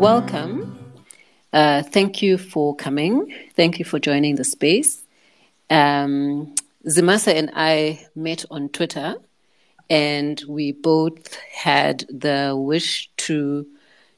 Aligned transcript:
Welcome. 0.00 0.94
Uh, 1.52 1.82
thank 1.82 2.22
you 2.22 2.38
for 2.38 2.74
coming. 2.74 3.34
Thank 3.54 3.78
you 3.78 3.84
for 3.84 3.98
joining 3.98 4.36
the 4.36 4.44
space. 4.44 5.02
Um, 5.68 6.54
Zimasa 6.86 7.34
and 7.34 7.50
I 7.54 8.06
met 8.14 8.46
on 8.50 8.70
Twitter, 8.70 9.16
and 9.90 10.42
we 10.48 10.72
both 10.72 11.34
had 11.52 12.06
the 12.08 12.54
wish 12.56 13.10
to 13.18 13.66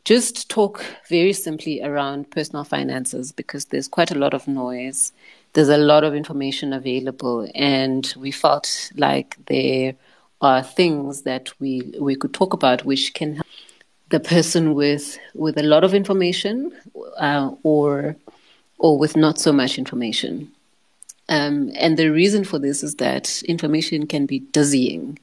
just 0.04 0.48
talk 0.48 0.84
very 1.08 1.32
simply 1.32 1.82
around 1.82 2.30
personal 2.30 2.62
finances 2.62 3.32
because 3.32 3.64
there's 3.64 3.88
quite 3.88 4.12
a 4.12 4.18
lot 4.18 4.34
of 4.34 4.46
noise. 4.46 5.12
There's 5.52 5.68
a 5.68 5.78
lot 5.78 6.04
of 6.04 6.14
information 6.14 6.72
available, 6.72 7.50
and 7.56 8.14
we 8.16 8.30
felt 8.30 8.93
like 8.94 9.36
there 9.46 9.96
are 10.40 10.62
things 10.62 11.22
that 11.22 11.52
we 11.58 11.93
we 11.99 12.14
could 12.14 12.32
talk 12.32 12.52
about 12.52 12.85
which 12.85 13.14
can 13.14 13.35
help 13.35 13.46
the 14.12 14.21
person 14.21 14.75
with 14.75 15.18
with 15.34 15.58
a 15.58 15.62
lot 15.62 15.82
of 15.82 15.94
information 15.94 16.71
uh, 17.18 17.50
or 17.64 18.14
or 18.79 18.98
with 18.98 19.16
not 19.16 19.38
so 19.38 19.52
much 19.52 19.79
information. 19.79 20.52
Um, 21.29 21.71
and 21.75 21.96
the 21.96 22.11
reason 22.11 22.44
for 22.44 22.58
this 22.58 22.82
is 22.82 22.96
that 22.96 23.43
information 23.44 24.07
can 24.07 24.26
be 24.26 24.40
dizzying. 24.40 25.18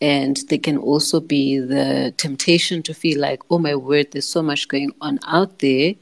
And 0.00 0.36
there 0.48 0.58
can 0.58 0.78
also 0.78 1.18
be 1.18 1.58
the 1.58 2.14
temptation 2.16 2.82
to 2.84 2.94
feel 2.94 3.18
like, 3.18 3.40
oh 3.50 3.58
my 3.58 3.74
word, 3.74 4.12
there's 4.12 4.28
so 4.28 4.42
much 4.42 4.68
going 4.68 4.92
on 5.00 5.18
out 5.26 5.58
there, 5.58 5.94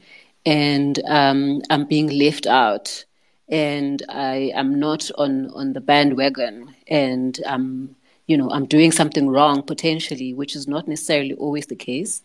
and 0.45 0.99
um, 1.07 1.63
I'm 1.71 1.85
being 1.85 2.09
left 2.09 2.45
out, 2.45 3.05
and 3.49 4.03
I 4.09 4.51
am 4.53 4.79
not 4.79 5.09
on, 5.17 5.49
on 5.51 5.73
the 5.73 5.81
bandwagon, 5.81 6.75
and 6.87 7.39
I'm 7.47 7.95
you 8.27 8.35
know, 8.37 8.49
I'm 8.51 8.65
doing 8.65 8.91
something 8.91 9.29
wrong 9.29 9.63
potentially, 9.63 10.33
which 10.33 10.55
is 10.55 10.67
not 10.67 10.87
necessarily 10.87 11.33
always 11.35 11.67
the 11.67 11.75
case. 11.75 12.21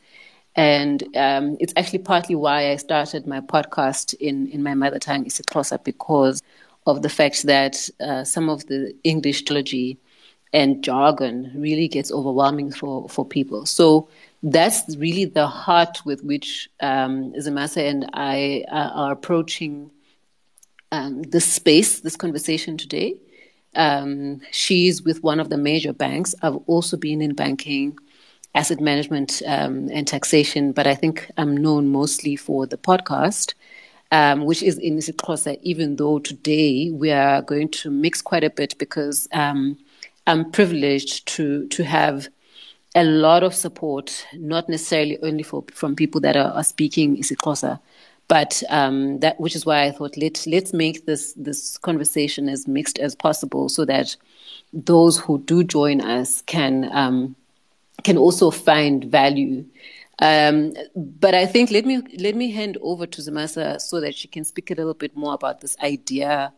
And 0.55 1.03
um, 1.17 1.57
it's 1.61 1.73
actually 1.77 2.01
partly 2.01 2.35
why 2.35 2.71
I 2.73 2.77
started 2.77 3.27
my 3.27 3.41
podcast 3.41 4.15
in, 4.15 4.49
in 4.49 4.63
my 4.63 4.75
mother 4.75 4.99
tongue, 4.99 5.25
isiXhosa, 5.25 5.83
because 5.83 6.43
of 6.87 7.03
the 7.03 7.09
fact 7.09 7.45
that 7.45 7.89
uh, 8.01 8.25
some 8.25 8.49
of 8.51 8.67
the 8.67 8.95
English 9.05 9.43
trilogy 9.43 9.99
and 10.53 10.85
jargon 10.85 11.51
really 11.55 11.89
gets 11.89 12.13
overwhelming 12.13 12.71
for, 12.71 13.09
for 13.09 13.25
people. 13.25 13.65
So 13.65 14.09
that's 14.43 14.97
really 14.97 15.25
the 15.25 15.47
heart 15.47 16.05
with 16.05 16.23
which 16.23 16.69
um, 16.81 17.33
Zimasa 17.35 17.89
and 17.89 18.11
I 18.13 18.65
uh, 18.69 18.91
are 18.93 19.13
approaching 19.13 19.91
um, 20.91 21.23
this 21.23 21.51
space, 21.51 22.01
this 22.01 22.17
conversation 22.17 22.77
today. 22.77 23.15
Um, 23.75 24.41
she's 24.51 25.03
with 25.03 25.23
one 25.23 25.41
of 25.41 25.49
the 25.49 25.57
major 25.57 25.95
banks. 25.95 26.35
I've 26.43 26.57
also 26.67 26.99
been 26.99 27.23
in 27.23 27.35
banking, 27.35 27.97
asset 28.55 28.81
management, 28.81 29.43
um, 29.47 29.89
and 29.93 30.07
taxation, 30.07 30.73
but 30.73 30.87
I 30.87 30.95
think 30.95 31.31
I'm 31.37 31.57
known 31.57 31.89
mostly 31.89 32.37
for 32.37 32.67
the 32.67 32.77
podcast, 32.77 33.55
um, 34.11 34.45
which 34.45 34.63
is 34.63 34.79
in 34.79 34.99
isiXhosa, 34.99 35.59
even 35.63 35.97
though 35.97 36.19
today 36.19 36.91
we 36.91 37.11
are 37.11 37.41
going 37.41 37.69
to 37.71 37.91
mix 37.91 38.21
quite 38.21 38.45
a 38.45 38.51
bit 38.51 38.77
because 38.79 39.27
um, 39.33 39.79
I'm 40.27 40.51
privileged 40.51 41.27
to, 41.29 41.67
to 41.69 41.83
have 41.85 42.29
a 42.95 43.05
lot 43.05 43.43
of 43.43 43.55
support, 43.55 44.27
not 44.35 44.69
necessarily 44.69 45.19
only 45.23 45.43
for, 45.43 45.65
from 45.73 45.97
people 45.97 46.21
that 46.21 46.37
are, 46.37 46.53
are 46.53 46.65
speaking 46.65 47.17
isiXhosa, 47.17 47.81
but 48.29 48.63
um, 48.69 49.19
that 49.21 49.41
which 49.41 49.57
is 49.57 49.65
why 49.67 49.85
I 49.85 49.91
thought 49.91 50.17
let 50.17 50.47
let's 50.47 50.73
make 50.73 51.07
this 51.07 51.33
this 51.35 51.77
conversation 51.79 52.49
as 52.49 52.69
mixed 52.69 52.99
as 52.99 53.15
possible, 53.15 53.69
so 53.69 53.85
that 53.87 54.17
those 54.73 55.19
who 55.19 55.39
do 55.41 55.65
join 55.65 56.01
us 56.01 56.43
can 56.43 56.89
um, 56.93 57.35
can 58.05 58.17
also 58.17 58.51
find 58.51 59.05
value. 59.05 59.65
Um, 60.19 60.75
but 60.95 61.35
I 61.35 61.47
think 61.47 61.71
let 61.71 61.85
me 61.85 62.03
let 62.19 62.35
me 62.35 62.51
hand 62.51 62.79
over 62.81 63.07
to 63.07 63.21
Zimasa 63.23 63.81
so 63.81 64.01
that 64.01 64.15
she 64.15 64.29
can 64.29 64.45
speak 64.45 64.71
a 64.71 64.75
little 64.75 64.95
bit 64.95 65.17
more 65.17 65.35
about 65.35 65.61
this 65.61 65.77
idea 65.83 66.53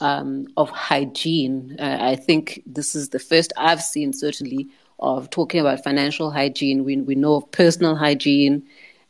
um, 0.00 0.46
of 0.56 0.70
hygiene. 0.70 1.76
Uh, 1.78 1.98
I 2.00 2.16
think 2.16 2.62
this 2.66 2.94
is 2.94 3.10
the 3.10 3.18
first 3.18 3.52
I've 3.56 3.82
seen 3.82 4.12
certainly 4.12 4.68
of 4.98 5.30
talking 5.30 5.60
about 5.60 5.84
financial 5.84 6.30
hygiene. 6.30 6.84
We 6.84 6.96
we 6.96 7.14
know 7.14 7.34
of 7.34 7.50
personal 7.50 7.96
hygiene 7.96 8.66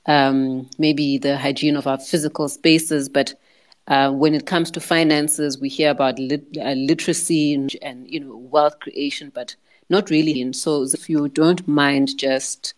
um, 0.06 0.68
maybe 0.78 1.18
the 1.18 1.36
hygiene 1.36 1.76
of 1.76 1.86
our 1.86 1.98
physical 1.98 2.48
spaces, 2.48 3.08
but 3.08 3.34
uh, 3.88 4.10
when 4.10 4.34
it 4.34 4.46
comes 4.46 4.70
to 4.72 4.80
finances, 4.80 5.58
we 5.58 5.68
hear 5.68 5.90
about 5.90 6.18
lit- 6.18 6.56
uh, 6.58 6.72
literacy 6.72 7.54
and, 7.54 7.74
and, 7.82 8.08
you 8.08 8.20
know 8.20 8.36
wealth 8.36 8.78
creation, 8.80 9.30
but 9.34 9.56
not 9.90 10.10
really. 10.10 10.52
So, 10.52 10.84
if 10.84 11.10
you 11.10 11.28
don't 11.28 11.66
mind, 11.68 12.16
just 12.16 12.74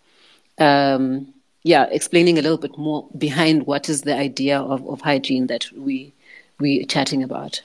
um, 0.59 1.33
yeah, 1.63 1.87
explaining 1.91 2.39
a 2.39 2.43
little 2.43 2.59
bit 2.59 2.77
more 2.77 3.09
behind 3.17 3.67
what 3.67 3.89
is 3.89 4.03
the 4.03 4.17
idea 4.17 4.59
of, 4.59 4.87
of 4.89 5.01
hygiene 5.01 5.47
that 5.47 5.71
we 5.77 6.13
we 6.59 6.85
chatting 6.87 7.23
about. 7.23 7.63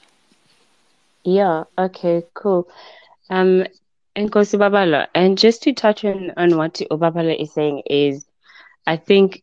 Yeah. 1.24 1.64
Okay. 1.76 2.22
Cool. 2.34 2.68
Um, 3.30 3.66
and 4.16 4.32
Babala, 4.32 5.06
and 5.14 5.38
just 5.38 5.62
to 5.62 5.72
touch 5.72 6.04
on 6.04 6.32
on 6.36 6.56
what 6.56 6.80
Obabala 6.90 7.40
is 7.40 7.52
saying 7.52 7.82
is, 7.86 8.24
I 8.86 8.96
think 8.96 9.42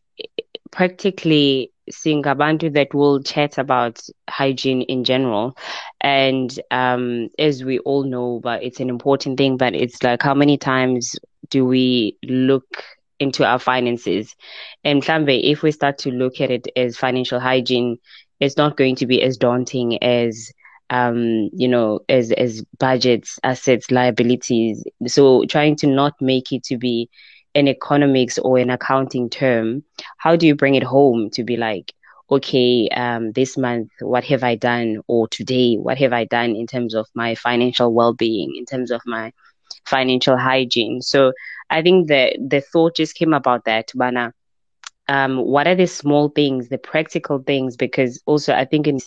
practically 0.70 1.70
seeing 1.90 2.22
abantu 2.22 2.72
that 2.72 2.92
will 2.94 3.22
chat 3.22 3.58
about 3.58 4.00
hygiene 4.28 4.82
in 4.82 5.04
general 5.04 5.56
and 6.00 6.58
um, 6.70 7.28
as 7.38 7.64
we 7.64 7.78
all 7.80 8.04
know 8.04 8.40
but 8.42 8.62
it's 8.62 8.80
an 8.80 8.88
important 8.88 9.38
thing 9.38 9.56
but 9.56 9.74
it's 9.74 10.02
like 10.02 10.22
how 10.22 10.34
many 10.34 10.56
times 10.56 11.16
do 11.50 11.64
we 11.64 12.16
look 12.24 12.84
into 13.18 13.44
our 13.46 13.58
finances 13.58 14.34
and 14.84 15.02
Klambe, 15.02 15.40
if 15.42 15.62
we 15.62 15.72
start 15.72 15.98
to 15.98 16.10
look 16.10 16.40
at 16.40 16.50
it 16.50 16.68
as 16.76 16.96
financial 16.96 17.40
hygiene 17.40 17.98
it's 18.40 18.56
not 18.56 18.76
going 18.76 18.96
to 18.96 19.06
be 19.06 19.22
as 19.22 19.36
daunting 19.36 20.02
as 20.02 20.52
um, 20.90 21.50
you 21.52 21.68
know, 21.68 22.00
as 22.08 22.32
as 22.32 22.64
budgets, 22.78 23.38
assets, 23.42 23.90
liabilities. 23.90 24.84
So 25.06 25.44
trying 25.46 25.76
to 25.76 25.86
not 25.86 26.14
make 26.20 26.52
it 26.52 26.62
to 26.64 26.76
be 26.78 27.10
an 27.56 27.66
economics 27.68 28.38
or 28.38 28.58
an 28.58 28.70
accounting 28.70 29.30
term, 29.30 29.82
how 30.18 30.36
do 30.36 30.46
you 30.46 30.54
bring 30.54 30.74
it 30.74 30.82
home 30.84 31.30
to 31.30 31.42
be 31.42 31.56
like, 31.56 31.92
okay, 32.30 32.88
um, 32.90 33.32
this 33.32 33.56
month, 33.56 33.90
what 34.00 34.24
have 34.24 34.44
I 34.44 34.56
done? 34.56 35.00
Or 35.08 35.26
today, 35.28 35.76
what 35.76 35.98
have 35.98 36.12
I 36.12 36.24
done 36.24 36.54
in 36.54 36.66
terms 36.66 36.94
of 36.94 37.06
my 37.14 37.34
financial 37.34 37.92
well 37.92 38.12
being, 38.12 38.54
in 38.56 38.66
terms 38.66 38.90
of 38.90 39.00
my 39.06 39.32
financial 39.86 40.36
hygiene? 40.36 41.00
So 41.00 41.32
I 41.70 41.82
think 41.82 42.08
the, 42.08 42.36
the 42.38 42.60
thought 42.60 42.96
just 42.96 43.14
came 43.14 43.32
about 43.32 43.64
that, 43.64 43.90
Bana. 43.94 44.34
Um, 45.08 45.38
what 45.38 45.66
are 45.66 45.76
the 45.76 45.86
small 45.86 46.28
things, 46.28 46.68
the 46.68 46.78
practical 46.78 47.38
things? 47.38 47.76
Because 47.76 48.20
also, 48.26 48.52
I 48.52 48.64
think 48.64 48.86
in 48.86 49.00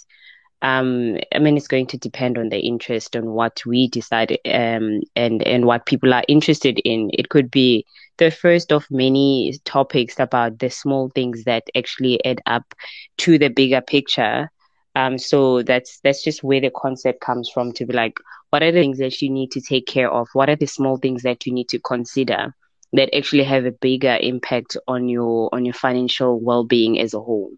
um, 0.61 1.17
I 1.33 1.39
mean, 1.39 1.55
it's 1.55 1.69
going 1.69 1.87
to 1.87 1.97
depend 1.97 2.37
on 2.37 2.49
the 2.49 2.59
interest 2.59 3.15
on 3.15 3.31
what 3.31 3.61
we 3.65 3.87
decide 3.87 4.37
um, 4.45 5.01
and 5.15 5.41
and 5.43 5.65
what 5.65 5.85
people 5.85 6.13
are 6.13 6.23
interested 6.27 6.79
in. 6.83 7.09
It 7.13 7.29
could 7.29 7.49
be 7.49 7.85
the 8.19 8.29
first 8.29 8.71
of 8.71 8.85
many 8.91 9.59
topics 9.65 10.19
about 10.19 10.59
the 10.59 10.69
small 10.69 11.09
things 11.09 11.45
that 11.45 11.63
actually 11.75 12.23
add 12.23 12.41
up 12.45 12.75
to 13.17 13.37
the 13.37 13.49
bigger 13.49 13.81
picture. 13.81 14.51
Um, 14.95 15.17
so 15.17 15.63
that's 15.63 15.99
that's 16.03 16.23
just 16.23 16.43
where 16.43 16.61
the 16.61 16.71
concept 16.75 17.21
comes 17.21 17.49
from 17.49 17.71
to 17.73 17.85
be 17.85 17.93
like, 17.93 18.17
what 18.49 18.61
are 18.61 18.71
the 18.71 18.81
things 18.81 18.99
that 18.99 19.21
you 19.21 19.29
need 19.29 19.51
to 19.51 19.61
take 19.61 19.87
care 19.87 20.11
of? 20.11 20.27
What 20.33 20.49
are 20.49 20.55
the 20.55 20.67
small 20.67 20.97
things 20.97 21.23
that 21.23 21.45
you 21.45 21.53
need 21.53 21.69
to 21.69 21.79
consider 21.79 22.53
that 22.93 23.15
actually 23.15 23.43
have 23.43 23.65
a 23.65 23.71
bigger 23.71 24.17
impact 24.19 24.77
on 24.87 25.09
your 25.09 25.49
on 25.53 25.65
your 25.65 25.73
financial 25.73 26.39
well 26.39 26.63
being 26.63 26.99
as 26.99 27.13
a 27.13 27.19
whole? 27.19 27.51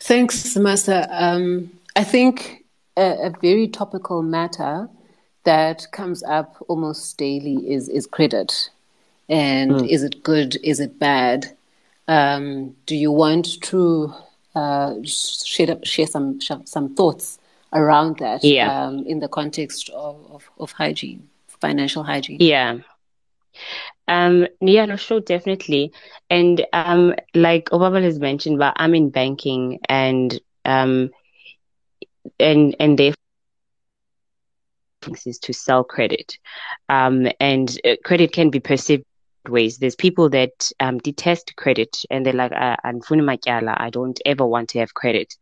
Thanks, 0.00 0.56
Master. 0.56 1.06
Um, 1.10 1.70
I 1.94 2.04
think 2.04 2.64
a, 2.96 3.26
a, 3.26 3.34
very 3.40 3.68
topical 3.68 4.22
matter 4.22 4.88
that 5.44 5.90
comes 5.92 6.22
up 6.22 6.56
almost 6.68 7.16
daily 7.18 7.70
is 7.70 7.88
is 7.88 8.06
credit, 8.06 8.70
and 9.28 9.72
mm. 9.72 9.88
is 9.88 10.02
it 10.02 10.22
good? 10.22 10.56
Is 10.62 10.80
it 10.80 10.98
bad? 10.98 11.56
Um, 12.08 12.76
do 12.86 12.96
you 12.96 13.12
want 13.12 13.60
to 13.62 14.12
uh, 14.54 14.94
share 15.04 15.78
share 15.84 16.06
some 16.06 16.40
some 16.40 16.94
thoughts 16.94 17.38
around 17.72 18.18
that? 18.18 18.44
Yeah. 18.44 18.86
Um, 18.86 19.06
in 19.06 19.20
the 19.20 19.28
context 19.28 19.90
of, 19.90 20.16
of, 20.30 20.50
of 20.58 20.72
hygiene, 20.72 21.28
financial 21.46 22.02
hygiene. 22.02 22.38
Yeah. 22.40 22.78
Um, 24.08 24.48
yeah, 24.60 24.86
no, 24.86 24.96
sure, 24.96 25.20
definitely. 25.20 25.92
And 26.28 26.66
um, 26.72 27.14
like 27.34 27.66
Obama 27.70 28.02
has 28.02 28.18
mentioned, 28.18 28.58
but 28.58 28.74
I'm 28.76 28.94
in 28.94 29.10
banking 29.10 29.78
and 29.88 30.38
um, 30.64 31.10
and 32.38 32.74
and 32.80 32.98
therefore 32.98 33.14
is 35.26 35.38
to 35.40 35.52
sell 35.52 35.84
credit. 35.84 36.38
Um, 36.88 37.28
and 37.40 37.78
uh, 37.84 37.96
credit 38.04 38.32
can 38.32 38.50
be 38.50 38.60
perceived 38.60 39.04
ways. 39.48 39.78
There's 39.78 39.96
people 39.96 40.28
that 40.30 40.70
um, 40.80 40.98
detest 40.98 41.56
credit 41.56 42.02
and 42.10 42.24
they're 42.24 42.32
like, 42.32 42.52
uh, 42.52 42.76
I 42.82 43.90
don't 43.90 44.20
ever 44.24 44.46
want 44.46 44.68
to 44.70 44.78
have 44.80 44.94
credit. 44.94 45.34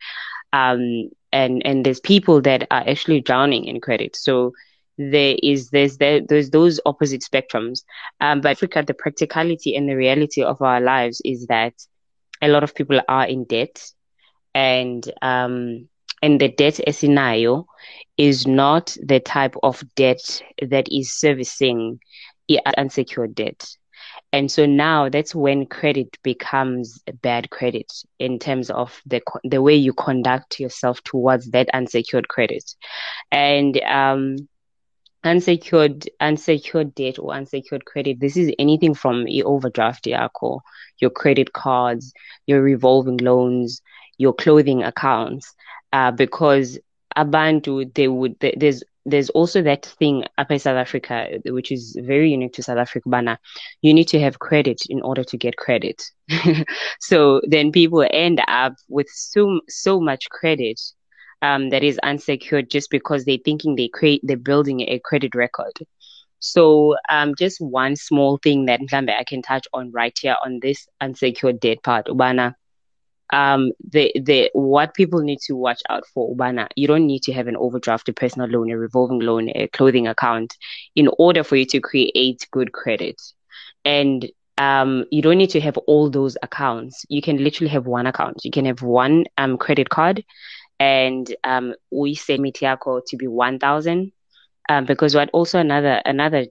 Um, 0.53 1.11
and, 1.33 1.63
and 1.67 1.85
there's 1.85 2.01
people 2.01 2.41
that 2.43 2.67
are 2.71 2.85
actually 2.89 3.21
drowning 3.21 3.65
in 3.65 3.81
credit. 3.81 4.17
So 4.17 4.53
there 4.99 5.37
is 5.43 5.71
there's 5.71 5.99
there, 5.99 6.21
there's 6.21 6.51
those 6.51 6.81
opposite 6.85 7.23
spectrums. 7.23 7.85
Um, 8.21 8.41
but 8.41 8.51
Africa, 8.51 8.83
the 8.87 8.95
practicality 8.95 9.77
and 9.77 9.89
the 9.89 9.95
reality 9.95 10.43
of 10.43 10.61
our 10.61 10.81
lives 10.81 11.23
is 11.25 11.47
that 11.47 11.75
a 12.43 12.49
lot 12.49 12.65
of 12.65 12.75
people 12.75 13.01
are 13.09 13.27
in 13.27 13.45
debt, 13.45 13.91
and 14.55 15.09
um, 15.23 15.89
and 16.23 16.41
the 16.41 16.49
debt 16.49 16.81
esinayo 16.87 17.65
is 18.17 18.47
not 18.47 18.97
the 19.03 19.21
type 19.21 19.55
of 19.63 19.83
debt 19.95 20.43
that 20.61 20.89
is 20.91 21.15
servicing 21.15 22.01
unsecured 22.77 23.35
debt. 23.35 23.69
And 24.33 24.51
so 24.51 24.67
now 24.67 25.09
that's 25.09 25.35
when 25.35 25.67
credit 25.67 26.19
becomes 26.23 27.03
bad 27.23 27.51
credit 27.51 27.91
in 28.19 28.39
terms 28.39 28.71
of 28.71 29.01
the 29.07 29.23
the 29.45 29.63
way 29.63 29.75
you 29.75 29.93
conduct 29.93 30.61
yourself 30.61 31.03
towards 31.05 31.51
that 31.51 31.69
unsecured 31.73 32.29
credit. 32.29 32.65
And 33.31 33.81
um, 33.83 34.37
unsecured 35.25 36.09
unsecured 36.21 36.95
debt 36.95 37.19
or 37.19 37.35
unsecured 37.35 37.85
credit 37.85 38.21
this 38.21 38.37
is 38.37 38.53
anything 38.59 38.95
from 38.95 39.27
your 39.27 39.49
overdraft 39.49 40.05
yakho 40.05 40.61
your 41.01 41.11
credit 41.11 41.53
cards 41.53 42.13
your 42.47 42.63
revolving 42.63 43.17
loans 43.17 43.83
your 44.17 44.33
clothing 44.33 44.85
accounts 44.85 45.55
uh, 45.93 46.11
because 46.11 46.79
abantu 47.17 47.93
they 47.95 48.09
would 48.09 48.37
there's 48.41 48.83
there's 49.07 49.31
also 49.31 49.63
that 49.63 49.87
thing 49.87 50.25
up 50.37 50.51
in 50.51 50.59
South 50.59 50.77
Africa, 50.77 51.29
which 51.47 51.73
is 51.73 51.97
very 52.03 52.31
unique 52.31 52.53
to 52.55 52.63
South 52.63 52.79
Africa. 52.79 53.09
Bana, 53.09 53.39
you 53.81 53.95
need 53.95 54.09
to 54.09 54.21
have 54.21 54.39
credit 54.39 54.83
in 54.89 55.01
order 55.01 55.25
to 55.25 55.37
get 55.37 55.57
credit. 55.57 56.03
so 57.01 57.41
then 57.45 57.73
people 57.73 58.07
end 58.11 58.43
up 58.49 58.75
with 58.89 59.09
so 59.09 59.61
so 59.69 60.01
much 60.01 60.29
credit 60.29 60.81
um, 61.43 61.71
that 61.71 61.83
is 61.83 61.99
unsecured 62.03 62.71
just 62.71 62.91
because 62.91 63.25
they're 63.25 63.39
thinking 63.45 63.77
they 63.77 63.89
create 63.89 64.21
they're 64.25 64.37
building 64.37 64.83
a 64.83 65.01
credit 65.05 65.35
record. 65.35 65.73
So 66.41 66.97
um, 67.09 67.35
just 67.37 67.61
one 67.61 67.97
small 67.97 68.39
thing 68.39 68.67
that 68.67 68.81
I 68.93 69.25
can 69.25 69.43
touch 69.43 69.67
on 69.73 69.91
right 69.91 70.17
here 70.21 70.37
on 70.45 70.61
this 70.61 70.87
unsecured 71.01 71.61
debt 71.61 71.83
part, 71.83 72.07
Ubana. 72.07 72.55
Um, 73.33 73.73
the 73.91 74.13
the 74.23 74.51
what 74.53 74.95
people 74.95 75.21
need 75.21 75.39
to 75.47 75.55
watch 75.55 75.81
out 75.89 76.05
for, 76.15 76.35
Ubana. 76.35 76.69
You 76.77 76.87
don't 76.87 77.07
need 77.07 77.23
to 77.25 77.33
have 77.33 77.47
an 77.47 77.57
overdraft, 77.57 78.09
a 78.09 78.13
personal 78.13 78.49
loan, 78.49 78.71
a 78.71 78.79
revolving 78.79 79.21
loan, 79.21 79.51
a 79.55 79.69
clothing 79.69 80.07
account, 80.07 80.57
in 80.95 81.09
order 81.19 81.43
for 81.45 81.57
you 81.57 81.67
to 81.67 81.81
create 81.81 82.47
good 82.51 82.73
credit. 82.73 83.21
And 83.85 84.27
um, 84.59 85.05
you 85.11 85.23
don't 85.23 85.39
need 85.39 85.51
to 85.51 85.61
have 85.61 85.77
all 85.87 86.11
those 86.11 86.37
accounts. 86.43 87.05
You 87.09 87.23
can 87.23 87.43
literally 87.43 87.71
have 87.71 87.87
one 87.87 88.07
account. 88.07 88.45
You 88.45 88.51
can 88.51 88.65
have 88.67 88.83
one 88.83 89.25
um, 89.37 89.57
credit 89.57 89.89
card 89.89 90.25
and 90.81 91.35
um, 91.45 91.75
we 91.91 92.15
say 92.15 92.39
Mitiako 92.39 93.01
to 93.07 93.17
be 93.17 93.27
1,000 93.27 94.13
um, 94.69 94.85
because 94.85 95.15
what 95.15 95.31
also 95.33 95.59
another 95.59 96.01
another 96.05 96.47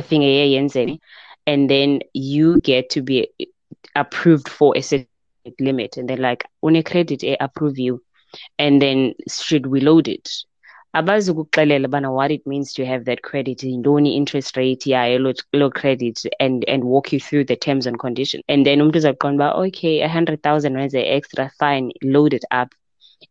thing 0.00 0.98
and 1.46 1.70
then 1.70 2.00
you 2.12 2.60
get 2.60 2.90
to 2.90 3.02
be 3.02 3.28
approved 3.94 4.48
for 4.48 4.76
a 4.76 4.82
certain 4.82 5.08
limit 5.60 5.96
and 5.96 6.08
they're 6.08 6.16
like 6.16 6.44
on 6.62 6.76
a 6.76 6.82
credit 6.82 7.22
I 7.22 7.36
approve 7.40 7.78
you 7.78 8.02
and 8.58 8.82
then 8.82 9.14
should 9.28 9.66
we 9.66 9.80
load 9.80 10.08
it? 10.08 10.28
What 10.92 12.30
it 12.30 12.46
means 12.46 12.72
to 12.72 12.86
have 12.86 13.04
that 13.04 13.22
credit 13.22 13.58
yintoni 13.58 14.16
interest 14.16 14.56
rate 14.56 14.80
yayo 14.80 15.20
lo, 15.20 15.32
lo 15.52 15.70
credit 15.70 16.22
and 16.40 16.64
and 16.66 16.84
walk 16.84 17.12
you 17.12 17.20
through 17.20 17.44
the 17.44 17.56
terms 17.56 17.86
and 17.86 17.98
conditions 17.98 18.42
and 18.48 18.64
then 18.64 18.80
umntu 18.80 18.96
uzaqonda 18.96 19.34
uba 19.34 19.66
okay 19.66 20.00
a 20.00 20.08
hundred 20.08 20.42
thousand 20.42 20.74
rands 20.74 20.94
extra 20.94 21.50
fine 21.58 21.92
load 22.02 22.32
it 22.32 22.44
up. 22.50 22.74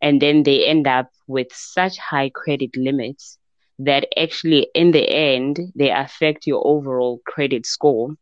And 0.02 0.22
then 0.22 0.44
they 0.44 0.66
end 0.66 0.88
up 0.88 1.10
with 1.28 1.48
such 1.52 1.98
high 1.98 2.30
credit 2.30 2.76
limits 2.78 3.38
that 3.80 4.08
actually 4.18 4.68
in 4.74 4.92
the 4.92 5.10
end 5.10 5.60
they 5.76 5.90
affect 5.90 6.48
your 6.48 6.62
overall 6.66 7.20
credit 7.26 7.66
score 7.66 8.16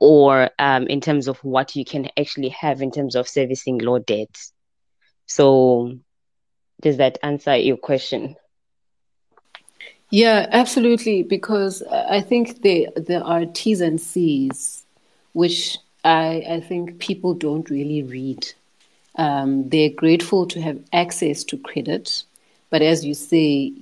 or 0.00 0.50
um, 0.58 0.86
in 0.86 1.00
terms 1.00 1.28
of 1.28 1.38
what 1.38 1.74
you 1.76 1.84
can 1.84 2.08
actually 2.18 2.50
have 2.50 2.82
in 2.82 2.90
terms 2.90 3.14
of 3.14 3.28
servicing 3.28 3.78
low 3.78 3.98
debts 3.98 4.52
so 5.26 5.92
does 6.80 6.98
that 6.98 7.18
answer 7.22 7.56
your 7.56 7.76
question 7.76 8.36
yeah, 10.10 10.46
absolutely. 10.50 11.22
Because 11.22 11.82
I 11.82 12.20
think 12.20 12.62
there 12.62 12.88
there 12.96 13.24
are 13.24 13.44
T's 13.46 13.80
and 13.80 14.00
C's, 14.00 14.84
which 15.32 15.78
I 16.04 16.44
I 16.48 16.60
think 16.60 16.98
people 16.98 17.34
don't 17.34 17.68
really 17.68 18.02
read. 18.02 18.52
Um, 19.16 19.68
they're 19.68 19.90
grateful 19.90 20.46
to 20.48 20.60
have 20.60 20.78
access 20.92 21.42
to 21.44 21.58
credit, 21.58 22.22
but 22.70 22.82
as 22.82 23.04
you 23.04 23.14
say, 23.14 23.72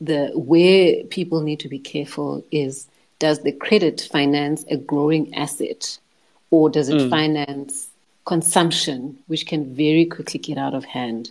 the 0.00 0.32
where 0.34 1.04
people 1.04 1.40
need 1.40 1.60
to 1.60 1.68
be 1.68 1.78
careful 1.78 2.44
is 2.50 2.86
does 3.20 3.42
the 3.42 3.52
credit 3.52 4.08
finance 4.10 4.64
a 4.68 4.76
growing 4.76 5.32
asset, 5.34 5.98
or 6.50 6.68
does 6.68 6.88
it 6.88 6.96
mm. 6.96 7.10
finance 7.10 7.88
consumption, 8.24 9.16
which 9.28 9.46
can 9.46 9.72
very 9.74 10.04
quickly 10.04 10.40
get 10.40 10.58
out 10.58 10.74
of 10.74 10.84
hand? 10.84 11.30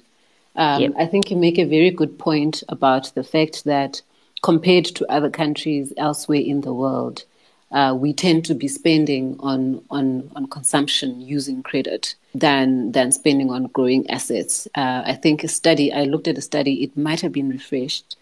Um, 0.55 0.81
yep. 0.81 0.93
I 0.97 1.05
think 1.05 1.29
you 1.29 1.37
make 1.37 1.57
a 1.57 1.65
very 1.65 1.91
good 1.91 2.17
point 2.17 2.63
about 2.69 3.13
the 3.15 3.23
fact 3.23 3.65
that 3.65 4.01
compared 4.41 4.85
to 4.85 5.11
other 5.11 5.29
countries 5.29 5.91
elsewhere 5.97 6.39
in 6.39 6.61
the 6.61 6.73
world, 6.73 7.25
uh, 7.71 7.95
we 7.97 8.13
tend 8.13 8.45
to 8.45 8.55
be 8.55 8.67
spending 8.67 9.35
on, 9.39 9.83
on, 9.89 10.29
on 10.35 10.47
consumption 10.47 11.21
using 11.21 11.61
credit 11.61 12.15
than, 12.33 12.91
than 12.93 13.11
spending 13.11 13.51
on 13.51 13.67
growing 13.67 14.09
assets. 14.09 14.67
Uh, 14.75 15.03
I 15.05 15.13
think 15.13 15.43
a 15.43 15.47
study, 15.47 15.93
I 15.93 16.03
looked 16.03 16.27
at 16.27 16.37
a 16.37 16.41
study, 16.41 16.83
it 16.83 16.97
might 16.97 17.21
have 17.21 17.31
been 17.31 17.49
refreshed 17.49 18.15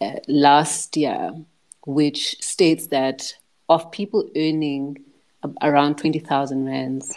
uh, 0.00 0.16
last 0.26 0.96
year, 0.96 1.32
which 1.88 2.36
states 2.42 2.88
that 2.88 3.34
of 3.70 3.90
people 3.90 4.28
earning 4.36 5.02
around 5.62 5.96
20,000 5.96 6.66
rands, 6.66 7.16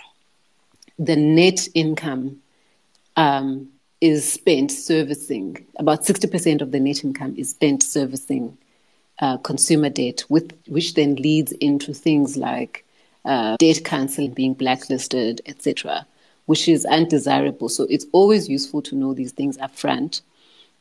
the 0.97 1.17
net 1.17 1.67
income 1.73 2.41
um, 3.17 3.67
is 3.99 4.31
spent 4.31 4.71
servicing, 4.71 5.65
about 5.75 6.03
60% 6.03 6.61
of 6.61 6.71
the 6.71 6.79
net 6.79 7.03
income 7.03 7.35
is 7.37 7.49
spent 7.49 7.83
servicing 7.83 8.57
uh, 9.19 9.35
consumer 9.39 9.89
debt, 9.89 10.23
with, 10.29 10.57
which 10.67 10.93
then 10.93 11.15
leads 11.15 11.51
into 11.51 11.93
things 11.93 12.37
like 12.37 12.85
uh, 13.25 13.57
debt 13.57 13.81
counselling, 13.83 14.31
being 14.31 14.53
blacklisted, 14.53 15.41
etc., 15.47 16.07
which 16.45 16.69
is 16.69 16.85
undesirable. 16.85 17.67
So 17.67 17.87
it's 17.89 18.05
always 18.13 18.47
useful 18.47 18.81
to 18.83 18.95
know 18.95 19.13
these 19.13 19.33
things 19.33 19.57
up 19.57 19.75
front. 19.75 20.21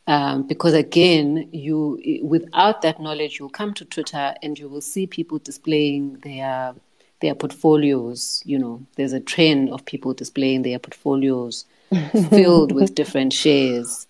Um, 0.07 0.47
because 0.47 0.75
again, 0.75 1.49
you 1.53 2.21
without 2.23 2.83
that 2.83 3.01
knowledge, 3.01 3.39
you'll 3.39 3.49
come 3.51 3.75
to 3.75 3.85
Twitter 3.85 4.35
and 4.43 4.59
you 4.59 4.69
will 4.69 4.81
see 4.81 5.07
people 5.07 5.39
displaying 5.39 6.15
their 6.25 6.75
their 7.21 7.35
portfolios. 7.35 8.43
You 8.45 8.59
know, 8.59 8.87
there's 8.97 9.13
a 9.13 9.21
trend 9.21 9.71
of 9.71 9.85
people 9.85 10.15
displaying 10.15 10.63
their 10.63 10.79
portfolios 10.79 11.67
filled 12.31 12.73
with 12.73 12.95
different 12.95 13.33
shares, 13.33 14.07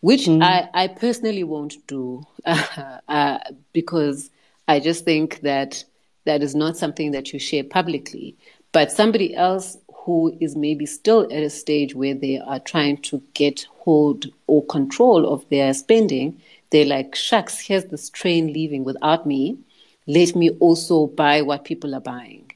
which 0.00 0.26
mm. 0.26 0.42
I, 0.42 0.68
I 0.74 0.88
personally 0.88 1.44
won't 1.44 1.86
do 1.86 2.24
uh, 2.44 2.98
uh, 3.08 3.38
because 3.72 4.30
I 4.68 4.80
just 4.80 5.04
think 5.04 5.40
that 5.40 5.84
that 6.24 6.42
is 6.42 6.54
not 6.54 6.76
something 6.76 7.10
that 7.12 7.32
you 7.32 7.38
share 7.38 7.64
publicly. 7.64 8.36
But 8.70 8.90
somebody 8.90 9.34
else 9.34 9.76
who 10.04 10.36
is 10.40 10.56
maybe 10.56 10.86
still 10.86 11.22
at 11.24 11.42
a 11.42 11.50
stage 11.50 11.94
where 11.94 12.14
they 12.14 12.38
are 12.38 12.58
trying 12.58 12.96
to 12.96 13.22
get 13.34 13.66
hold 13.78 14.26
or 14.46 14.64
control 14.66 15.32
of 15.32 15.48
their 15.48 15.72
spending, 15.72 16.40
they're 16.70 16.86
like, 16.86 17.14
shucks, 17.14 17.60
here's 17.60 17.84
this 17.84 18.10
train 18.10 18.52
leaving 18.52 18.82
without 18.82 19.26
me. 19.26 19.58
Let 20.06 20.34
me 20.34 20.50
also 20.50 21.06
buy 21.06 21.42
what 21.42 21.64
people 21.64 21.94
are 21.94 22.00
buying. 22.00 22.50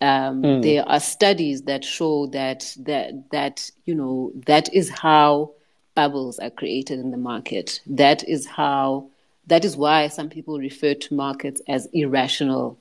Um, 0.00 0.42
mm. 0.42 0.62
There 0.62 0.88
are 0.88 1.00
studies 1.00 1.62
that 1.62 1.84
show 1.84 2.26
that 2.28 2.74
that 2.80 3.30
that 3.30 3.70
you 3.86 3.94
know 3.94 4.30
that 4.46 4.72
is 4.74 4.90
how 4.90 5.52
bubbles 5.94 6.38
are 6.38 6.50
created 6.50 6.98
in 6.98 7.10
the 7.10 7.16
market. 7.16 7.80
That 7.86 8.26
is 8.28 8.46
how 8.46 9.08
that 9.46 9.64
is 9.64 9.76
why 9.76 10.08
some 10.08 10.28
people 10.28 10.58
refer 10.58 10.94
to 10.94 11.14
markets 11.14 11.60
as 11.66 11.88
irrational 11.92 12.78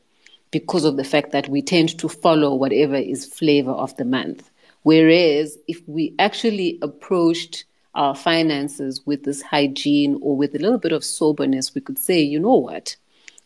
because 0.55 0.85
of 0.85 0.95
the 0.95 1.03
fact 1.03 1.33
that 1.33 1.49
we 1.49 1.61
tend 1.61 1.99
to 1.99 2.07
follow 2.07 2.55
whatever 2.55 2.95
is 2.95 3.25
flavor 3.25 3.71
of 3.71 3.93
the 3.97 4.05
month. 4.05 4.49
Whereas 4.83 5.57
if 5.67 5.85
we 5.85 6.15
actually 6.17 6.79
approached 6.81 7.65
our 7.93 8.15
finances 8.15 9.05
with 9.05 9.25
this 9.25 9.41
hygiene 9.41 10.17
or 10.21 10.37
with 10.37 10.55
a 10.55 10.59
little 10.59 10.77
bit 10.77 10.93
of 10.93 11.03
soberness, 11.03 11.75
we 11.75 11.81
could 11.81 11.99
say, 11.99 12.21
you 12.21 12.39
know 12.39 12.55
what? 12.55 12.95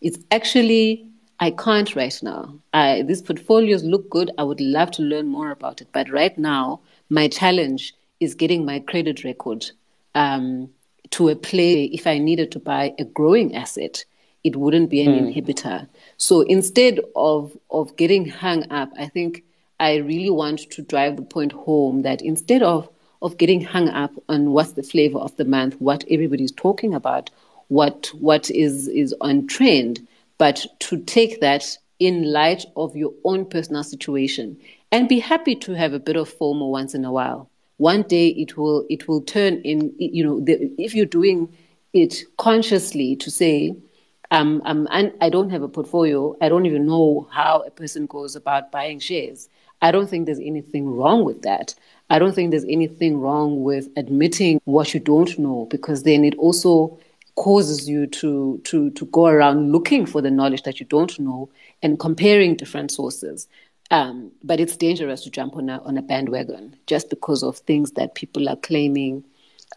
It's 0.02 0.20
actually 0.30 1.08
I 1.40 1.50
can't 1.50 1.96
right 1.96 2.16
now. 2.22 2.54
I, 2.76 3.02
these 3.02 3.24
portfolios 3.24 3.84
look 3.84 4.08
good. 4.12 4.30
I 4.38 4.44
would 4.44 4.62
love 4.62 4.92
to 4.92 5.02
learn 5.02 5.26
more 5.26 5.50
about 5.50 5.82
it. 5.82 5.88
But 5.92 6.12
right 6.12 6.38
now, 6.38 6.82
my 7.10 7.28
challenge 7.28 7.96
is 8.20 8.36
getting 8.36 8.66
my 8.66 8.82
credit 8.82 9.24
record 9.24 9.66
um, 10.14 10.70
to 11.10 11.30
a 11.30 11.36
place 11.36 11.90
if 11.92 12.06
I 12.06 12.20
needed 12.20 12.52
to 12.52 12.60
buy 12.60 12.94
a 13.00 13.04
growing 13.06 13.56
asset, 13.56 14.06
it 14.44 14.56
wouldn't 14.56 14.90
be 14.90 15.02
an 15.02 15.12
mm. 15.14 15.36
inhibitor. 15.36 15.88
So 16.18 16.42
instead 16.42 17.00
of, 17.16 17.58
of 17.70 17.96
getting 17.96 18.28
hung 18.28 18.70
up, 18.72 18.92
I 18.98 19.08
think 19.08 19.44
I 19.80 19.98
really 19.98 20.30
want 20.30 20.70
to 20.72 20.82
drive 20.82 21.16
the 21.16 21.24
point 21.24 21.52
home 21.52 22.02
that 22.04 22.22
instead 22.22 22.62
of 22.64 22.90
of 23.22 23.38
getting 23.38 23.62
hung 23.62 23.90
up 23.90 24.12
on 24.30 24.52
what's 24.52 24.74
the 24.74 24.84
flavor 24.84 25.20
of 25.20 25.36
the 25.36 25.44
month, 25.44 25.76
what 25.80 26.06
everybody's 26.10 26.54
talking 26.54 26.94
about, 26.94 27.30
what 27.68 28.08
what 28.20 28.50
is 28.52 28.88
is 28.88 29.14
on 29.22 29.48
trend, 29.48 30.06
but 30.38 30.66
to 30.80 30.98
take 31.04 31.42
that 31.42 31.78
in 32.00 32.32
light 32.32 32.66
of 32.78 32.96
your 32.96 33.14
own 33.26 33.46
personal 33.46 33.84
situation 33.84 34.58
and 34.92 35.10
be 35.10 35.20
happy 35.20 35.54
to 35.54 35.74
have 35.74 35.94
a 35.94 36.00
bit 36.00 36.16
of 36.16 36.34
FOMO 36.34 36.70
once 36.70 36.96
in 36.96 37.04
a 37.04 37.12
while. 37.12 37.50
One 37.78 38.04
day 38.04 38.30
it 38.30 38.58
will 38.58 38.86
it 38.90 39.08
will 39.08 39.22
turn 39.22 39.62
in. 39.62 39.94
You 39.98 40.24
know, 40.24 40.40
the, 40.40 40.72
if 40.78 40.96
you're 40.96 41.06
doing 41.06 41.56
it 41.94 42.24
consciously 42.38 43.16
to 43.18 43.32
say, 43.32 43.76
um, 44.32 44.62
um, 44.66 44.88
and 44.92 45.12
I 45.22 45.30
don't 45.30 45.50
have 45.50 45.64
a 45.64 45.68
portfolio. 45.68 46.36
I 46.42 46.50
don't 46.50 46.66
even 46.66 46.86
know 46.86 47.28
how 47.32 47.64
a 47.66 47.72
person 47.72 48.06
goes 48.06 48.36
about 48.36 48.72
buying 48.72 49.00
shares. 49.00 49.50
I 49.82 49.92
don't 49.92 50.10
think 50.10 50.26
there's 50.26 50.40
anything 50.40 50.88
wrong 50.88 51.24
with 51.26 51.42
that. 51.44 51.74
I 52.10 52.20
don't 52.20 52.34
think 52.34 52.52
there's 52.52 52.66
anything 52.66 53.20
wrong 53.20 53.64
with 53.64 53.88
admitting 53.96 54.62
what 54.66 54.94
you 54.94 55.00
don't 55.00 55.38
know 55.40 55.68
because 55.70 56.04
then 56.04 56.26
it 56.26 56.36
also 56.38 57.00
causes 57.36 57.88
you 57.88 58.06
to 58.06 58.60
to 58.66 58.90
to 58.92 59.06
go 59.08 59.28
around 59.28 59.72
looking 59.72 60.06
for 60.06 60.22
the 60.22 60.30
knowledge 60.30 60.64
that 60.64 60.80
you 60.80 60.86
don't 60.86 61.18
know 61.20 61.50
and 61.82 62.00
comparing 62.00 62.56
different 62.56 62.92
sources. 62.92 63.48
Um, 63.92 64.32
but 64.44 64.60
it's 64.60 64.78
dangerous 64.78 65.24
to 65.24 65.32
jump 65.32 65.56
on 65.56 65.70
a 65.70 65.82
on 65.84 65.98
a 65.98 66.02
bandwagon 66.02 66.76
just 66.86 67.10
because 67.10 67.42
of 67.42 67.58
things 67.60 67.92
that 67.92 68.16
people 68.16 68.50
are 68.50 68.58
claiming 68.58 69.24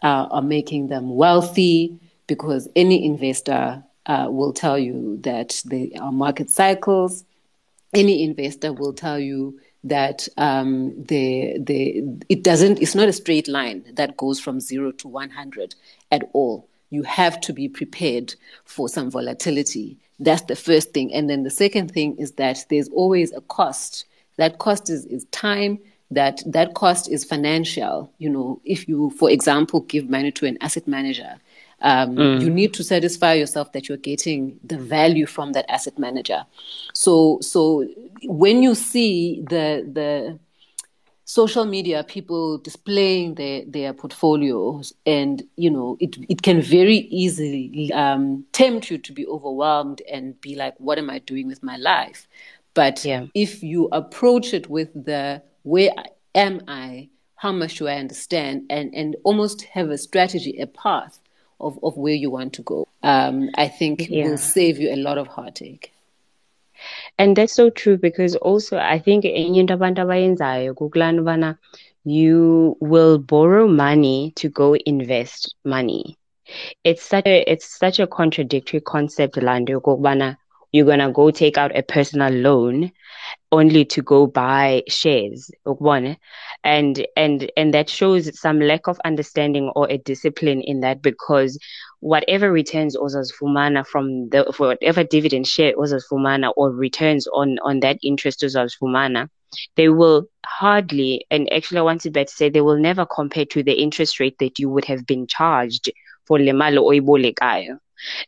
uh, 0.03 0.27
are 0.29 0.41
making 0.41 0.87
them 0.87 1.15
wealthy. 1.15 1.97
Because 2.27 2.69
any 2.75 3.05
investor 3.05 3.83
uh, 4.05 4.27
will 4.29 4.53
tell 4.53 4.77
you 4.77 5.17
that 5.21 5.61
there 5.65 5.87
are 6.01 6.11
market 6.11 6.49
cycles. 6.49 7.23
Any 7.93 8.23
investor 8.23 8.73
will 8.73 8.93
tell 8.93 9.19
you 9.19 9.59
that 9.83 10.27
um, 10.37 10.93
the 11.03 11.57
the 11.59 12.03
it 12.29 12.43
doesn't 12.43 12.81
it's 12.81 12.95
not 12.95 13.09
a 13.09 13.13
straight 13.13 13.47
line 13.47 13.83
that 13.93 14.17
goes 14.17 14.39
from 14.39 14.59
zero 14.59 14.91
to 14.91 15.07
100 15.07 15.75
at 16.11 16.29
all. 16.33 16.67
You 16.89 17.03
have 17.03 17.41
to 17.41 17.53
be 17.53 17.67
prepared 17.67 18.35
for 18.65 18.87
some 18.87 19.09
volatility. 19.09 19.97
That's 20.19 20.43
the 20.43 20.55
first 20.55 20.93
thing. 20.93 21.13
And 21.13 21.29
then 21.29 21.43
the 21.43 21.49
second 21.49 21.91
thing 21.91 22.15
is 22.17 22.33
that 22.33 22.65
there's 22.69 22.87
always 22.89 23.33
a 23.33 23.41
cost. 23.41 24.05
That 24.37 24.59
cost 24.59 24.89
is, 24.89 25.05
is 25.05 25.25
time. 25.25 25.79
That 26.11 26.43
that 26.45 26.75
cost 26.75 27.09
is 27.09 27.23
financial. 27.23 28.11
You 28.19 28.29
know 28.29 28.61
if 28.63 28.87
you 28.87 29.09
for 29.11 29.29
example 29.29 29.81
give 29.81 30.09
money 30.09 30.31
to 30.31 30.45
an 30.45 30.57
asset 30.61 30.87
manager 30.87 31.39
um, 31.83 32.15
mm. 32.15 32.41
You 32.41 32.49
need 32.49 32.73
to 32.75 32.83
satisfy 32.83 33.33
yourself 33.33 33.73
that 33.73 33.89
you're 33.89 33.97
getting 33.97 34.57
the 34.63 34.77
value 34.77 35.25
from 35.25 35.51
that 35.51 35.69
asset 35.69 35.99
manager. 35.99 36.45
So, 36.93 37.39
so 37.41 37.85
when 38.23 38.63
you 38.63 38.73
see 38.73 39.43
the 39.49 39.87
the 39.91 40.39
social 41.25 41.65
media 41.65 42.03
people 42.05 42.57
displaying 42.57 43.35
their 43.35 43.65
their 43.65 43.93
portfolios, 43.93 44.93
and 45.05 45.43
you 45.57 45.69
know, 45.69 45.97
it 45.99 46.15
it 46.29 46.41
can 46.41 46.61
very 46.61 46.99
easily 47.11 47.91
um, 47.91 48.45
tempt 48.53 48.89
you 48.89 48.97
to 48.99 49.11
be 49.11 49.27
overwhelmed 49.27 50.01
and 50.09 50.39
be 50.39 50.55
like, 50.55 50.75
"What 50.77 50.97
am 50.97 51.09
I 51.09 51.19
doing 51.19 51.47
with 51.47 51.61
my 51.61 51.75
life?" 51.75 52.29
But 52.73 53.03
yeah. 53.03 53.25
if 53.35 53.61
you 53.61 53.89
approach 53.91 54.53
it 54.53 54.69
with 54.69 54.91
the 54.93 55.41
where 55.63 55.91
am 56.33 56.61
I, 56.69 57.09
how 57.35 57.51
much 57.51 57.75
do 57.75 57.89
I 57.89 57.95
understand, 57.95 58.67
and 58.69 58.95
and 58.95 59.17
almost 59.25 59.63
have 59.63 59.89
a 59.89 59.97
strategy, 59.97 60.57
a 60.59 60.67
path 60.67 61.19
of, 61.59 61.79
of 61.83 61.97
where 61.97 62.13
you 62.13 62.29
want 62.29 62.53
to 62.53 62.61
go, 62.61 62.87
um, 63.01 63.49
I 63.55 63.67
think 63.67 64.09
yeah. 64.09 64.27
will 64.27 64.37
save 64.37 64.79
you 64.79 64.93
a 64.93 64.97
lot 64.97 65.17
of 65.17 65.27
heartache. 65.27 65.91
And 67.17 67.35
that's 67.35 67.53
so 67.53 67.69
true 67.69 67.97
because 67.97 68.35
also 68.35 68.77
I 68.77 68.99
think 68.99 69.25
in 69.25 69.53
Yunta 69.53 69.77
Pantabayanza 69.77 71.57
you 72.05 72.77
will 72.79 73.17
borrow 73.17 73.67
money 73.67 74.33
to 74.35 74.49
go 74.49 74.75
invest 74.85 75.55
money. 75.63 76.17
It's 76.83 77.03
such 77.03 77.25
a 77.25 77.49
it's 77.49 77.77
such 77.77 77.99
a 77.99 78.07
contradictory 78.07 78.81
concept, 78.81 79.37
Lando. 79.37 79.81
You're 80.71 80.85
gonna 80.85 81.11
go 81.11 81.31
take 81.31 81.57
out 81.57 81.77
a 81.77 81.83
personal 81.83 82.33
loan 82.33 82.91
only 83.51 83.85
to 83.85 84.01
go 84.01 84.27
buy 84.27 84.83
shares 84.87 85.51
one 85.63 86.17
and 86.63 87.05
and 87.15 87.51
and 87.57 87.73
that 87.73 87.89
shows 87.89 88.39
some 88.39 88.59
lack 88.59 88.87
of 88.87 88.99
understanding 89.03 89.71
or 89.75 89.89
a 89.89 89.97
discipline 89.97 90.61
in 90.61 90.79
that 90.79 91.01
because 91.01 91.57
whatever 91.99 92.51
returns 92.51 92.95
ozas 92.95 93.31
fumana 93.33 93.85
from 93.85 94.29
the 94.29 94.45
for 94.53 94.67
whatever 94.67 95.03
dividend 95.03 95.47
share 95.47 95.73
ozas 95.77 96.05
fumana 96.09 96.53
or 96.55 96.71
returns 96.71 97.27
on 97.27 97.57
on 97.63 97.79
that 97.81 97.97
interest 98.03 98.41
ozas 98.43 98.75
fumana 98.81 99.27
they 99.75 99.89
will 99.89 100.25
hardly 100.45 101.25
and 101.29 101.51
actually 101.51 101.79
i 101.79 101.81
wanted 101.81 102.13
to 102.13 102.27
say 102.27 102.49
they 102.49 102.61
will 102.61 102.79
never 102.79 103.05
compare 103.05 103.45
to 103.45 103.63
the 103.63 103.73
interest 103.73 104.19
rate 104.19 104.37
that 104.39 104.57
you 104.57 104.69
would 104.69 104.85
have 104.85 105.05
been 105.05 105.27
charged 105.27 105.91
for 106.25 106.37
lemalo 106.39 106.81
oibolekayo 106.83 107.77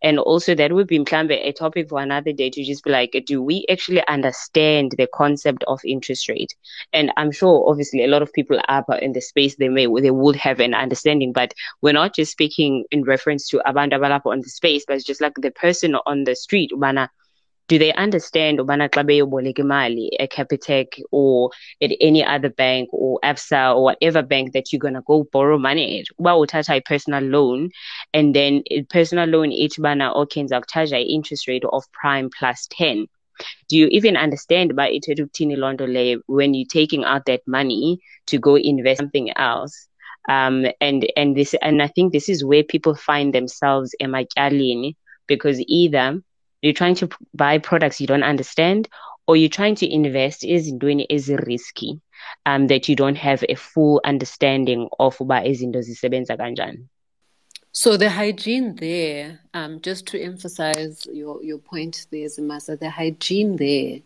and 0.02 0.20
also 0.20 0.56
that 0.56 0.72
would 0.72 0.88
be 0.88 1.04
a 1.06 1.52
topic 1.52 1.90
for 1.90 2.00
another 2.02 2.32
day 2.32 2.50
to 2.50 2.64
just 2.64 2.84
be 2.84 2.92
like, 2.92 3.24
do 3.26 3.42
we 3.42 3.66
actually 3.70 4.06
understand 4.08 4.94
the 4.98 5.08
concept 5.14 5.64
of 5.68 5.80
interest 5.86 6.30
rate? 6.30 6.56
And 6.94 7.12
I'm 7.18 7.32
sure 7.32 7.70
obviously 7.70 8.04
a 8.04 8.08
lot 8.08 8.22
of 8.22 8.34
people 8.34 8.60
are 8.68 8.86
in 9.02 9.14
the 9.14 9.22
space 9.22 9.56
they 9.56 9.70
may 9.70 9.88
they 10.02 10.12
would 10.12 10.36
have 10.36 10.60
an 10.60 10.74
understanding, 10.74 11.34
but 11.34 11.54
we're 11.82 11.94
not 11.94 12.16
just 12.16 12.32
speaking 12.32 12.86
in 12.92 13.04
reference 13.04 13.48
to 13.50 13.62
Abanda 13.66 14.00
Balapa 14.00 14.32
on 14.32 14.42
the 14.42 14.50
space, 14.50 14.84
but 14.88 14.96
it's 14.96 15.06
just 15.06 15.22
like 15.22 15.34
the 15.36 15.52
person 15.52 15.96
on 16.06 16.24
the 16.24 16.36
street, 16.36 16.72
Bana 16.76 17.10
do 17.68 17.80
they 17.80 17.94
understand 17.94 18.60
ubana 18.60 18.90
xa 18.90 19.04
imali 19.04 20.10
at 20.20 20.32
Capitec 20.32 21.02
or 21.12 21.50
at 21.82 21.92
any 22.00 22.24
other 22.24 22.50
bank 22.50 22.90
or 22.92 23.20
ABSA 23.24 23.76
or 23.76 23.84
whatever 23.84 24.22
bank 24.22 24.54
that 24.54 24.72
you're 24.72 24.80
going 24.80 24.94
to 24.94 25.02
go 25.02 25.28
borrow 25.32 25.58
money 25.58 26.00
at? 26.00 26.06
Uba 26.20 26.32
uthatha 26.32 26.84
personal 26.86 27.24
loan 27.24 27.70
and 28.14 28.36
then 28.36 28.64
personal 28.90 29.28
loan 29.28 29.50
ithi 29.52 29.82
bana 29.82 30.14
okay 30.14 30.44
ndiza 30.44 31.04
interest 31.08 31.48
rate 31.48 31.66
of 31.66 31.84
prime 31.92 32.30
plus 32.30 32.68
10 32.68 33.08
do 33.68 33.78
you 33.78 33.88
even 33.88 34.16
understand 34.16 34.76
by 34.76 34.90
ithetha 34.90 35.24
ukuthini 35.24 35.56
loo 35.58 35.74
nto 35.74 36.22
when 36.28 36.54
you're 36.54 36.68
taking 36.68 37.04
out 37.04 37.26
that 37.26 37.42
money 37.48 38.00
to 38.28 38.38
go 38.38 38.56
invest 38.56 39.00
something 39.00 39.32
else? 39.36 39.88
Um, 40.30 40.66
and 40.82 41.06
and 41.18 41.36
this 41.36 41.54
and 41.62 41.82
I 41.82 41.88
think 41.88 42.12
this 42.12 42.30
is 42.30 42.44
where 42.44 42.64
people 42.64 42.96
find 42.96 43.34
themselves 43.34 43.94
ematyaleni 44.02 44.96
because 45.28 45.60
either 45.68 46.22
you're 46.66 46.74
trying 46.74 46.96
to 46.96 47.08
buy 47.36 47.60
products 47.60 48.02
you 48.02 48.08
don't 48.08 48.24
understand 48.24 48.90
or 49.28 49.38
you're 49.38 49.50
trying 49.50 49.76
to 49.76 49.92
invest 49.92 50.44
is 50.44 50.72
doing 50.72 51.02
is 51.02 51.30
risky 51.30 52.02
um 52.48 52.68
that 52.68 52.90
you 52.90 52.96
don't 52.96 53.18
have 53.18 53.44
a 53.48 53.56
full 53.56 54.02
understanding 54.04 54.90
of 55.00 55.16
uba 55.20 55.42
izinto 55.46 55.82
zisebenza 55.82 56.36
so 57.72 57.98
the 57.98 58.10
hygiene 58.10 58.76
there 58.76 59.42
um, 59.54 59.82
just 59.82 60.08
to 60.08 60.22
emphasize 60.22 61.06
your, 61.12 61.44
your 61.44 61.58
point 61.58 62.08
there 62.10 62.26
Zimasa, 62.28 62.80
the 62.80 62.90
hygiene 62.90 63.58
there 63.58 64.00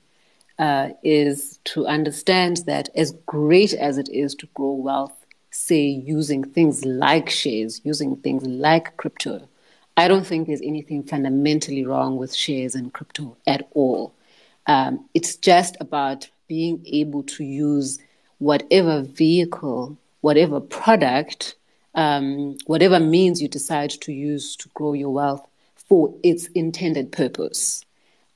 uh, 0.58 0.90
is 1.04 1.60
to 1.66 1.86
understand 1.86 2.64
that 2.66 2.90
as 2.96 3.14
great 3.28 3.74
as 3.74 3.98
it 3.98 4.10
is 4.10 4.36
to 4.36 4.48
grow 4.56 4.72
wealth 4.72 5.14
say 5.52 5.84
using 5.84 6.44
things 6.44 6.84
like 6.84 7.30
shares 7.30 7.80
using 7.84 8.18
things 8.18 8.44
like 8.46 8.98
crypto 8.98 9.48
I 10.00 10.08
don't 10.08 10.26
think 10.26 10.48
there's 10.48 10.62
anything 10.62 11.04
fundamentally 11.04 11.86
wrong 11.86 12.16
with 12.16 12.34
shares 12.34 12.74
and 12.74 12.94
crypto 12.94 13.36
at 13.46 13.68
all. 13.72 14.14
Um, 14.66 15.10
it's 15.14 15.36
just 15.36 15.76
about 15.82 16.30
being 16.48 16.82
able 16.86 17.24
to 17.24 17.44
use 17.44 18.00
whatever 18.38 19.02
vehicle, 19.02 19.98
whatever 20.22 20.62
product, 20.62 21.56
um, 21.96 22.58
whatever 22.66 22.98
means 22.98 23.42
you 23.42 23.50
decide 23.50 23.90
to 23.90 24.14
use 24.14 24.56
to 24.56 24.70
grow 24.74 24.94
your 24.94 25.10
wealth 25.10 25.46
for 25.76 26.16
its 26.24 26.48
intended 26.56 27.12
purpose, 27.12 27.84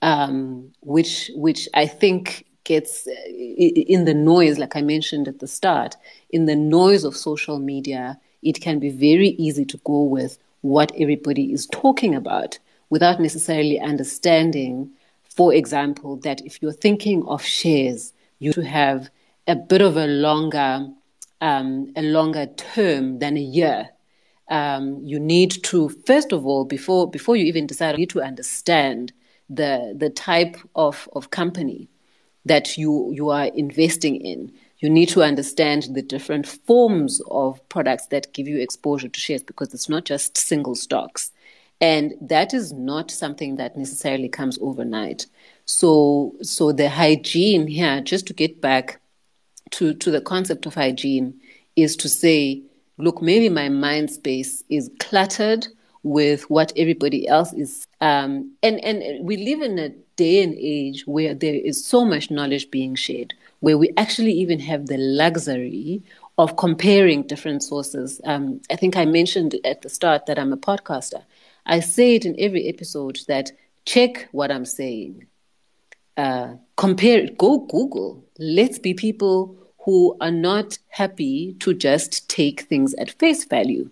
um, 0.02 0.74
which 0.82 1.32
which 1.34 1.70
I 1.74 1.88
think 1.88 2.46
gets 2.66 3.08
in 3.08 4.04
the 4.04 4.14
noise, 4.14 4.58
like 4.58 4.76
I 4.76 4.82
mentioned 4.82 5.30
at 5.30 5.40
the 5.40 5.48
start, 5.48 5.96
in 6.30 6.44
the 6.44 6.58
noise 6.58 7.06
of 7.06 7.16
social 7.16 7.58
media, 7.58 8.20
it 8.42 8.60
can 8.60 8.80
be 8.80 8.90
very 8.90 9.30
easy 9.30 9.64
to 9.64 9.78
go 9.86 10.04
with 10.04 10.38
what 10.64 10.92
everybody 10.98 11.52
is 11.52 11.68
talking 11.68 12.16
about 12.16 12.58
without 12.90 13.20
necessarily 13.20 13.80
understanding, 13.80 14.90
for 15.24 15.54
example, 15.54 16.16
that 16.18 16.42
if 16.46 16.62
you're 16.62 16.72
thinking 16.72 17.22
of 17.28 17.44
shares, 17.44 18.14
you 18.40 18.54
have 18.62 19.10
a 19.46 19.56
bit 19.56 19.82
of 19.82 19.98
a 19.98 20.08
longer, 20.08 20.88
um, 21.42 21.92
a 21.98 22.02
longer 22.02 22.46
term 22.46 23.20
than 23.20 23.36
a 23.36 23.42
year. 23.42 23.90
Um, 24.48 25.02
you 25.04 25.20
need 25.20 25.52
to, 25.64 25.90
first 26.08 26.32
of 26.32 26.46
all, 26.46 26.64
before 26.64 27.10
before 27.10 27.36
you 27.36 27.46
even 27.46 27.68
decide, 27.68 27.92
you 27.92 28.00
need 28.00 28.10
to 28.12 28.22
understand 28.22 29.12
the 29.50 29.94
the 29.98 30.10
type 30.10 30.56
of, 30.76 31.10
of 31.14 31.30
company 31.30 31.90
that 32.46 32.78
you 32.78 33.12
you 33.14 33.30
are 33.30 33.46
investing 33.48 34.16
in 34.16 34.52
you 34.84 34.90
need 34.90 35.08
to 35.10 35.24
understand 35.24 35.88
the 35.94 36.02
different 36.02 36.46
forms 36.46 37.22
of 37.32 37.68
products 37.70 38.08
that 38.08 38.34
give 38.34 38.50
you 38.50 38.60
exposure 38.60 39.08
to 39.08 39.20
shares 39.20 39.42
because 39.42 39.74
it's 39.74 39.88
not 39.88 40.04
just 40.04 40.38
single 40.38 40.76
stocks. 40.76 41.32
And 41.80 42.14
that 42.20 42.54
is 42.54 42.74
not 42.74 43.10
something 43.10 43.56
that 43.56 43.78
necessarily 43.78 44.28
comes 44.28 44.60
overnight. 44.62 45.26
So, 45.66 46.36
so 46.42 46.74
the 46.74 46.90
hygiene 46.90 47.66
here, 47.68 48.02
just 48.02 48.28
to 48.28 48.34
get 48.34 48.60
back 48.60 49.00
to, 49.72 49.94
to 49.94 50.12
the 50.12 50.22
concept 50.22 50.66
of 50.66 50.76
hygiene, 50.76 51.40
is 51.78 51.96
to 51.98 52.10
say, 52.10 52.62
look, 52.98 53.22
maybe 53.22 53.48
my 53.48 53.70
mind 53.70 54.12
space 54.12 54.64
is 54.70 54.92
cluttered 55.00 55.66
with 56.04 56.50
what 56.50 56.74
everybody 56.76 57.26
else 57.28 57.54
is. 57.54 57.88
Um, 58.02 58.54
and, 58.62 58.84
and 58.84 59.26
we 59.26 59.38
live 59.38 59.62
in 59.62 59.80
a 59.80 59.90
day 60.18 60.44
and 60.44 60.54
age 60.58 61.04
where 61.08 61.34
there 61.34 61.56
is 61.56 61.86
so 61.86 62.04
much 62.04 62.30
knowledge 62.30 62.70
being 62.70 62.96
shared, 62.96 63.34
where 63.64 63.78
we 63.78 63.90
actually 63.96 64.34
even 64.34 64.60
have 64.60 64.88
the 64.88 64.98
luxury 64.98 66.04
of 66.38 66.58
comparing 66.58 67.24
different 67.24 67.64
sources. 67.64 68.20
Um, 68.26 68.60
I 68.70 68.76
think 68.76 68.98
I 68.98 69.06
mentioned 69.06 69.56
at 69.64 69.84
the 69.84 69.90
start 69.90 70.26
that 70.26 70.38
I'm 70.38 70.52
a 70.52 70.58
podcaster. 70.58 71.24
I 71.66 71.80
say 71.80 72.16
it 72.16 72.26
in 72.26 72.36
every 72.38 72.68
episode 72.68 73.20
that 73.30 73.54
check 73.86 74.28
what 74.34 74.52
I'm 74.52 74.66
saying. 74.66 75.28
Uh, 76.18 76.56
compare 76.76 77.20
it, 77.20 77.38
go 77.38 77.60
Google. 77.60 78.26
Let's 78.38 78.80
be 78.80 78.94
people 78.94 79.56
who 79.86 80.18
are 80.20 80.30
not 80.50 80.78
happy 80.90 81.56
to 81.62 81.74
just 81.74 82.30
take 82.30 82.64
things 82.64 82.94
at 82.96 83.12
face 83.12 83.46
value. 83.46 83.90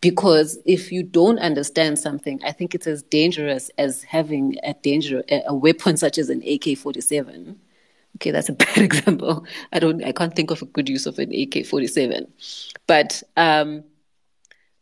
Because 0.00 0.58
if 0.64 0.90
you 0.90 1.02
don't 1.02 1.38
understand 1.38 1.98
something, 1.98 2.40
I 2.42 2.52
think 2.52 2.74
it's 2.74 2.86
as 2.86 3.02
dangerous 3.02 3.70
as 3.76 4.04
having 4.04 4.56
a 4.62 4.72
danger 4.72 5.22
a 5.28 5.54
weapon 5.54 5.96
such 6.04 6.16
as 6.16 6.30
an 6.30 6.42
AK 6.46 6.78
forty 6.78 7.02
seven. 7.02 7.60
Okay, 8.22 8.30
that's 8.30 8.48
a 8.48 8.52
bad 8.64 8.78
example. 8.78 9.44
I 9.72 9.80
don't 9.80 10.04
I 10.04 10.12
can't 10.12 10.34
think 10.34 10.52
of 10.52 10.62
a 10.62 10.66
good 10.66 10.88
use 10.88 11.06
of 11.06 11.18
an 11.18 11.32
AK 11.34 11.66
forty 11.66 11.88
seven. 11.88 12.32
But 12.86 13.20
um 13.36 13.82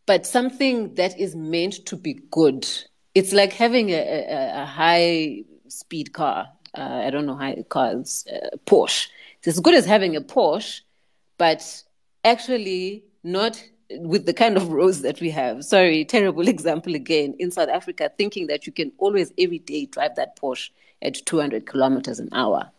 but 0.05 0.27
something 0.27 0.95
that 0.97 1.19
is 1.19 1.35
meant 1.35 1.87
to 1.87 1.97
be 1.97 2.21
good. 2.31 2.69
It's 3.15 3.33
like 3.33 3.55
having 3.55 3.91
a, 3.91 3.95
a, 3.95 4.63
a 4.63 4.65
high 4.67 5.45
speed 5.69 6.13
car. 6.13 6.49
Uh, 6.77 7.03
I 7.07 7.11
don't 7.11 7.27
know 7.27 7.37
how 7.37 7.55
cars, 7.69 8.27
uh, 8.31 8.57
Porsche. 8.67 9.09
It's 9.39 9.49
as 9.49 9.61
good 9.61 9.75
as 9.75 9.87
having 9.87 10.17
a 10.17 10.21
Porsche, 10.21 10.83
but 11.39 11.83
actually 12.25 13.05
not 13.25 13.63
with 13.91 14.27
the 14.27 14.35
kind 14.35 14.57
of 14.57 14.69
roads 14.69 15.03
that 15.03 15.21
we 15.21 15.31
have. 15.31 15.65
Sorry, 15.65 16.05
terrible 16.05 16.47
example 16.47 16.95
again. 16.95 17.35
In 17.39 17.51
South 17.51 17.69
Africa, 17.69 18.11
thinking 18.19 18.49
that 18.49 18.67
you 18.67 18.73
can 18.73 18.93
always 18.99 19.33
every 19.39 19.61
day 19.61 19.87
drive 19.87 20.17
that 20.17 20.39
Porsche 20.39 20.71
at 21.03 21.15
200 21.25 21.67
kilometers 21.67 22.21
an 22.21 22.29
hour. 22.33 22.71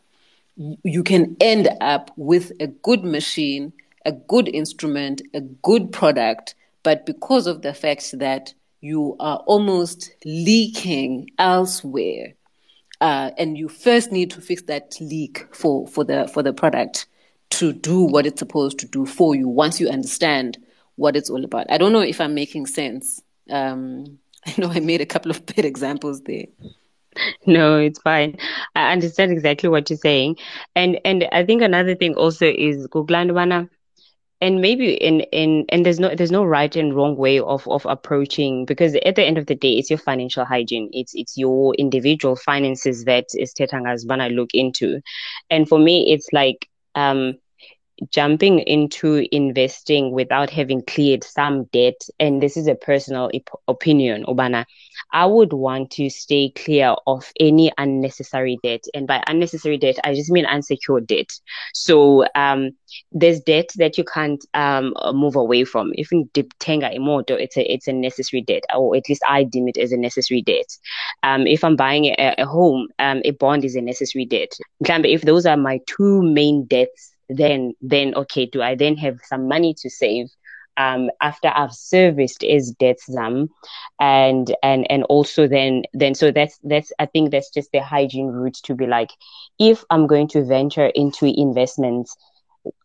You 0.58 1.03
can 1.03 1.36
end 1.39 1.70
up 1.81 2.12
with 2.17 2.51
a 2.60 2.67
good 2.67 3.03
machine, 3.03 3.74
a 4.05 4.12
good 4.12 4.48
instrument, 4.48 5.22
a 5.34 5.41
good 5.41 5.91
product, 5.91 6.55
but 6.84 7.05
because 7.05 7.48
of 7.48 7.62
the 7.62 7.74
fact 7.74 8.17
that 8.20 8.53
you 8.81 9.15
are 9.20 9.38
almost 9.46 10.12
leaking 10.25 11.29
elsewhere, 11.38 12.34
uh, 13.00 13.31
and 13.38 13.58
you 13.58 13.67
first 13.67 14.12
need 14.12 14.31
to 14.31 14.41
fix 14.41 14.62
that 14.63 14.96
leak 15.00 15.48
for, 15.53 15.88
for 15.88 16.03
the 16.03 16.27
for 16.27 16.43
the 16.43 16.53
product 16.53 17.08
to 17.50 17.74
do 17.74 18.01
what 18.01 18.25
it's 18.25 18.39
supposed 18.39 18.79
to 18.79 18.88
do 18.88 19.05
for 19.05 19.36
you 19.36 19.48
once 19.48 19.79
you 19.79 19.89
understand 19.89 20.58
what 20.96 21.15
it's 21.15 21.29
all 21.29 21.43
about. 21.43 21.65
I 21.70 21.77
don't 21.77 21.91
know 21.91 22.01
if 22.01 22.22
I'm 22.22 22.34
making 22.34 22.67
sense. 22.67 23.22
Um, 23.50 24.20
I 24.46 24.53
know 24.58 24.70
I 24.70 24.79
made 24.79 25.01
a 25.01 25.05
couple 25.05 25.31
of 25.31 25.46
bad 25.46 25.65
examples 25.65 26.22
there. 26.22 26.46
No, 27.46 27.77
it's 27.77 28.00
fine. 28.01 28.38
I 28.75 28.91
understand 28.91 29.32
exactly 29.32 29.70
what 29.70 29.89
you're 29.89 29.98
saying, 29.98 30.38
and 30.75 31.00
and 31.06 31.27
I 31.32 31.46
think 31.46 31.62
another 31.62 31.96
thing 31.96 32.15
also 32.15 32.48
is 32.48 32.88
Guglandwana, 32.88 33.70
and 34.41 34.62
maybe 34.62 34.94
in 34.96 35.22
in 35.32 35.65
and 35.70 35.86
there's 35.86 36.00
no 36.00 36.15
there's 36.15 36.32
no 36.32 36.44
right 36.46 36.75
and 36.75 36.96
wrong 36.96 37.18
way 37.18 37.39
of 37.39 37.68
of 37.68 37.86
approaching 37.86 38.65
because 38.65 38.96
at 39.06 39.15
the 39.15 39.24
end 39.25 39.38
of 39.38 39.48
the 39.48 39.56
day, 39.56 39.74
it's 39.74 39.89
your 39.89 40.00
financial 40.00 40.46
hygiene. 40.46 40.89
It's 40.94 41.13
it's 41.15 41.38
your 41.38 41.75
individual 41.75 42.36
finances 42.36 43.06
that 43.06 43.25
is 43.36 43.53
Tetangas 43.53 44.06
look 44.36 44.50
into, 44.53 45.01
and 45.50 45.68
for 45.68 45.80
me, 45.80 46.12
it's 46.13 46.30
like 46.34 46.68
um 46.96 47.36
jumping 48.10 48.60
into 48.60 49.27
investing 49.31 50.12
without 50.12 50.50
having 50.50 50.81
cleared 50.81 51.24
some 51.24 51.65
debt, 51.65 52.01
and 52.20 52.41
this 52.41 52.58
is 52.58 52.67
a 52.67 52.75
personal 52.75 53.29
op- 53.34 53.62
opinion, 53.67 54.26
Obana, 54.26 54.65
I 55.13 55.26
would 55.26 55.54
want 55.54 55.91
to 55.91 56.10
stay 56.10 56.52
clear 56.56 56.95
of 57.06 57.32
any 57.39 57.71
unnecessary 57.78 58.60
debt. 58.63 58.86
And 58.93 59.08
by 59.08 59.23
unnecessary 59.28 59.78
debt, 59.78 59.99
I 60.04 60.13
just 60.13 60.32
mean 60.32 60.45
unsecured 60.45 61.08
debt. 61.08 61.32
So 61.73 62.26
um, 62.36 62.71
there's 63.12 63.39
debt 63.41 63.69
that 63.76 63.97
you 63.97 64.04
can't 64.04 64.43
um, 64.54 64.93
move 65.13 65.36
away 65.36 65.63
from. 65.63 65.91
Even 65.95 66.30
you 66.36 66.47
tenga 66.60 66.89
imoto, 66.89 67.32
it's 67.32 67.58
a 67.58 67.71
it's 67.71 67.88
a 67.88 67.93
necessary 67.93 68.41
debt, 68.41 68.63
or 68.76 68.95
at 68.95 69.08
least 69.10 69.23
I 69.28 69.43
deem 69.43 69.67
it 69.67 69.78
as 69.78 69.91
a 69.91 69.97
necessary 69.97 70.41
debt. 70.41 70.67
Um, 71.23 71.47
if 71.47 71.63
I'm 71.63 71.76
buying 71.76 72.06
a, 72.06 72.36
a 72.38 72.45
home, 72.45 72.88
um, 72.99 73.21
a 73.26 73.32
bond 73.32 73.65
is 73.65 73.76
a 73.76 73.82
necessary 73.82 74.26
debt. 74.26 74.54
If 74.82 75.21
those 75.21 75.45
are 75.45 75.58
my 75.58 75.80
two 75.88 76.21
main 76.21 76.65
debts 76.65 77.11
then 77.38 77.74
then 77.82 78.15
okay, 78.15 78.46
do 78.46 78.62
I 78.62 78.76
then 78.76 78.98
have 78.98 79.20
some 79.24 79.48
money 79.48 79.74
to 79.80 79.89
save? 79.89 80.28
Um, 80.78 81.10
after 81.20 81.50
I've 81.54 81.74
serviced 81.74 82.44
as 82.46 82.72
debts 82.72 83.06
them, 83.06 83.50
and 84.00 84.56
and 84.63 84.89
and 84.89 85.04
also 85.04 85.48
then 85.48 85.84
then 85.94 86.15
so 86.15 86.32
that's 86.32 86.58
that's 86.63 86.91
I 86.98 87.06
think 87.08 87.32
that's 87.32 87.50
just 87.50 87.72
the 87.72 87.82
hygiene 87.82 88.28
route 88.28 88.58
to 88.63 88.76
be 88.76 88.88
like, 88.88 89.12
if 89.60 89.84
I'm 89.89 90.08
going 90.08 90.30
to 90.30 90.46
venture 90.46 90.88
into 90.96 91.26
investments, 91.26 92.15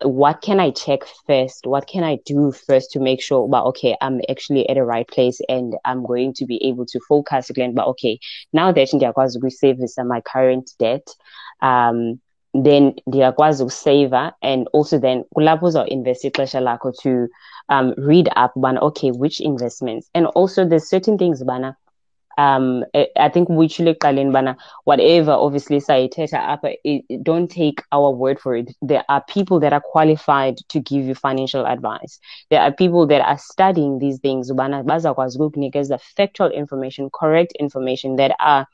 what 0.03 0.41
can 0.43 0.59
I 0.59 0.71
check 0.71 1.01
first? 1.27 1.67
What 1.67 1.87
can 1.87 2.03
I 2.03 2.19
do 2.25 2.53
first 2.53 2.93
to 2.93 3.01
make 3.01 3.23
sure, 3.23 3.49
but 3.49 3.65
okay, 3.67 3.97
I'm 4.01 4.21
actually 4.29 4.69
at 4.69 4.75
the 4.75 4.85
right 4.85 5.07
place 5.07 5.41
and 5.49 5.77
I'm 5.85 6.05
going 6.05 6.35
to 6.35 6.47
be 6.47 6.63
able 6.65 6.87
to 6.87 7.01
focus 7.09 7.51
again. 7.51 7.75
But 7.75 7.87
okay, 7.89 8.19
now 8.53 8.73
that 8.73 8.93
ndiyakwazi 8.93 9.39
ukuyisevisa 9.39 10.07
my 10.07 10.21
current 10.21 10.71
debt, 10.79 11.07
um, 11.61 12.21
then 12.65 12.95
ndiyakwazi 13.07 13.63
ukusaver 13.63 14.33
and 14.43 14.69
also 14.73 14.99
then 14.99 15.25
kulapho 15.35 15.67
uzawuinvest 15.67 16.25
ixesha 16.25 16.61
lakho 16.61 16.93
to 16.93 17.29
um, 17.69 17.95
read 17.97 18.29
up 18.37 18.53
bana 18.57 18.81
okay 18.81 19.11
which 19.11 19.41
investments? 19.41 20.11
And 20.15 20.27
also 20.27 20.65
there's 20.65 20.89
certain 20.89 21.19
things 21.19 21.45
bana 21.45 21.77
um 22.39 22.85
I 23.17 23.29
think 23.31 23.49
which 23.49 23.79
ekuqaleni 23.79 24.33
bana 24.33 24.57
whatever 24.85 25.33
obviously 25.33 25.81
sayithetha 25.81 26.39
apha 26.39 26.77
don't 27.23 27.51
take 27.51 27.83
our 27.93 28.11
word 28.11 28.39
for 28.39 28.57
it. 28.57 28.75
There 28.83 29.05
are 29.09 29.23
people 29.25 29.61
that 29.61 29.73
are 29.73 29.81
qualified 29.81 30.59
to 30.69 30.81
give 30.81 31.05
you 31.07 31.15
financial 31.15 31.67
advice. 31.67 32.19
There 32.51 32.61
are 32.61 32.73
people 32.73 33.07
that 33.07 33.23
are 33.23 33.39
studying 33.39 33.99
these 33.99 34.19
things 34.19 34.51
ubana 34.51 34.83
bazakwazi 34.83 35.39
ukukunikeza 35.39 35.99
factual 35.99 36.51
information 36.53 37.11
correct 37.11 37.53
information 37.59 38.17
that 38.17 38.33
are 38.39 38.67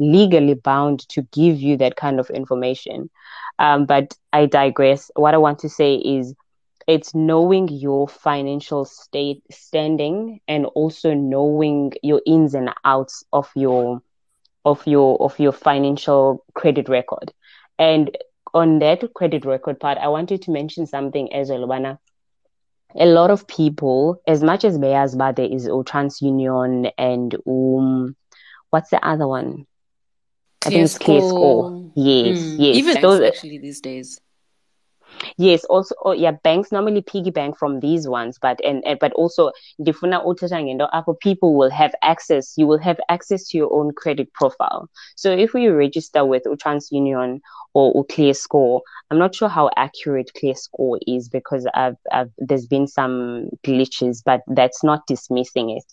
legally 0.00 0.54
bound 0.54 1.08
to 1.10 1.22
give 1.32 1.60
you 1.60 1.76
that 1.78 1.96
kind 1.96 2.20
of 2.20 2.30
information. 2.30 3.10
Um, 3.58 3.86
but 3.86 4.16
I 4.32 4.46
digress. 4.46 5.10
What 5.16 5.34
I 5.34 5.38
want 5.38 5.60
to 5.60 5.68
say 5.68 5.96
is 5.96 6.34
it's 6.88 7.14
knowing 7.14 7.68
your 7.68 8.08
financial 8.08 8.84
state 8.84 9.42
standing 9.50 10.40
and 10.48 10.66
also 10.66 11.14
knowing 11.14 11.92
your 12.02 12.22
ins 12.26 12.54
and 12.54 12.70
outs 12.84 13.24
of 13.32 13.50
your 13.54 14.02
of 14.64 14.86
your 14.86 15.20
of 15.22 15.38
your 15.38 15.52
financial 15.52 16.44
credit 16.54 16.88
record. 16.88 17.32
And 17.78 18.16
on 18.54 18.78
that 18.80 19.14
credit 19.14 19.44
record 19.44 19.80
part, 19.80 19.98
I 19.98 20.08
wanted 20.08 20.42
to 20.42 20.50
mention 20.50 20.86
something 20.86 21.32
as 21.32 21.50
well, 21.50 21.66
Lubana. 21.66 21.98
A 22.96 23.06
lot 23.06 23.30
of 23.30 23.46
people, 23.46 24.20
as 24.26 24.42
much 24.42 24.64
as 24.64 24.78
Beas 24.78 25.16
there 25.16 25.46
is 25.46 25.68
or 25.68 25.84
TransUnion 25.84 26.90
and 26.98 27.36
um 27.46 28.16
what's 28.70 28.90
the 28.90 29.04
other 29.06 29.28
one? 29.28 29.66
I 30.64 30.68
think 30.70 30.84
it's 30.84 30.98
ClearScore. 30.98 31.90
Yes, 31.94 32.38
mm. 32.38 32.56
yes. 32.58 32.76
Even 32.76 33.00
those 33.00 33.20
actually 33.20 33.58
these 33.58 33.80
days. 33.80 34.20
Yes, 35.36 35.64
also 35.64 35.94
oh, 36.04 36.12
yeah, 36.12 36.32
banks 36.32 36.72
normally 36.72 37.02
piggy 37.02 37.30
bank 37.30 37.58
from 37.58 37.80
these 37.80 38.08
ones, 38.08 38.38
but 38.40 38.62
and, 38.64 38.84
and 38.84 38.98
but 38.98 39.12
also 39.14 39.52
ndifuna 39.80 40.24
uthetha 40.24 40.88
Apple 40.92 41.14
people 41.14 41.54
will 41.54 41.70
have 41.70 41.94
access. 42.02 42.54
You 42.56 42.66
will 42.66 42.78
have 42.78 42.98
access 43.08 43.48
to 43.48 43.58
your 43.58 43.72
own 43.72 43.92
credit 43.92 44.32
profile. 44.32 44.88
So 45.16 45.30
if 45.32 45.54
we 45.54 45.68
register 45.68 46.24
with 46.24 46.44
TransUnion 46.44 47.40
or, 47.74 48.04
ClearScore, 48.06 48.80
I'm 49.10 49.18
not 49.18 49.34
sure 49.34 49.48
how 49.48 49.70
accurate 49.76 50.32
ClearScore 50.36 50.98
is 51.06 51.28
because 51.28 51.66
I've, 51.74 51.96
I've 52.10 52.30
there's 52.38 52.66
been 52.66 52.86
some 52.86 53.48
glitches, 53.64 54.22
but 54.24 54.42
that's 54.48 54.82
not 54.82 55.06
dismissing 55.06 55.70
it. 55.70 55.84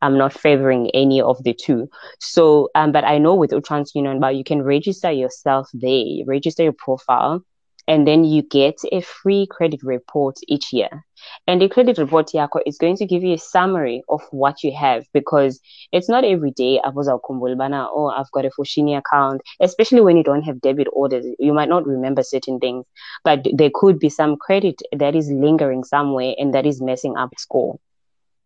I'm 0.00 0.16
not 0.16 0.32
favoring 0.32 0.90
any 0.94 1.20
of 1.20 1.42
the 1.44 1.52
two. 1.54 1.88
So, 2.20 2.70
um, 2.74 2.92
but 2.92 3.04
I 3.04 3.18
know 3.18 3.34
with 3.34 3.50
TransUnion, 3.50 4.20
but 4.20 4.36
you 4.36 4.44
can 4.44 4.62
register 4.62 5.10
yourself 5.10 5.68
there, 5.74 6.24
register 6.26 6.62
your 6.62 6.72
profile 6.72 7.44
and 7.88 8.06
then 8.06 8.24
you 8.24 8.42
get 8.42 8.76
a 8.92 9.00
free 9.00 9.46
credit 9.50 9.82
report 9.82 10.36
each 10.48 10.72
year. 10.72 11.04
And 11.46 11.60
the 11.60 11.68
credit 11.68 11.98
report 11.98 12.28
yako 12.34 12.60
is 12.66 12.78
going 12.78 12.96
to 12.96 13.06
give 13.06 13.22
you 13.22 13.34
a 13.34 13.38
summary 13.38 14.02
of 14.08 14.22
what 14.30 14.62
you 14.62 14.72
have 14.76 15.06
because 15.12 15.60
it's 15.92 16.08
not 16.08 16.24
every 16.24 16.50
day 16.50 16.80
abuza 16.84 17.18
kumbulbana, 17.20 17.88
oh, 17.90 18.08
I've 18.08 18.30
got 18.32 18.44
a 18.44 18.50
Foschini 18.50 18.96
account, 18.96 19.40
especially 19.60 20.00
when 20.00 20.16
you 20.16 20.22
don't 20.22 20.42
have 20.42 20.60
debit 20.60 20.88
orders. 20.92 21.26
You 21.38 21.52
might 21.52 21.68
not 21.68 21.86
remember 21.86 22.22
certain 22.22 22.58
things, 22.58 22.84
but 23.24 23.46
there 23.52 23.70
could 23.72 23.98
be 23.98 24.08
some 24.08 24.36
credit 24.36 24.80
that 24.96 25.14
is 25.14 25.30
lingering 25.30 25.84
somewhere 25.84 26.34
and 26.38 26.54
that 26.54 26.66
is 26.66 26.80
messing 26.80 27.16
up 27.16 27.30
score. 27.38 27.78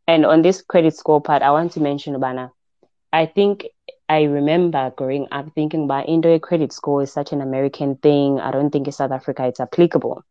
And 0.07 0.26
on 0.26 0.42
this 0.42 0.62
credit 0.62 0.96
score 0.96 1.20
part, 1.20 1.42
I 1.42 1.50
want 1.50 1.72
to 1.72 1.81
mention, 1.81 2.18
Bana, 2.18 2.50
I 3.12 3.26
think 3.26 3.66
I 4.11 4.25
remember 4.25 4.92
growing 4.96 5.29
up 5.31 5.55
thinking 5.55 5.85
about 5.85 6.09
Indo 6.09 6.37
credit 6.40 6.73
score 6.73 7.01
is 7.01 7.12
such 7.12 7.31
an 7.31 7.40
American 7.40 7.94
thing. 7.94 8.40
I 8.40 8.51
don't 8.51 8.70
think 8.70 8.88
in 8.88 8.92
South 8.92 9.12
Africa 9.12 9.46
it's 9.46 9.61
applicable. 9.61 10.25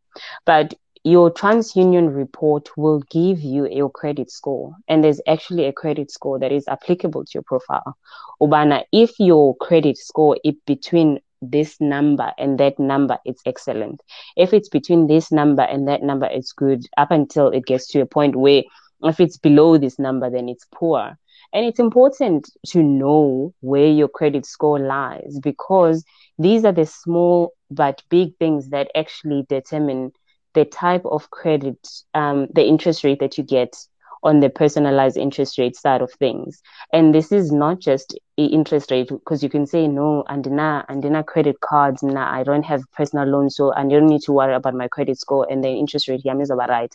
But 0.45 0.73
your 1.05 1.31
TransUnion 1.31 2.13
report 2.13 2.75
will 2.75 2.99
give 3.09 3.39
you 3.39 3.69
your 3.69 3.89
credit 3.89 4.31
score, 4.31 4.75
and 4.89 5.01
there's 5.01 5.21
actually 5.27 5.63
a 5.63 5.71
credit 5.71 6.11
score 6.11 6.37
that 6.39 6.51
is 6.51 6.67
applicable 6.67 7.23
to 7.23 7.31
your 7.33 7.43
profile. 7.43 7.95
Ubana, 8.41 8.83
if 8.91 9.17
your 9.17 9.55
credit 9.55 9.97
score 9.97 10.37
is 10.43 10.55
between 10.67 11.21
this 11.41 11.79
number 11.79 12.33
and 12.37 12.59
that 12.59 12.79
number, 12.79 13.17
it's 13.23 13.41
excellent. 13.45 14.01
If 14.35 14.53
it's 14.53 14.67
between 14.67 15.07
this 15.07 15.31
number 15.31 15.63
and 15.63 15.87
that 15.87 16.03
number, 16.03 16.25
it's 16.25 16.51
good 16.51 16.85
up 16.97 17.11
until 17.11 17.47
it 17.47 17.65
gets 17.65 17.87
to 17.91 18.01
a 18.01 18.05
point 18.05 18.35
where 18.35 18.63
if 19.03 19.21
it's 19.21 19.37
below 19.37 19.77
this 19.77 19.97
number, 19.99 20.29
then 20.29 20.49
it's 20.49 20.67
poor. 20.69 21.17
And 21.53 21.65
it's 21.65 21.79
important 21.79 22.49
to 22.67 22.83
know 22.83 23.53
where 23.62 23.88
your 23.88 24.07
credit 24.07 24.45
score 24.45 24.79
lies 24.79 25.39
because 25.41 26.03
these 26.38 26.63
are 26.65 26.71
the 26.71 26.85
small 26.85 27.53
but 27.71 28.01
big 28.09 28.35
things 28.38 28.69
that 28.69 28.89
actually 28.95 29.45
determine 29.49 30.12
the 30.53 30.65
type 30.65 31.05
of 31.05 31.29
credit, 31.31 31.77
um, 32.13 32.47
the 32.53 32.65
interest 32.65 33.03
rate 33.03 33.19
that 33.19 33.38
you 33.38 33.43
get 33.43 33.75
on 34.23 34.41
the 34.41 34.49
personalized 34.49 35.17
interest 35.17 35.57
rate 35.57 35.75
side 35.75 36.01
of 36.01 36.12
things. 36.13 36.62
And 36.91 37.13
this 37.13 37.31
is 37.31 37.51
not 37.51 37.79
just 37.79 38.17
interest 38.38 38.91
rate 38.91 39.09
because 39.09 39.43
you 39.43 39.49
can 39.49 39.65
say 39.65 39.88
no, 39.88 40.23
and 40.27 40.49
now 40.51 40.83
and 40.89 41.25
credit 41.25 41.59
cards, 41.62 42.03
nah, 42.03 42.31
I 42.31 42.43
don't 42.43 42.63
have 42.63 42.81
personal 42.95 43.27
loans, 43.27 43.55
so 43.55 43.73
I 43.73 43.88
don't 43.88 44.07
need 44.07 44.21
to 44.23 44.33
worry 44.33 44.53
about 44.53 44.73
my 44.73 44.88
credit 44.88 45.17
score 45.19 45.47
and 45.49 45.63
the 45.63 45.69
interest 45.69 46.07
rate 46.07 46.21
here 46.23 46.39
is 46.41 46.49
about 46.49 46.69
right. 46.69 46.93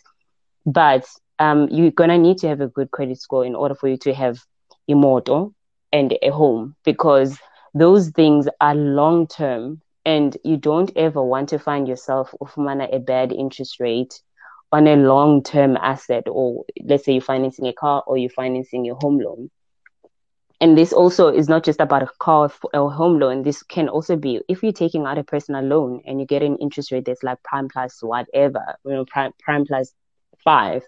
But 0.65 1.05
um, 1.39 1.67
you're 1.69 1.91
gonna 1.91 2.17
need 2.17 2.37
to 2.39 2.47
have 2.47 2.61
a 2.61 2.67
good 2.67 2.91
credit 2.91 3.19
score 3.19 3.45
in 3.45 3.55
order 3.55 3.75
for 3.75 3.87
you 3.87 3.97
to 3.97 4.13
have 4.13 4.39
a 4.89 4.93
motor 4.93 5.47
and 5.91 6.17
a 6.21 6.29
home 6.29 6.75
because 6.83 7.37
those 7.73 8.09
things 8.09 8.47
are 8.61 8.75
long 8.75 9.27
term 9.27 9.81
and 10.05 10.37
you 10.43 10.57
don't 10.57 10.91
ever 10.95 11.21
want 11.21 11.49
to 11.49 11.59
find 11.59 11.87
yourself 11.87 12.33
ufumana 12.41 12.93
a 12.95 12.99
bad 12.99 13.31
interest 13.31 13.79
rate 13.79 14.21
on 14.71 14.87
a 14.87 14.95
long 14.95 15.41
term 15.43 15.77
asset 15.77 16.23
or 16.27 16.65
let's 16.83 17.05
say 17.05 17.13
you're 17.13 17.21
financing 17.21 17.67
a 17.67 17.73
car 17.73 18.03
or 18.07 18.17
you're 18.17 18.29
financing 18.29 18.85
your 18.85 18.95
home 18.95 19.19
loan. 19.19 19.49
And 20.61 20.77
this 20.77 20.93
also 20.93 21.27
is 21.27 21.49
not 21.49 21.63
just 21.63 21.81
about 21.81 22.03
a 22.03 22.09
car 22.19 22.49
or 22.73 22.91
home 22.91 23.19
loan. 23.19 23.43
This 23.43 23.61
can 23.63 23.89
also 23.89 24.15
be 24.15 24.41
if 24.47 24.63
you're 24.63 24.71
taking 24.71 25.05
out 25.05 25.17
a 25.17 25.23
personal 25.23 25.63
loan 25.63 26.01
and 26.05 26.19
you 26.19 26.25
get 26.25 26.43
an 26.43 26.57
interest 26.57 26.91
rate 26.91 27.05
that's 27.05 27.23
like 27.23 27.41
prime 27.43 27.67
plus 27.67 28.01
whatever 28.01 28.61
you 28.85 28.93
know 28.93 29.05
prime, 29.05 29.31
prime 29.39 29.65
plus 29.65 29.93
five 30.45 30.83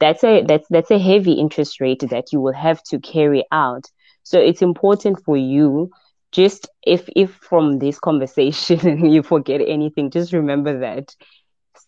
that's 0.00 0.24
a 0.24 0.42
that's 0.44 0.66
that's 0.70 0.90
a 0.90 0.98
heavy 0.98 1.32
interest 1.34 1.80
rate 1.80 2.04
that 2.10 2.32
you 2.32 2.40
will 2.40 2.54
have 2.54 2.82
to 2.82 2.98
carry 3.00 3.44
out 3.52 3.84
so 4.24 4.40
it's 4.40 4.62
important 4.62 5.22
for 5.24 5.36
you 5.36 5.90
just 6.32 6.68
if 6.82 7.08
if 7.16 7.30
from 7.34 7.78
this 7.78 8.00
conversation 8.00 9.06
you 9.12 9.22
forget 9.22 9.60
anything 9.66 10.10
just 10.10 10.32
remember 10.32 10.80
that 10.80 11.14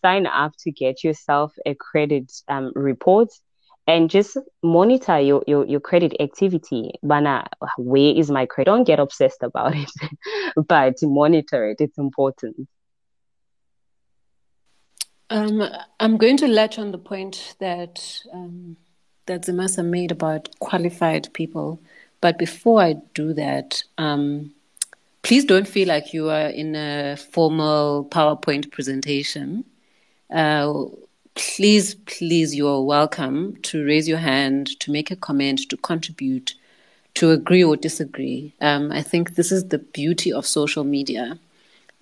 sign 0.03 0.27
up 0.27 0.53
to 0.61 0.71
get 0.73 1.03
yourself 1.05 1.53
a 1.67 1.75
credit 1.75 2.33
um, 2.49 2.73
report 2.75 3.29
and 3.87 4.11
just 4.11 4.39
monitor 4.63 5.19
your, 5.21 5.43
your, 5.47 5.67
your 5.67 5.81
credit 5.81 6.15
activity. 6.21 6.93
Bana, 7.03 7.47
where 7.79 8.15
is 8.17 8.31
my 8.31 8.47
credit? 8.47 8.71
Don't 8.71 8.85
get 8.85 8.99
obsessed 9.01 9.43
about 9.43 9.75
it, 9.77 9.91
but 10.69 10.95
monitor 11.03 11.69
it. 11.71 11.77
It's 11.81 11.99
important. 11.99 12.69
Um, 15.31 15.63
I'm 16.01 16.17
going 16.17 16.37
to 16.39 16.49
latch 16.49 16.79
on 16.79 16.93
the 16.93 16.99
point 16.99 17.57
that 17.59 18.23
um, 18.33 18.77
that 19.27 19.43
Zimasa 19.43 19.85
made 19.85 20.13
about 20.13 20.49
qualified 20.59 21.33
people. 21.33 21.81
But 22.21 22.39
before 22.39 22.83
I 22.83 22.95
do 23.15 23.33
that, 23.35 23.83
um, 23.99 24.53
please 25.23 25.45
don't 25.45 25.69
feel 25.69 25.89
like 25.89 26.13
you 26.13 26.31
are 26.31 26.49
in 26.49 26.75
a 26.77 27.17
formal 27.17 28.07
PowerPoint 28.07 28.71
presentation. 28.71 29.65
Uh, 30.31 30.85
please, 31.35 31.95
please, 31.95 32.55
you 32.55 32.69
are 32.69 32.83
welcome 32.83 33.57
to 33.63 33.85
raise 33.85 34.09
your 34.09 34.19
hand, 34.19 34.79
to 34.81 34.93
make 34.93 35.11
a 35.11 35.17
comment, 35.17 35.61
to 35.71 35.77
contribute, 35.77 36.55
to 37.15 37.31
agree 37.31 37.65
or 37.65 37.77
disagree. 37.77 38.53
Um, 38.61 38.93
I 38.93 39.03
think 39.03 39.35
this 39.35 39.53
is 39.53 39.69
the 39.69 39.79
beauty 39.79 40.33
of 40.33 40.47
social 40.47 40.85
media 40.85 41.39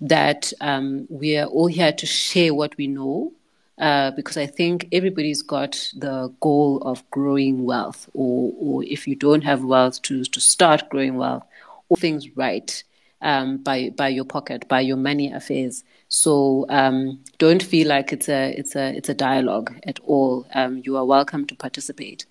that 0.03 0.51
um, 0.59 1.07
we 1.09 1.37
are 1.37 1.45
all 1.45 1.67
here 1.67 1.93
to 1.93 2.05
share 2.05 2.53
what 2.53 2.75
we 2.75 2.87
know 2.87 3.31
uh, 3.77 4.11
because 4.11 4.35
I 4.35 4.45
think 4.45 4.89
everybody's 4.91 5.41
got 5.41 5.89
the 5.95 6.33
goal 6.41 6.81
of 6.81 7.09
growing 7.09 7.63
wealth, 7.63 8.09
or, 8.13 8.53
or 8.59 8.83
if 8.83 9.07
you 9.07 9.15
don't 9.15 9.43
have 9.43 9.63
wealth, 9.63 10.01
to, 10.03 10.25
to 10.25 10.41
start 10.41 10.89
growing 10.89 11.15
wealth, 11.15 11.43
all 11.87 11.95
things 11.95 12.35
right 12.35 12.83
um, 13.21 13.57
by, 13.57 13.91
by 13.95 14.09
your 14.09 14.25
pocket, 14.25 14.67
by 14.67 14.81
your 14.81 14.97
money 14.97 15.31
affairs. 15.31 15.85
So 16.09 16.65
um, 16.67 17.21
don't 17.37 17.63
feel 17.63 17.87
like 17.87 18.11
it's 18.11 18.27
a, 18.27 18.51
it's, 18.51 18.75
a, 18.75 18.93
it's 18.95 19.09
a 19.09 19.13
dialogue 19.13 19.73
at 19.85 19.99
all. 20.01 20.45
Um, 20.53 20.81
you 20.83 20.97
are 20.97 21.05
welcome 21.05 21.47
to 21.47 21.55
participate. 21.55 22.25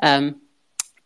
Um, 0.00 0.40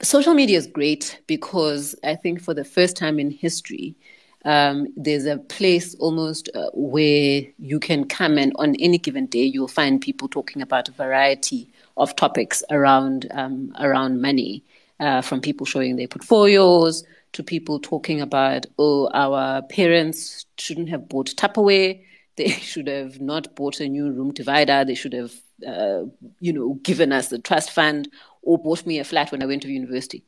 social 0.01 0.33
media 0.33 0.59
is 0.59 0.69
great 0.69 1.21
because 1.27 1.97
I 2.05 2.15
think 2.15 2.41
for 2.41 2.55
the 2.55 2.65
first 2.65 2.97
time 2.97 3.19
in 3.19 3.33
history, 3.33 3.97
um, 4.45 4.89
there's 4.97 5.25
a 5.25 5.39
place 5.39 5.95
almost 5.97 6.51
uh, 6.55 6.69
where 6.75 7.43
you 7.59 7.81
can 7.81 8.05
come 8.05 8.37
and 8.37 8.53
on 8.57 8.75
any 8.77 8.99
given 8.99 9.27
day 9.27 9.43
you'll 9.45 9.69
find 9.69 10.01
people 10.01 10.29
talking 10.29 10.61
about 10.61 10.89
a 10.89 10.93
variety 10.93 11.71
of 11.97 12.15
topics 12.17 12.63
around 12.71 13.27
um, 13.33 13.73
around 13.81 14.21
money, 14.21 14.63
uh, 15.01 15.23
from 15.23 15.41
people 15.41 15.65
showing 15.65 15.97
their 15.97 16.09
portfolios 16.09 17.05
to 17.33 17.43
people 17.43 17.79
talking 17.81 18.21
about 18.21 18.67
oh 18.79 19.09
our 19.15 19.63
parents 19.63 20.45
shouldn't 20.59 20.89
have 20.89 21.09
bought 21.09 21.35
Tupperware, 21.37 22.01
they 22.37 22.49
should 22.49 22.89
have 22.89 23.21
not 23.21 23.55
bought 23.55 23.81
a 23.81 23.89
new 23.89 24.11
room 24.11 24.33
divider, 24.33 24.85
they 24.85 24.95
should 24.95 25.13
have 25.13 25.33
uh, 25.67 26.05
you 26.41 26.53
know 26.53 26.75
given 26.83 27.13
us 27.13 27.33
a 27.33 27.39
trust 27.39 27.71
fund 27.71 28.09
or 28.43 28.59
bought 28.59 28.85
me 28.85 28.99
a 28.99 29.05
flat 29.05 29.33
when 29.33 29.43
I 29.43 29.47
went 29.47 29.63
to 29.63 29.69
university. 29.69 30.23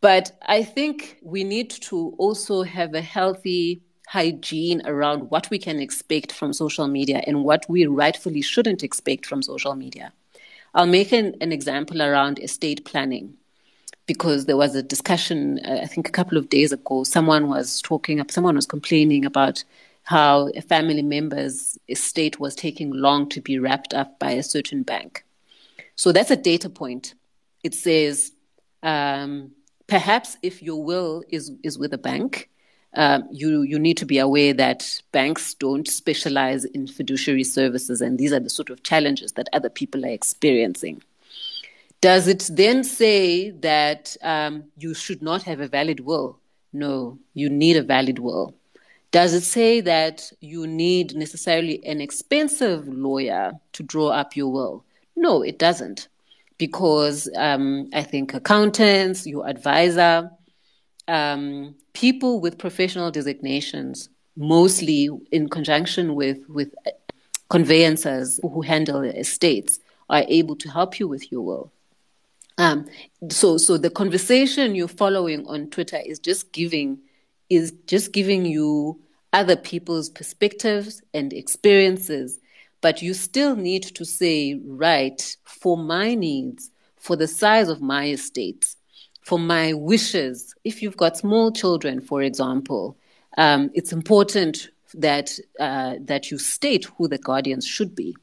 But 0.00 0.38
I 0.46 0.62
think 0.62 1.18
we 1.22 1.44
need 1.44 1.70
to 1.70 2.14
also 2.18 2.62
have 2.62 2.94
a 2.94 3.00
healthy 3.00 3.82
hygiene 4.06 4.80
around 4.86 5.30
what 5.30 5.50
we 5.50 5.58
can 5.58 5.80
expect 5.80 6.32
from 6.32 6.52
social 6.52 6.88
media 6.88 7.22
and 7.26 7.44
what 7.44 7.66
we 7.68 7.86
rightfully 7.86 8.40
shouldn't 8.40 8.82
expect 8.82 9.26
from 9.26 9.42
social 9.42 9.74
media. 9.74 10.12
I'll 10.74 10.86
make 10.86 11.12
an, 11.12 11.34
an 11.40 11.52
example 11.52 12.00
around 12.00 12.38
estate 12.38 12.84
planning 12.84 13.34
because 14.06 14.46
there 14.46 14.56
was 14.56 14.74
a 14.74 14.82
discussion, 14.82 15.60
uh, 15.64 15.80
I 15.82 15.86
think 15.86 16.08
a 16.08 16.12
couple 16.12 16.38
of 16.38 16.48
days 16.48 16.72
ago, 16.72 17.04
someone 17.04 17.48
was 17.48 17.82
talking, 17.82 18.20
up 18.20 18.30
someone 18.30 18.56
was 18.56 18.66
complaining 18.66 19.26
about 19.26 19.64
how 20.04 20.48
a 20.56 20.62
family 20.62 21.02
member's 21.02 21.78
estate 21.88 22.40
was 22.40 22.54
taking 22.54 22.90
long 22.90 23.28
to 23.28 23.42
be 23.42 23.58
wrapped 23.58 23.92
up 23.92 24.18
by 24.18 24.30
a 24.30 24.42
certain 24.42 24.82
bank. 24.82 25.24
So 25.96 26.12
that's 26.12 26.30
a 26.30 26.36
data 26.36 26.70
point. 26.70 27.14
It 27.62 27.74
says 27.74 28.32
um, 28.82 29.52
perhaps 29.88 30.36
if 30.42 30.62
your 30.62 30.82
will 30.84 31.24
is, 31.30 31.50
is 31.64 31.78
with 31.78 31.92
a 31.92 31.98
bank, 31.98 32.48
um, 32.94 33.28
you, 33.30 33.62
you 33.62 33.78
need 33.78 33.96
to 33.96 34.06
be 34.06 34.18
aware 34.18 34.54
that 34.54 35.02
banks 35.12 35.54
don't 35.54 35.88
specialize 35.88 36.64
in 36.64 36.86
fiduciary 36.86 37.44
services, 37.44 38.00
and 38.00 38.18
these 38.18 38.32
are 38.32 38.40
the 38.40 38.50
sort 38.50 38.70
of 38.70 38.82
challenges 38.82 39.32
that 39.32 39.48
other 39.52 39.68
people 39.68 40.04
are 40.04 40.10
experiencing. 40.10 41.02
Does 42.00 42.28
it 42.28 42.48
then 42.52 42.84
say 42.84 43.50
that 43.50 44.16
um, 44.22 44.64
you 44.78 44.94
should 44.94 45.20
not 45.20 45.42
have 45.42 45.60
a 45.60 45.68
valid 45.68 46.00
will? 46.00 46.38
No, 46.72 47.18
you 47.34 47.50
need 47.50 47.76
a 47.76 47.82
valid 47.82 48.20
will. 48.20 48.54
Does 49.10 49.32
it 49.32 49.42
say 49.42 49.80
that 49.80 50.30
you 50.40 50.66
need 50.66 51.16
necessarily 51.16 51.84
an 51.84 52.00
expensive 52.00 52.86
lawyer 52.86 53.52
to 53.72 53.82
draw 53.82 54.08
up 54.08 54.36
your 54.36 54.52
will? 54.52 54.84
No, 55.16 55.42
it 55.42 55.58
doesn't 55.58 56.08
because 56.58 57.30
um, 57.36 57.88
I 57.94 58.02
think 58.02 58.34
accountants, 58.34 59.26
your 59.26 59.48
advisor, 59.48 60.30
um, 61.06 61.76
people 61.92 62.40
with 62.40 62.58
professional 62.58 63.10
designations, 63.10 64.08
mostly 64.36 65.08
in 65.30 65.48
conjunction 65.48 66.14
with, 66.14 66.38
with 66.48 66.74
conveyancers 67.48 68.38
who 68.42 68.60
handle 68.60 69.02
estates, 69.02 69.78
are 70.10 70.24
able 70.28 70.56
to 70.56 70.68
help 70.68 70.98
you 70.98 71.06
with 71.06 71.30
your 71.30 71.42
will. 71.42 71.72
Um, 72.58 72.86
so, 73.30 73.56
so 73.56 73.78
the 73.78 73.90
conversation 73.90 74.74
you're 74.74 74.88
following 74.88 75.46
on 75.46 75.70
Twitter 75.70 76.00
is 76.04 76.18
just 76.18 76.52
giving 76.52 76.98
is 77.48 77.72
just 77.86 78.12
giving 78.12 78.44
you 78.44 79.00
other 79.32 79.56
people's 79.56 80.10
perspectives 80.10 81.02
and 81.14 81.32
experiences 81.32 82.40
but 82.80 83.02
you 83.02 83.14
still 83.14 83.56
need 83.56 83.82
to 83.82 84.04
say, 84.04 84.60
right, 84.64 85.36
for 85.44 85.76
my 85.76 86.14
needs, 86.14 86.70
for 86.96 87.16
the 87.16 87.26
size 87.26 87.68
of 87.68 87.80
my 87.80 88.08
estate, 88.08 88.74
for 89.22 89.38
my 89.38 89.72
wishes. 89.72 90.54
If 90.64 90.82
you've 90.82 90.96
got 90.96 91.16
small 91.16 91.52
children, 91.52 92.00
for 92.00 92.22
example, 92.22 92.96
um, 93.36 93.70
it's 93.74 93.92
important 93.92 94.68
that 94.94 95.38
uh, 95.60 95.94
that 96.00 96.30
you 96.30 96.38
state 96.38 96.86
who 96.96 97.08
the 97.08 97.18
guardians 97.18 97.66
should 97.66 97.94
be. 97.94 98.16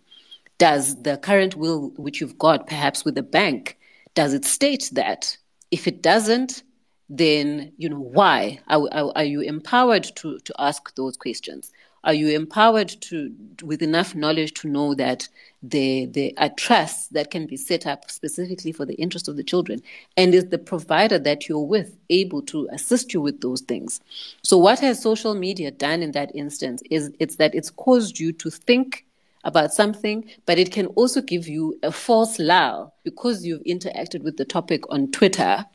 Does 0.57 1.01
the 1.03 1.17
current 1.17 1.55
will, 1.55 1.89
which 1.97 2.21
you've 2.21 2.37
got, 2.37 2.67
perhaps 2.67 3.03
with 3.03 3.15
the 3.15 3.23
bank, 3.23 3.77
does 4.13 4.33
it 4.33 4.45
state 4.45 4.89
that? 4.93 5.37
If 5.69 5.87
it 5.87 6.01
doesn't, 6.01 6.63
then 7.09 7.73
you 7.77 7.89
know 7.89 7.99
why 7.99 8.59
are, 8.67 8.87
are, 8.91 9.11
are 9.15 9.23
you 9.23 9.41
empowered 9.41 10.03
to 10.15 10.39
to 10.39 10.53
ask 10.57 10.95
those 10.95 11.17
questions? 11.17 11.71
Are 12.05 12.13
you 12.13 12.29
empowered 12.29 12.89
to, 13.01 13.33
with 13.63 13.81
enough 13.81 14.13
knowledge 14.13 14.53
to 14.61 14.67
know 14.67 14.93
that 14.93 15.27
there, 15.63 16.05
there 16.05 16.29
are 16.37 16.49
trusts 16.49 17.07
that 17.07 17.31
can 17.31 17.47
be 17.47 17.57
set 17.57 17.87
up 17.87 18.11
specifically 18.11 18.71
for 18.71 18.85
the 18.85 18.93
interest 18.93 19.27
of 19.27 19.37
the 19.37 19.43
children? 19.43 19.81
And 20.15 20.35
is 20.35 20.49
the 20.49 20.59
provider 20.59 21.17
that 21.17 21.49
you're 21.49 21.65
with 21.65 21.97
able 22.11 22.43
to 22.43 22.69
assist 22.71 23.11
you 23.11 23.21
with 23.21 23.41
those 23.41 23.61
things? 23.61 24.01
So, 24.43 24.55
what 24.55 24.79
has 24.81 25.01
social 25.01 25.33
media 25.33 25.71
done 25.71 26.03
in 26.03 26.11
that 26.11 26.33
instance 26.35 26.83
is 26.91 27.11
it's 27.19 27.37
that 27.37 27.55
it's 27.55 27.71
caused 27.71 28.19
you 28.19 28.31
to 28.33 28.51
think 28.51 29.07
about 29.43 29.73
something, 29.73 30.29
but 30.45 30.59
it 30.59 30.71
can 30.71 30.85
also 30.87 31.21
give 31.21 31.47
you 31.47 31.79
a 31.81 31.91
false 31.91 32.37
lull 32.37 32.93
because 33.03 33.43
you've 33.43 33.63
interacted 33.63 34.21
with 34.21 34.37
the 34.37 34.45
topic 34.45 34.83
on 34.91 35.09
Twitter 35.11 35.65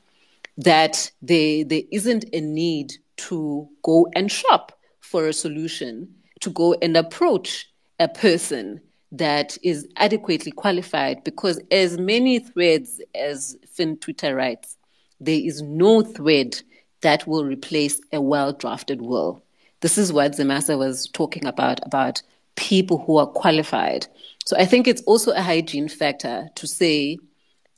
that 0.57 1.11
there, 1.23 1.65
there 1.65 1.83
isn't 1.91 2.25
a 2.33 2.41
need 2.41 2.93
to 3.17 3.69
go 3.83 4.07
and 4.15 4.31
shop 4.31 4.79
for 5.01 5.27
a 5.27 5.33
solution 5.33 6.15
to 6.41 6.51
go 6.51 6.75
and 6.83 6.97
approach 6.97 7.71
a 7.99 8.09
person 8.09 8.81
that 9.13 9.59
is 9.63 9.89
adequately 9.97 10.53
qualified 10.53 11.23
because 11.25 11.61
as 11.71 11.99
many 11.99 12.39
threads 12.39 13.01
as 13.15 13.57
Fin 13.73 13.97
Twitter 13.99 14.35
writes, 14.35 14.77
there 15.21 15.41
is 15.41 15.63
no 15.63 16.03
thread 16.03 16.61
that 17.03 17.27
will 17.27 17.45
replace 17.45 18.01
a 18.13 18.21
well 18.21 18.53
drafted 18.53 19.03
will. 19.03 19.43
This 19.81 19.99
is 19.99 20.13
what 20.13 20.33
Zimasa 20.33 20.79
was 20.79 21.09
talking 21.09 21.47
about, 21.47 21.81
about 21.85 22.23
people 22.57 22.99
who 22.99 23.17
are 23.17 23.27
qualified. 23.27 24.07
So 24.45 24.57
I 24.57 24.67
think 24.67 24.87
it's 24.87 25.03
also 25.03 25.33
a 25.33 25.43
hygiene 25.43 25.89
factor 25.89 26.49
to 26.55 26.67
say 26.67 27.19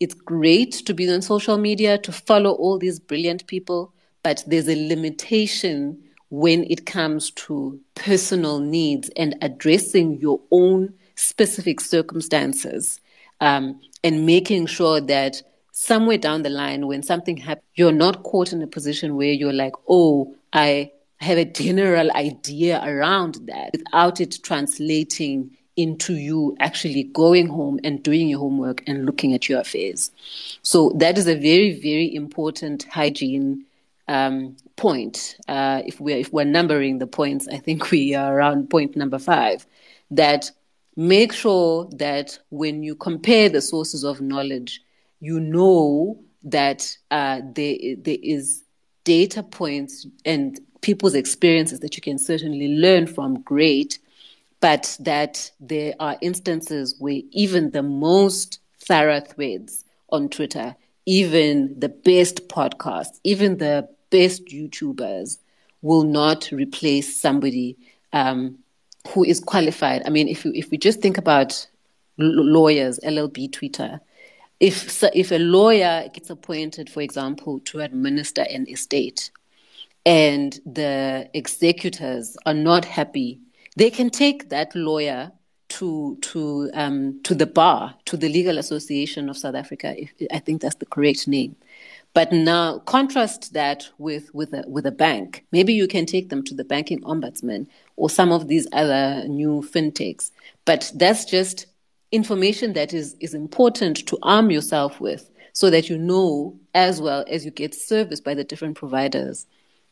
it's 0.01 0.15
great 0.15 0.73
to 0.87 0.95
be 0.95 1.09
on 1.09 1.23
social 1.23 1.59
media, 1.59 1.99
to 1.99 2.13
follow 2.13 2.53
all 2.53 2.79
these 2.79 2.99
brilliant 2.99 3.47
people, 3.47 3.93
but 4.23 4.43
there's 4.47 4.69
a 4.69 4.89
limitation 4.89 6.03
when 6.33 6.65
it 6.71 6.87
comes 6.87 7.31
to 7.31 7.79
personal 7.95 8.59
needs 8.59 9.11
and 9.19 9.37
addressing 9.43 10.19
your 10.19 10.41
own 10.51 10.95
specific 11.15 11.79
circumstances 11.79 13.01
um, 13.43 13.79
and 14.03 14.25
making 14.25 14.65
sure 14.65 14.99
that 14.99 15.43
somewhere 15.73 16.17
down 16.17 16.41
the 16.41 16.49
line 16.49 16.87
when 16.87 17.03
something 17.03 17.37
happens, 17.37 17.67
you're 17.75 17.93
not 17.93 18.23
caught 18.23 18.51
in 18.51 18.63
a 18.63 18.67
position 18.67 19.15
where 19.15 19.31
you're 19.31 19.53
like, 19.53 19.75
oh, 19.91 20.35
I 20.55 20.91
have 21.21 21.37
a 21.37 21.45
general 21.45 22.11
idea 22.13 22.83
around 22.83 23.35
that 23.45 23.73
without 23.73 24.19
it 24.19 24.39
translating 24.43 25.51
into 25.77 26.15
you 26.15 26.57
actually 26.61 27.03
going 27.03 27.49
home 27.49 27.79
and 27.85 28.03
doing 28.03 28.29
your 28.29 28.39
homework 28.39 28.83
and 28.87 29.05
looking 29.05 29.35
at 29.35 29.51
your 29.51 29.61
affairs. 29.61 30.11
So 30.63 30.93
that 30.97 31.19
is 31.19 31.27
a 31.27 31.35
very, 31.35 31.79
very 31.79 32.15
important 32.15 32.85
hygiene 32.85 33.67
um, 34.09 34.57
point, 34.77 35.37
uh, 35.49 35.83
if 35.87 36.01
we're 36.01 36.17
if 36.17 36.33
we're 36.33 36.45
numbering 36.45 36.99
the 36.99 37.07
points, 37.07 37.49
I 37.49 37.59
think 37.59 37.91
we 37.91 38.15
are 38.15 38.37
around 38.37 38.71
point 38.71 38.97
number 38.97 39.19
five. 39.19 39.67
That 40.11 40.51
make 40.97 41.33
sure 41.33 41.89
that 41.97 42.39
when 42.51 42.83
you 42.83 42.95
compare 42.95 43.49
the 43.49 43.63
sources 43.63 44.05
of 44.05 44.21
knowledge, 44.21 44.83
you 45.21 45.41
know 45.41 46.19
that 46.45 46.97
uh, 47.11 47.41
there 47.55 47.77
there 47.97 48.19
is 48.23 48.65
data 49.05 49.43
points 49.43 50.07
and 50.25 50.61
people's 50.81 51.15
experiences 51.15 51.81
that 51.81 51.97
you 51.97 52.03
can 52.03 52.19
certainly 52.19 52.69
learn 52.69 53.07
from. 53.07 53.41
Great, 53.43 53.99
but 54.61 54.97
that 55.01 55.51
there 55.61 55.95
are 56.01 56.17
instances 56.21 56.97
where 56.99 57.21
even 57.31 57.71
the 57.71 57.83
most 57.83 58.59
thorough 58.81 59.21
threads 59.21 59.85
on 60.11 60.29
Twitter 60.29 60.75
even 61.07 61.79
the 61.79 61.89
best 61.89 62.49
podcasts, 62.49 63.19
even 63.25 63.59
the 63.59 63.89
best 64.11 64.47
YouTubers 64.47 65.39
will 65.81 66.05
not 66.05 66.51
replace 66.53 67.21
somebody 67.21 67.77
um, 68.13 68.59
who 69.09 69.25
is 69.25 69.41
qualified. 69.41 70.03
I 70.07 70.11
mean, 70.11 70.29
if 70.29 70.47
if 70.47 70.71
we 70.71 70.79
just 70.79 71.01
think 71.01 71.19
about 71.19 71.67
lawyers, 72.19 73.01
LLB 73.01 73.53
Twitter, 73.53 74.01
if 74.61 75.03
if 75.15 75.33
a 75.33 75.39
lawyer 75.39 76.09
gets 76.13 76.31
appointed, 76.31 76.89
for 76.89 77.01
example, 77.01 77.61
to 77.61 77.81
administer 77.81 78.43
an 78.43 78.69
estate, 78.69 79.31
and 80.07 80.61
the 80.65 81.29
executors 81.35 82.37
are 82.47 82.55
not 82.55 82.85
happy, 82.85 83.41
they 83.77 83.91
can 83.91 84.11
take 84.11 84.51
that 84.51 84.75
lawyer 84.75 85.33
to 85.73 86.17
to 86.21 86.71
um, 86.75 87.21
to 87.23 87.35
the 87.35 87.47
bar, 87.47 87.95
to 88.05 88.17
the 88.17 88.29
Legal 88.29 88.59
Association 88.59 89.29
of 89.29 89.39
South 89.39 89.55
Africa. 89.55 89.95
If, 89.97 90.13
I 90.31 90.39
think 90.39 90.61
that's 90.61 90.77
the 90.77 90.87
correct 90.87 91.27
name. 91.27 91.57
But 92.15 92.31
now 92.31 92.81
contrast 92.81 93.55
that 93.55 93.89
with 93.97 94.35
with 94.35 94.53
a 94.53 94.65
with 94.67 94.85
a 94.87 94.91
bank. 94.91 95.47
Maybe 95.51 95.73
you 95.73 95.89
can 95.89 96.05
take 96.05 96.29
them 96.29 96.43
to 96.45 96.55
the 96.55 96.65
banking 96.65 97.01
ombudsman 97.03 97.67
or 97.97 98.11
some 98.11 98.33
of 98.33 98.49
these 98.49 98.67
other 98.73 99.27
new 99.29 99.63
fintechs. 99.63 100.31
But 100.67 100.93
that's 100.95 101.25
just 101.25 101.67
information 102.11 102.75
that 102.75 102.93
is 102.93 103.17
is 103.21 103.33
important 103.33 104.07
to 104.09 104.19
arm 104.23 104.51
yourself 104.51 105.01
with 105.01 105.31
so 105.55 105.71
that 105.71 105.89
you 105.89 105.97
know 105.97 106.59
as 106.75 107.01
well 107.01 107.25
as 107.29 107.47
you 107.47 107.51
get 107.51 107.75
service 107.75 108.21
by 108.21 108.35
the 108.35 108.45
different 108.45 108.77
providers 108.77 109.47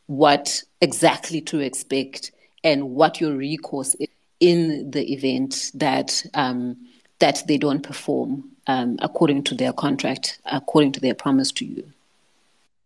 what 0.05 0.63
exactly 0.81 1.41
to 1.41 1.59
expect 1.59 2.31
and 2.63 2.91
what 2.91 3.21
your 3.21 3.35
recourse 3.35 3.95
is 3.95 4.07
in 4.41 4.91
the 4.91 5.13
event 5.13 5.71
that 5.75 6.25
um, 6.33 6.75
that 7.19 7.43
they 7.47 7.57
don't 7.57 7.83
perform 7.83 8.49
um, 8.67 8.97
according 9.01 9.43
to 9.43 9.55
their 9.55 9.71
contract, 9.71 10.39
according 10.45 10.91
to 10.91 10.99
their 10.99 11.13
promise 11.13 11.51
to 11.53 11.65
you. 11.65 11.83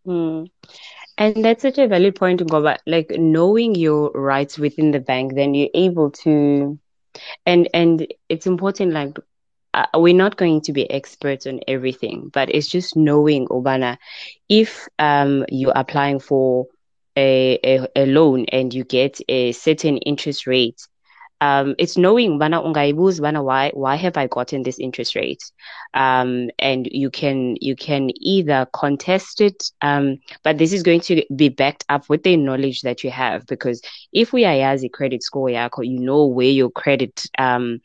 Mm. 0.06 0.50
And 1.18 1.44
that's 1.44 1.62
such 1.62 1.78
a 1.78 1.88
valid 1.88 2.14
point 2.14 2.38
to 2.38 2.44
go 2.44 2.62
back. 2.62 2.82
Like 2.86 3.10
knowing 3.10 3.74
your 3.74 4.10
rights 4.10 4.58
within 4.58 4.90
the 4.90 5.00
bank, 5.00 5.34
then 5.34 5.54
you're 5.54 5.70
able 5.74 6.10
to, 6.10 6.78
and 7.46 7.68
and 7.72 8.06
it's 8.28 8.46
important. 8.46 8.92
Like 8.92 9.16
uh, 9.72 9.86
we're 9.94 10.14
not 10.14 10.36
going 10.36 10.60
to 10.62 10.72
be 10.72 10.88
experts 10.90 11.46
on 11.46 11.60
everything, 11.66 12.30
but 12.32 12.54
it's 12.54 12.68
just 12.68 12.96
knowing, 12.96 13.48
Obana, 13.48 13.96
if 14.50 14.86
um 14.98 15.46
you're 15.48 15.72
applying 15.74 16.20
for 16.20 16.66
a, 17.16 17.58
a, 17.64 17.88
a 17.96 18.06
loan 18.06 18.44
and 18.52 18.74
you 18.74 18.84
get 18.84 19.18
a 19.28 19.52
certain 19.52 19.96
interest 19.98 20.46
rate 20.46 20.86
um, 21.40 21.74
it's 21.78 21.96
knowing 21.96 22.38
bana 22.38 22.62
ungaibuza 22.62 23.20
bana 23.20 23.42
why 23.42 23.70
why 23.74 23.96
have 23.96 24.16
I 24.16 24.26
gotten 24.26 24.62
this 24.62 24.78
interest 24.78 25.14
rate, 25.14 25.42
um, 25.94 26.50
and 26.58 26.88
you 26.90 27.10
can 27.10 27.56
you 27.60 27.76
can 27.76 28.10
either 28.16 28.66
contest 28.72 29.40
it, 29.40 29.70
um, 29.82 30.18
but 30.42 30.58
this 30.58 30.72
is 30.72 30.82
going 30.82 31.00
to 31.00 31.22
be 31.34 31.48
backed 31.48 31.84
up 31.88 32.08
with 32.08 32.22
the 32.22 32.36
knowledge 32.36 32.82
that 32.82 33.04
you 33.04 33.10
have 33.10 33.46
because 33.46 33.82
if 34.12 34.32
we 34.32 34.44
are 34.44 34.72
as 34.72 34.84
a 34.84 34.88
credit 34.88 35.22
score 35.22 35.48
yako, 35.48 35.86
you 35.86 36.00
know 36.00 36.26
where 36.26 36.48
your 36.48 36.70
credit 36.70 37.22
um 37.38 37.80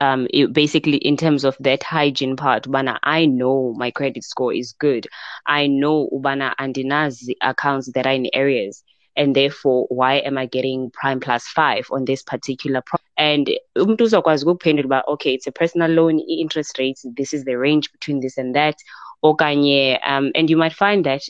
um 0.00 0.26
it, 0.30 0.52
basically 0.52 0.96
in 0.98 1.16
terms 1.16 1.44
of 1.44 1.56
that 1.60 1.82
hygiene 1.82 2.36
part 2.36 2.70
bana 2.70 2.98
i 3.02 3.24
know 3.26 3.72
my 3.76 3.90
credit 3.90 4.24
score 4.24 4.52
is 4.52 4.72
good. 4.78 5.06
I 5.46 5.66
know 5.66 6.08
ubana 6.12 6.54
andinazi 6.58 7.34
accounts 7.40 7.92
that 7.92 8.06
are 8.06 8.12
in 8.12 8.28
areas 8.32 8.82
and 9.16 9.34
therefore 9.34 9.86
why 9.88 10.14
am 10.14 10.38
i 10.38 10.46
getting 10.46 10.90
prime 10.90 11.20
plus 11.20 11.46
five 11.46 11.86
on 11.90 12.04
this 12.04 12.22
particular 12.22 12.82
pro- 12.82 12.98
and 13.16 13.50
umuntu 13.76 14.04
uzokwazi 14.04 14.46
uba 14.46 15.02
okay 15.08 15.34
it's 15.34 15.46
a 15.46 15.52
personal 15.52 15.90
loan 15.90 16.20
interest 16.20 16.78
rates 16.78 17.06
this 17.16 17.32
is 17.32 17.44
the 17.44 17.56
range 17.56 17.90
between 17.92 18.20
this 18.20 18.38
and 18.38 18.54
that. 18.54 18.76
Okanye 19.24 19.98
um, 20.06 20.30
and 20.34 20.50
you 20.50 20.58
might 20.58 20.74
find 20.74 21.04
that 21.06 21.22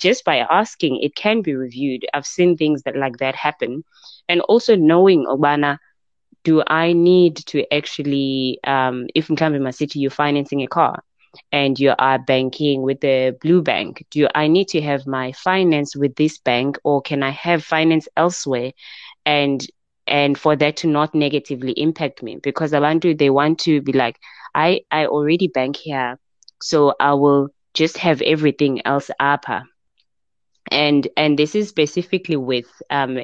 just 0.00 0.24
by 0.24 0.38
asking 0.38 0.98
it 1.02 1.14
can 1.14 1.42
be 1.42 1.54
reviewed. 1.54 2.04
I've 2.14 2.26
seen 2.26 2.56
things 2.56 2.82
that 2.82 2.96
like 2.96 3.18
that 3.18 3.36
happen. 3.36 3.84
And 4.28 4.40
also 4.40 4.74
knowing 4.74 5.26
obana 5.26 5.78
do 6.46 6.62
i 6.66 6.92
need 6.92 7.36
to 7.36 7.64
actually 7.74 8.60
um, 8.64 9.06
if 9.14 9.28
in 9.28 9.36
Kambima 9.36 9.74
City 9.74 9.98
you're 9.98 10.10
financing 10.10 10.62
a 10.62 10.68
car 10.68 11.02
and 11.52 11.78
you 11.78 11.94
are 11.98 12.18
banking 12.18 12.82
with 12.82 13.00
the 13.00 13.36
blue 13.40 13.62
bank. 13.62 14.04
Do 14.10 14.28
i 14.34 14.46
need 14.46 14.68
to 14.68 14.80
have 14.80 15.06
my 15.06 15.32
finance 15.32 15.96
with 15.96 16.14
this 16.16 16.38
bank 16.38 16.78
or 16.84 17.02
can 17.02 17.22
i 17.22 17.30
have 17.30 17.64
finance 17.64 18.08
elsewhere? 18.16 18.72
And 19.24 19.66
and 20.06 20.38
for 20.38 20.56
that 20.56 20.76
to 20.78 20.86
not 20.86 21.14
negatively 21.14 21.72
impact 21.72 22.22
me 22.22 22.36
because 22.42 22.72
abantu 22.72 23.16
they 23.18 23.30
want 23.30 23.58
to 23.60 23.80
be 23.82 23.92
like 23.92 24.18
i 24.54 24.80
i 24.90 25.06
already 25.06 25.48
bank 25.48 25.76
here 25.76 26.18
so 26.62 26.94
i 27.00 27.12
will 27.12 27.48
just 27.74 27.98
have 27.98 28.22
everything 28.22 28.80
else 28.86 29.10
upper 29.18 29.62
and 30.70 31.08
and 31.16 31.38
this 31.38 31.54
is 31.54 31.68
specifically 31.68 32.36
with 32.36 32.66
um 32.90 33.18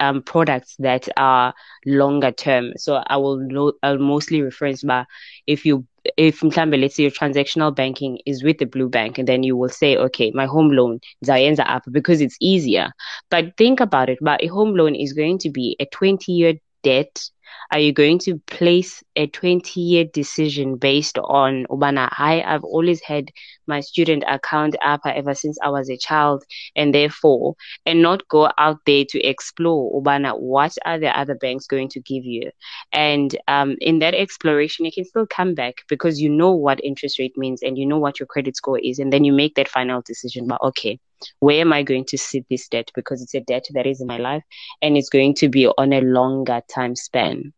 um, 0.00 0.22
products 0.22 0.76
that 0.78 1.08
are 1.16 1.54
longer 1.86 2.30
term. 2.32 2.72
So 2.76 3.02
I 3.06 3.16
will 3.16 3.38
know, 3.38 3.72
I'll 3.82 3.98
mostly 3.98 4.42
reference 4.42 4.82
by 4.82 5.04
if 5.46 5.64
you 5.64 5.84
if 6.16 6.40
mhlambe 6.40 6.80
let's 6.80 6.96
say 6.96 7.02
your 7.02 7.12
transactional 7.12 7.74
banking 7.74 8.18
is 8.26 8.42
with 8.42 8.58
the 8.58 8.64
blue 8.64 8.88
bank 8.88 9.18
and 9.18 9.28
then 9.28 9.42
you 9.42 9.56
will 9.56 9.68
say 9.68 9.96
okay 9.96 10.30
my 10.34 10.46
home 10.46 10.70
loan 10.70 10.98
zayenza 11.24 11.64
up 11.68 11.82
because 11.92 12.20
it's 12.20 12.36
easier 12.40 12.90
but 13.30 13.56
think 13.56 13.80
about 13.80 14.08
it 14.08 14.18
but 14.20 14.42
a 14.42 14.46
home 14.46 14.74
loan 14.74 14.94
is 14.94 15.12
going 15.12 15.38
to 15.38 15.50
be 15.50 15.76
a 15.80 15.86
20 15.86 16.32
year 16.32 16.54
debt 16.82 17.30
Are 17.72 17.78
you 17.78 17.92
going 17.92 18.18
to 18.20 18.38
place 18.46 19.02
a 19.16 19.26
20 19.26 19.80
year 19.80 20.04
decision 20.04 20.76
based 20.76 21.18
on 21.18 21.66
Ubana? 21.70 22.08
I, 22.16 22.42
I've 22.42 22.64
always 22.64 23.00
had 23.02 23.30
my 23.68 23.80
student 23.80 24.24
account 24.28 24.76
up 24.84 25.00
ever 25.04 25.34
since 25.34 25.58
I 25.62 25.68
was 25.68 25.88
a 25.90 25.96
child, 25.96 26.44
and 26.74 26.94
therefore, 26.94 27.54
and 27.86 28.02
not 28.02 28.26
go 28.28 28.50
out 28.58 28.78
there 28.86 29.04
to 29.10 29.20
explore 29.20 30.00
Ubana, 30.00 30.38
what 30.38 30.76
are 30.84 30.98
the 30.98 31.16
other 31.16 31.34
banks 31.34 31.66
going 31.66 31.88
to 31.90 32.00
give 32.00 32.24
you? 32.24 32.50
And 32.92 33.36
um, 33.46 33.76
in 33.80 34.00
that 34.00 34.14
exploration, 34.14 34.84
you 34.84 34.92
can 34.92 35.04
still 35.04 35.26
come 35.26 35.54
back 35.54 35.82
because 35.88 36.20
you 36.20 36.28
know 36.28 36.52
what 36.52 36.82
interest 36.82 37.18
rate 37.18 37.36
means 37.36 37.62
and 37.62 37.78
you 37.78 37.86
know 37.86 37.98
what 37.98 38.18
your 38.18 38.26
credit 38.26 38.56
score 38.56 38.78
is, 38.78 38.98
and 38.98 39.12
then 39.12 39.24
you 39.24 39.32
make 39.32 39.54
that 39.54 39.68
final 39.68 40.02
decision. 40.02 40.46
But 40.46 40.62
okay, 40.62 40.98
where 41.40 41.60
am 41.60 41.72
I 41.72 41.82
going 41.82 42.04
to 42.06 42.18
sit 42.18 42.46
this 42.48 42.68
debt? 42.68 42.90
Because 42.94 43.22
it's 43.22 43.34
a 43.34 43.40
debt 43.40 43.66
that 43.74 43.86
is 43.86 44.00
in 44.00 44.06
my 44.06 44.18
life 44.18 44.42
and 44.82 44.96
it's 44.96 45.08
going 45.08 45.34
to 45.36 45.48
be 45.48 45.66
on 45.66 45.92
a 45.92 46.00
longer 46.00 46.62
time 46.68 46.96
span. 46.96 47.52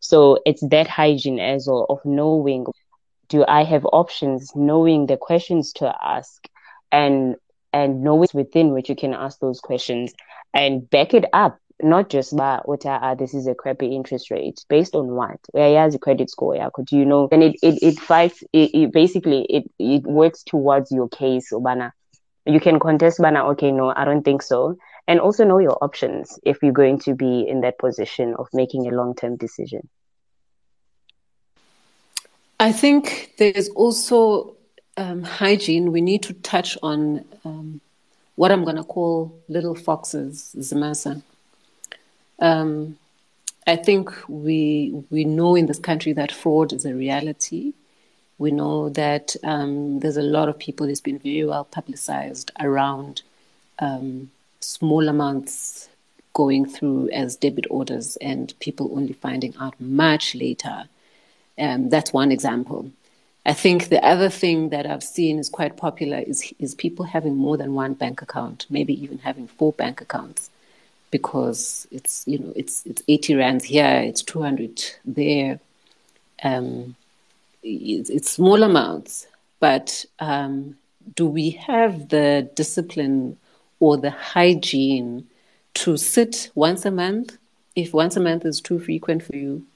So 0.00 0.38
it's 0.46 0.66
that 0.68 0.88
hygiene 0.88 1.38
as 1.38 1.66
well 1.68 1.86
of 1.88 2.00
knowing 2.04 2.66
do 3.30 3.44
I 3.46 3.64
have 3.64 3.86
options, 3.86 4.52
knowing 4.54 5.06
the 5.06 5.16
questions 5.16 5.72
to 5.74 5.94
ask 6.02 6.46
and 6.92 7.36
and 7.72 8.02
knowing 8.02 8.28
within 8.34 8.72
which 8.72 8.88
you 8.88 8.96
can 8.96 9.14
ask 9.14 9.38
those 9.38 9.60
questions 9.60 10.12
and 10.52 10.90
back 10.90 11.14
it 11.14 11.24
up 11.32 11.56
not 11.82 12.10
just 12.10 12.36
by 12.36 12.60
what 12.64 12.84
uh, 12.84 13.14
this 13.14 13.32
is 13.32 13.46
a 13.46 13.54
crappy 13.54 13.94
interest 13.94 14.30
rate 14.30 14.62
based 14.68 14.94
on 14.94 15.12
what? 15.12 15.38
Where 15.52 15.80
has 15.80 15.94
a 15.94 15.98
credit 15.98 16.28
score 16.28 16.56
yeah 16.56 16.68
could 16.74 16.90
you 16.90 17.06
know? 17.06 17.28
And 17.32 17.42
it 17.42 17.56
it, 17.62 17.82
it 17.82 17.98
fights 17.98 18.42
it, 18.52 18.74
it 18.74 18.92
basically 18.92 19.46
it 19.48 19.70
it 19.78 20.02
works 20.02 20.42
towards 20.42 20.90
your 20.90 21.08
case 21.08 21.52
obana 21.52 21.92
you 22.44 22.60
can 22.60 22.80
contest 22.80 23.20
banner 23.20 23.46
okay 23.52 23.70
no 23.70 23.94
i 23.96 24.04
don't 24.04 24.24
think 24.24 24.42
so. 24.42 24.76
And 25.06 25.18
also 25.18 25.44
know 25.44 25.58
your 25.58 25.76
options 25.82 26.38
if 26.44 26.58
you're 26.62 26.72
going 26.72 26.98
to 27.00 27.14
be 27.14 27.46
in 27.48 27.62
that 27.62 27.78
position 27.78 28.34
of 28.38 28.46
making 28.52 28.86
a 28.86 28.94
long-term 28.94 29.36
decision 29.38 29.88
i 32.60 32.70
think 32.70 33.32
there's 33.38 33.68
also 33.70 34.54
um, 34.96 35.22
hygiene 35.22 35.90
we 35.90 36.00
need 36.00 36.22
to 36.22 36.32
touch 36.34 36.78
on 36.82 37.24
um, 37.44 37.80
what 38.36 38.52
i'm 38.52 38.64
going 38.64 38.76
to 38.76 38.84
call 38.84 39.36
little 39.48 39.74
foxes 39.74 40.54
zimasa 40.58 41.20
um, 42.38 42.96
i 43.66 43.74
think 43.74 44.12
we 44.28 45.04
we 45.10 45.24
know 45.24 45.56
in 45.56 45.66
this 45.66 45.80
country 45.80 46.12
that 46.12 46.30
fraud 46.30 46.72
is 46.72 46.84
a 46.84 46.94
reality 46.94 47.72
we 48.38 48.50
know 48.50 48.88
that 48.88 49.36
um, 49.44 50.00
there's 50.00 50.16
a 50.16 50.22
lot 50.22 50.48
of 50.48 50.58
people 50.58 50.86
that's 50.86 51.02
been 51.02 51.18
very 51.18 51.44
well 51.44 51.64
publicized 51.64 52.50
around 52.58 53.20
um, 53.80 54.30
small 54.60 55.08
amounts 55.08 55.90
going 56.32 56.64
through 56.64 57.10
as 57.10 57.36
debit 57.36 57.66
orders 57.68 58.16
and 58.16 58.54
people 58.60 58.90
only 58.94 59.12
finding 59.12 59.54
out 59.60 59.78
much 59.80 60.34
later. 60.34 60.84
Um, 61.60 61.90
that's 61.90 62.12
one 62.12 62.32
example. 62.32 62.90
I 63.46 63.52
think 63.52 63.88
the 63.88 64.04
other 64.04 64.28
thing 64.28 64.70
that 64.70 64.86
I've 64.86 65.02
seen 65.02 65.38
is 65.38 65.48
quite 65.48 65.76
popular 65.76 66.18
is, 66.18 66.52
is 66.58 66.74
people 66.74 67.04
having 67.04 67.36
more 67.36 67.56
than 67.56 67.74
one 67.74 67.94
bank 67.94 68.22
account, 68.22 68.66
maybe 68.70 69.00
even 69.02 69.18
having 69.18 69.46
four 69.46 69.72
bank 69.72 70.00
accounts, 70.00 70.50
because 71.10 71.86
it's 71.90 72.24
you 72.26 72.38
know 72.38 72.52
it's 72.54 72.84
it's 72.86 73.02
80 73.08 73.34
rands 73.36 73.64
here, 73.64 74.02
it's 74.04 74.22
200 74.22 74.82
there. 75.04 75.60
Um, 76.42 76.96
it's, 77.62 78.08
it's 78.08 78.30
small 78.30 78.62
amounts, 78.62 79.26
but 79.58 80.04
um, 80.18 80.76
do 81.14 81.26
we 81.26 81.50
have 81.50 82.08
the 82.08 82.50
discipline 82.54 83.36
or 83.78 83.96
the 83.96 84.10
hygiene 84.10 85.26
to 85.74 85.96
sit 85.96 86.50
once 86.54 86.84
a 86.84 86.90
month, 86.90 87.36
if 87.76 87.92
once 87.92 88.16
a 88.16 88.20
month 88.20 88.44
is 88.44 88.60
too 88.60 88.78
frequent 88.78 89.22
for 89.22 89.36
you, 89.36 89.66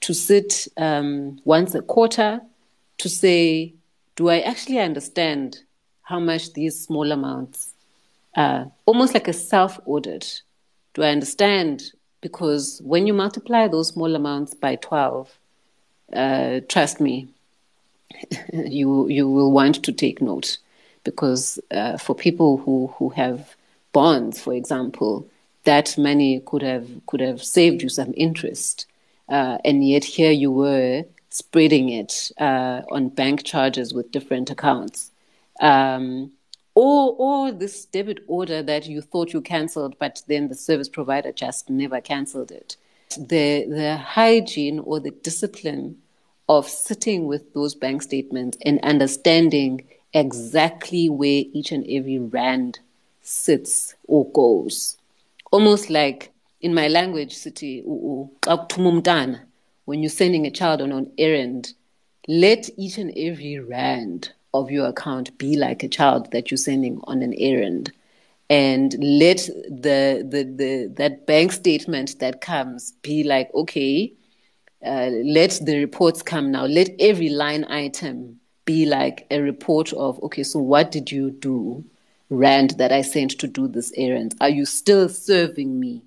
to 0.00 0.14
sit 0.14 0.66
um, 0.76 1.40
once 1.44 1.74
a 1.74 1.82
quarter 1.82 2.40
to 2.98 3.08
say, 3.08 3.74
do 4.16 4.28
I 4.28 4.40
actually 4.40 4.78
understand 4.78 5.60
how 6.02 6.18
much 6.18 6.52
these 6.52 6.78
small 6.78 7.12
amounts, 7.12 7.74
uh, 8.36 8.64
almost 8.86 9.14
like 9.14 9.28
a 9.28 9.32
self 9.32 9.78
audit, 9.86 10.42
do 10.94 11.02
I 11.02 11.10
understand? 11.10 11.92
Because 12.20 12.80
when 12.84 13.06
you 13.06 13.14
multiply 13.14 13.68
those 13.68 13.88
small 13.88 14.14
amounts 14.14 14.54
by 14.54 14.76
12, 14.76 15.38
uh, 16.12 16.60
trust 16.68 17.00
me, 17.00 17.28
you 18.52 19.08
you 19.08 19.28
will 19.28 19.52
want 19.52 19.82
to 19.84 19.92
take 19.92 20.20
note. 20.20 20.58
Because 21.04 21.58
uh, 21.70 21.96
for 21.96 22.14
people 22.14 22.58
who 22.58 22.88
who 22.98 23.10
have 23.10 23.56
bonds, 23.92 24.40
for 24.40 24.52
example, 24.52 25.26
that 25.64 25.96
money 25.96 26.40
could 26.44 26.62
have 26.62 26.86
could 27.06 27.20
have 27.20 27.42
saved 27.42 27.82
you 27.82 27.88
some 27.88 28.12
interest, 28.16 28.86
uh, 29.30 29.58
and 29.64 29.86
yet 29.86 30.04
here 30.04 30.32
you 30.32 30.50
were 30.50 31.04
spreading 31.30 31.88
it 31.90 32.30
uh, 32.38 32.82
on 32.90 33.08
bank 33.08 33.44
charges 33.44 33.94
with 33.94 34.10
different 34.10 34.50
accounts. 34.50 35.10
Um, 35.60 36.32
or, 36.74 37.14
or 37.18 37.52
this 37.52 37.84
debit 37.84 38.20
order 38.26 38.62
that 38.62 38.86
you 38.86 39.00
thought 39.00 39.32
you 39.32 39.40
cancelled, 39.40 39.96
but 39.98 40.22
then 40.28 40.48
the 40.48 40.54
service 40.54 40.88
provider 40.88 41.32
just 41.32 41.68
never 41.68 42.00
cancelled 42.00 42.50
it 42.50 42.76
the 43.16 43.66
the 43.68 43.96
hygiene 43.96 44.78
or 44.80 45.00
the 45.00 45.10
discipline 45.10 45.98
of 46.48 46.68
sitting 46.68 47.26
with 47.26 47.52
those 47.54 47.74
bank 47.74 48.02
statements 48.02 48.58
and 48.64 48.80
understanding 48.82 49.86
exactly 50.12 51.08
where 51.08 51.44
each 51.52 51.70
and 51.70 51.86
every 51.88 52.18
rand 52.18 52.80
sits 53.22 53.94
or 54.08 54.28
goes. 54.30 54.96
Almost 55.52 55.90
like 55.90 56.32
in 56.60 56.74
my 56.74 56.88
language, 56.88 57.34
city, 57.34 57.82
when 57.84 60.02
you're 60.02 60.10
sending 60.10 60.46
a 60.46 60.50
child 60.50 60.82
on 60.82 60.92
an 60.92 61.10
errand, 61.18 61.74
let 62.28 62.68
each 62.76 62.98
and 62.98 63.12
every 63.16 63.58
rand 63.58 64.32
of 64.52 64.70
your 64.70 64.88
account 64.88 65.36
be 65.38 65.56
like 65.56 65.82
a 65.82 65.88
child 65.88 66.30
that 66.32 66.50
you're 66.50 66.58
sending 66.58 67.00
on 67.04 67.22
an 67.22 67.34
errand. 67.34 67.92
And 68.48 68.94
let 68.98 69.38
the, 69.68 70.26
the, 70.28 70.44
the 70.44 70.92
that 70.96 71.26
bank 71.26 71.52
statement 71.52 72.18
that 72.18 72.40
comes 72.40 72.92
be 73.02 73.22
like 73.22 73.48
okay 73.54 74.12
uh, 74.84 75.10
let 75.24 75.58
the 75.62 75.78
reports 75.78 76.22
come 76.22 76.50
now. 76.50 76.64
Let 76.64 76.88
every 76.98 77.28
line 77.28 77.64
item 77.68 78.40
be 78.64 78.86
like 78.86 79.26
a 79.30 79.40
report 79.40 79.92
of 79.92 80.20
okay 80.22 80.42
so 80.42 80.58
what 80.58 80.90
did 80.90 81.10
you 81.10 81.30
do 81.30 81.84
rand 82.28 82.70
that 82.78 82.92
i 82.92 83.02
sent 83.02 83.32
to 83.32 83.46
do 83.46 83.66
this 83.66 83.92
errand? 83.96 84.34
Are 84.40 84.48
you 84.48 84.64
still 84.64 85.08
serving 85.08 85.78
me 85.78 86.02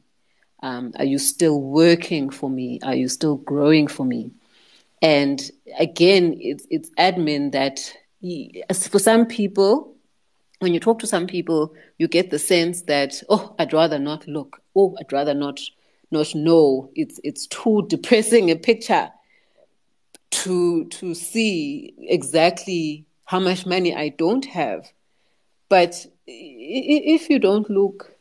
um, 0.63 0.91
are 0.97 1.05
you 1.05 1.19
still 1.19 1.61
working 1.61 2.31
for 2.31 2.49
me 2.49 2.79
are 2.83 2.95
you 2.95 3.07
still 3.07 3.35
growing 3.35 3.87
for 3.87 4.05
me 4.05 4.31
and 5.01 5.51
again 5.77 6.35
it's 6.39 6.65
it's 6.71 6.89
admin 6.97 7.51
that 7.51 7.93
for 8.89 8.99
some 8.99 9.27
people 9.27 9.93
when 10.63 10.73
you 10.73 10.79
talk 10.79 10.99
to 10.99 11.07
some 11.07 11.27
people, 11.27 11.75
you 11.97 12.07
get 12.07 12.31
the 12.31 12.39
sense 12.39 12.83
that, 12.83 13.21
oh, 13.29 13.53
I'd 13.59 13.73
rather 13.73 13.99
not 13.99 14.25
look. 14.27 14.61
Oh, 14.75 14.95
I'd 14.99 15.11
rather 15.11 15.33
not 15.33 15.59
not 16.09 16.33
know. 16.33 16.89
It's 16.95 17.19
it's 17.23 17.47
too 17.47 17.85
depressing 17.89 18.49
a 18.49 18.55
picture 18.55 19.11
to 20.31 20.85
to 20.85 21.13
see 21.13 21.93
exactly 21.99 23.05
how 23.25 23.39
much 23.39 23.65
money 23.65 23.93
I 23.93 24.09
don't 24.09 24.45
have. 24.45 24.91
But 25.69 26.05
if 26.27 27.29
you 27.29 27.39
don't 27.39 27.69
look, 27.69 28.12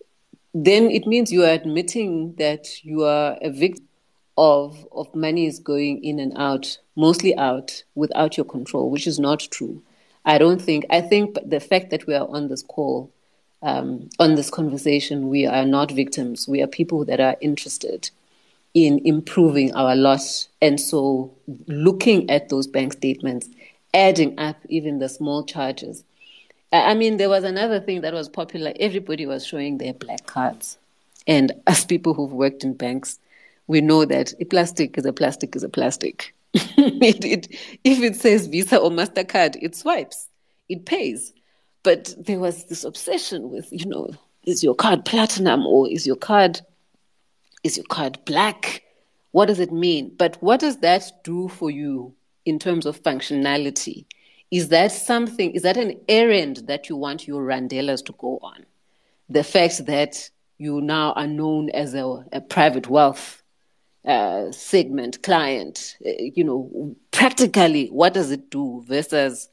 then 0.54 0.90
it 0.90 1.06
means 1.06 1.32
you 1.32 1.44
are 1.44 1.52
admitting 1.52 2.34
that 2.36 2.84
you 2.84 3.04
are 3.04 3.38
a 3.40 3.50
victim 3.50 3.88
of 4.38 4.86
of 4.92 5.14
money 5.14 5.46
is 5.46 5.58
going 5.58 6.02
in 6.02 6.18
and 6.18 6.32
out, 6.36 6.78
mostly 6.96 7.36
out, 7.36 7.84
without 7.94 8.36
your 8.36 8.46
control, 8.46 8.90
which 8.90 9.06
is 9.06 9.18
not 9.18 9.40
true. 9.50 9.82
I 10.24 10.38
don't 10.38 10.60
think, 10.60 10.86
I 10.90 11.00
think 11.00 11.36
the 11.44 11.60
fact 11.60 11.90
that 11.90 12.06
we 12.06 12.14
are 12.14 12.28
on 12.28 12.48
this 12.48 12.62
call, 12.62 13.10
um, 13.62 14.08
on 14.18 14.34
this 14.36 14.50
conversation, 14.50 15.28
we 15.28 15.46
are 15.46 15.64
not 15.64 15.90
victims. 15.90 16.46
We 16.48 16.62
are 16.62 16.66
people 16.66 17.04
that 17.06 17.20
are 17.20 17.36
interested 17.40 18.10
in 18.74 19.00
improving 19.04 19.74
our 19.74 19.94
loss. 19.94 20.48
And 20.60 20.80
so 20.80 21.34
looking 21.66 22.30
at 22.30 22.48
those 22.48 22.66
bank 22.66 22.94
statements, 22.94 23.48
adding 23.92 24.38
up 24.38 24.56
even 24.68 24.98
the 24.98 25.08
small 25.08 25.44
charges. 25.44 26.04
I 26.72 26.94
mean, 26.94 27.18
there 27.18 27.28
was 27.28 27.44
another 27.44 27.80
thing 27.80 28.00
that 28.00 28.14
was 28.14 28.28
popular. 28.28 28.72
Everybody 28.80 29.26
was 29.26 29.46
showing 29.46 29.78
their 29.78 29.92
black 29.92 30.26
cards. 30.26 30.78
And 31.26 31.52
as 31.66 31.84
people 31.84 32.14
who've 32.14 32.32
worked 32.32 32.64
in 32.64 32.74
banks, 32.74 33.18
we 33.66 33.80
know 33.80 34.04
that 34.04 34.32
a 34.40 34.44
plastic 34.44 34.96
is 34.98 35.04
a 35.04 35.12
plastic 35.12 35.54
is 35.54 35.62
a 35.62 35.68
plastic. 35.68 36.34
it, 36.54 37.24
it, 37.24 37.48
if 37.84 38.00
it 38.00 38.16
says 38.16 38.46
Visa 38.46 38.78
or 38.78 38.90
MasterCard, 38.90 39.56
it 39.60 39.76
swipes, 39.76 40.28
it 40.68 40.86
pays. 40.86 41.32
But 41.82 42.14
there 42.18 42.38
was 42.38 42.64
this 42.64 42.84
obsession 42.84 43.50
with, 43.50 43.68
you 43.70 43.86
know, 43.86 44.10
is 44.44 44.64
your 44.64 44.74
card 44.74 45.04
platinum 45.04 45.66
or 45.66 45.88
is 45.90 46.06
your 46.06 46.16
card 46.16 46.60
is 47.62 47.76
your 47.76 47.86
card 47.86 48.18
black? 48.24 48.82
What 49.30 49.46
does 49.46 49.60
it 49.60 49.72
mean? 49.72 50.12
But 50.16 50.36
what 50.42 50.60
does 50.60 50.78
that 50.78 51.22
do 51.22 51.48
for 51.48 51.70
you 51.70 52.14
in 52.44 52.58
terms 52.58 52.86
of 52.86 53.02
functionality? 53.02 54.04
Is 54.52 54.68
that 54.68 54.92
something, 54.92 55.52
is 55.52 55.62
that 55.62 55.78
an 55.78 55.98
errand 56.10 56.64
that 56.66 56.90
you 56.90 56.94
want 56.94 57.26
your 57.26 57.42
Randelas 57.42 58.04
to 58.04 58.12
go 58.18 58.38
on? 58.42 58.66
The 59.30 59.42
fact 59.42 59.86
that 59.86 60.28
you 60.58 60.82
now 60.82 61.14
are 61.14 61.26
known 61.26 61.70
as 61.70 61.94
a, 61.94 62.26
a 62.32 62.42
private 62.42 62.86
wealth 62.86 63.42
uh, 64.06 64.52
segment, 64.52 65.22
client, 65.22 65.96
uh, 66.04 66.10
you 66.18 66.44
know, 66.44 66.94
practically 67.12 67.86
what 67.86 68.12
does 68.12 68.30
it 68.30 68.50
do 68.50 68.84
versus 68.86 69.48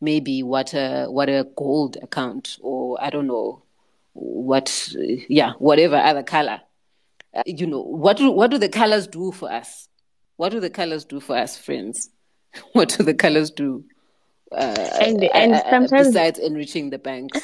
maybe 0.00 0.44
what 0.44 0.72
a 0.72 1.06
what 1.06 1.28
a 1.28 1.48
gold 1.56 1.96
account 2.00 2.58
or 2.60 2.96
I 3.02 3.10
don't 3.10 3.26
know 3.26 3.62
what 4.12 4.94
yeah 5.28 5.54
whatever 5.58 5.96
other 5.96 6.22
color. 6.22 6.60
Uh, 7.34 7.42
you 7.46 7.66
know 7.66 7.82
what 7.82 8.18
do 8.18 8.30
what 8.30 8.52
do 8.52 8.58
the 8.58 8.68
colors 8.68 9.08
do 9.08 9.32
for 9.32 9.50
us? 9.50 9.88
What 10.36 10.50
do 10.50 10.60
the 10.60 10.70
colors 10.70 11.04
do 11.04 11.18
for 11.18 11.36
us, 11.36 11.58
friends? 11.58 12.10
what 12.72 12.90
do 12.90 13.02
the 13.02 13.14
colors 13.14 13.50
do? 13.50 13.84
Uh, 14.52 14.74
and 15.00 15.24
and 15.24 15.62
sometimes 15.70 16.08
besides 16.08 16.38
enriching 16.38 16.90
the 16.90 16.98
banks. 16.98 17.40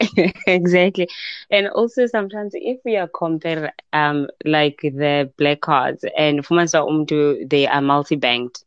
exactly. 0.46 1.08
And 1.50 1.68
also 1.68 2.06
sometimes 2.06 2.52
if 2.54 2.78
we 2.84 2.96
are 2.96 3.08
compare 3.08 3.72
um 3.92 4.28
like 4.44 4.78
the 4.82 5.30
black 5.36 5.60
cards 5.60 6.04
and 6.16 6.46
fumanisa 6.46 6.86
umdu 6.88 7.48
they 7.48 7.66
are 7.66 7.82
multi-banked. 7.82 8.64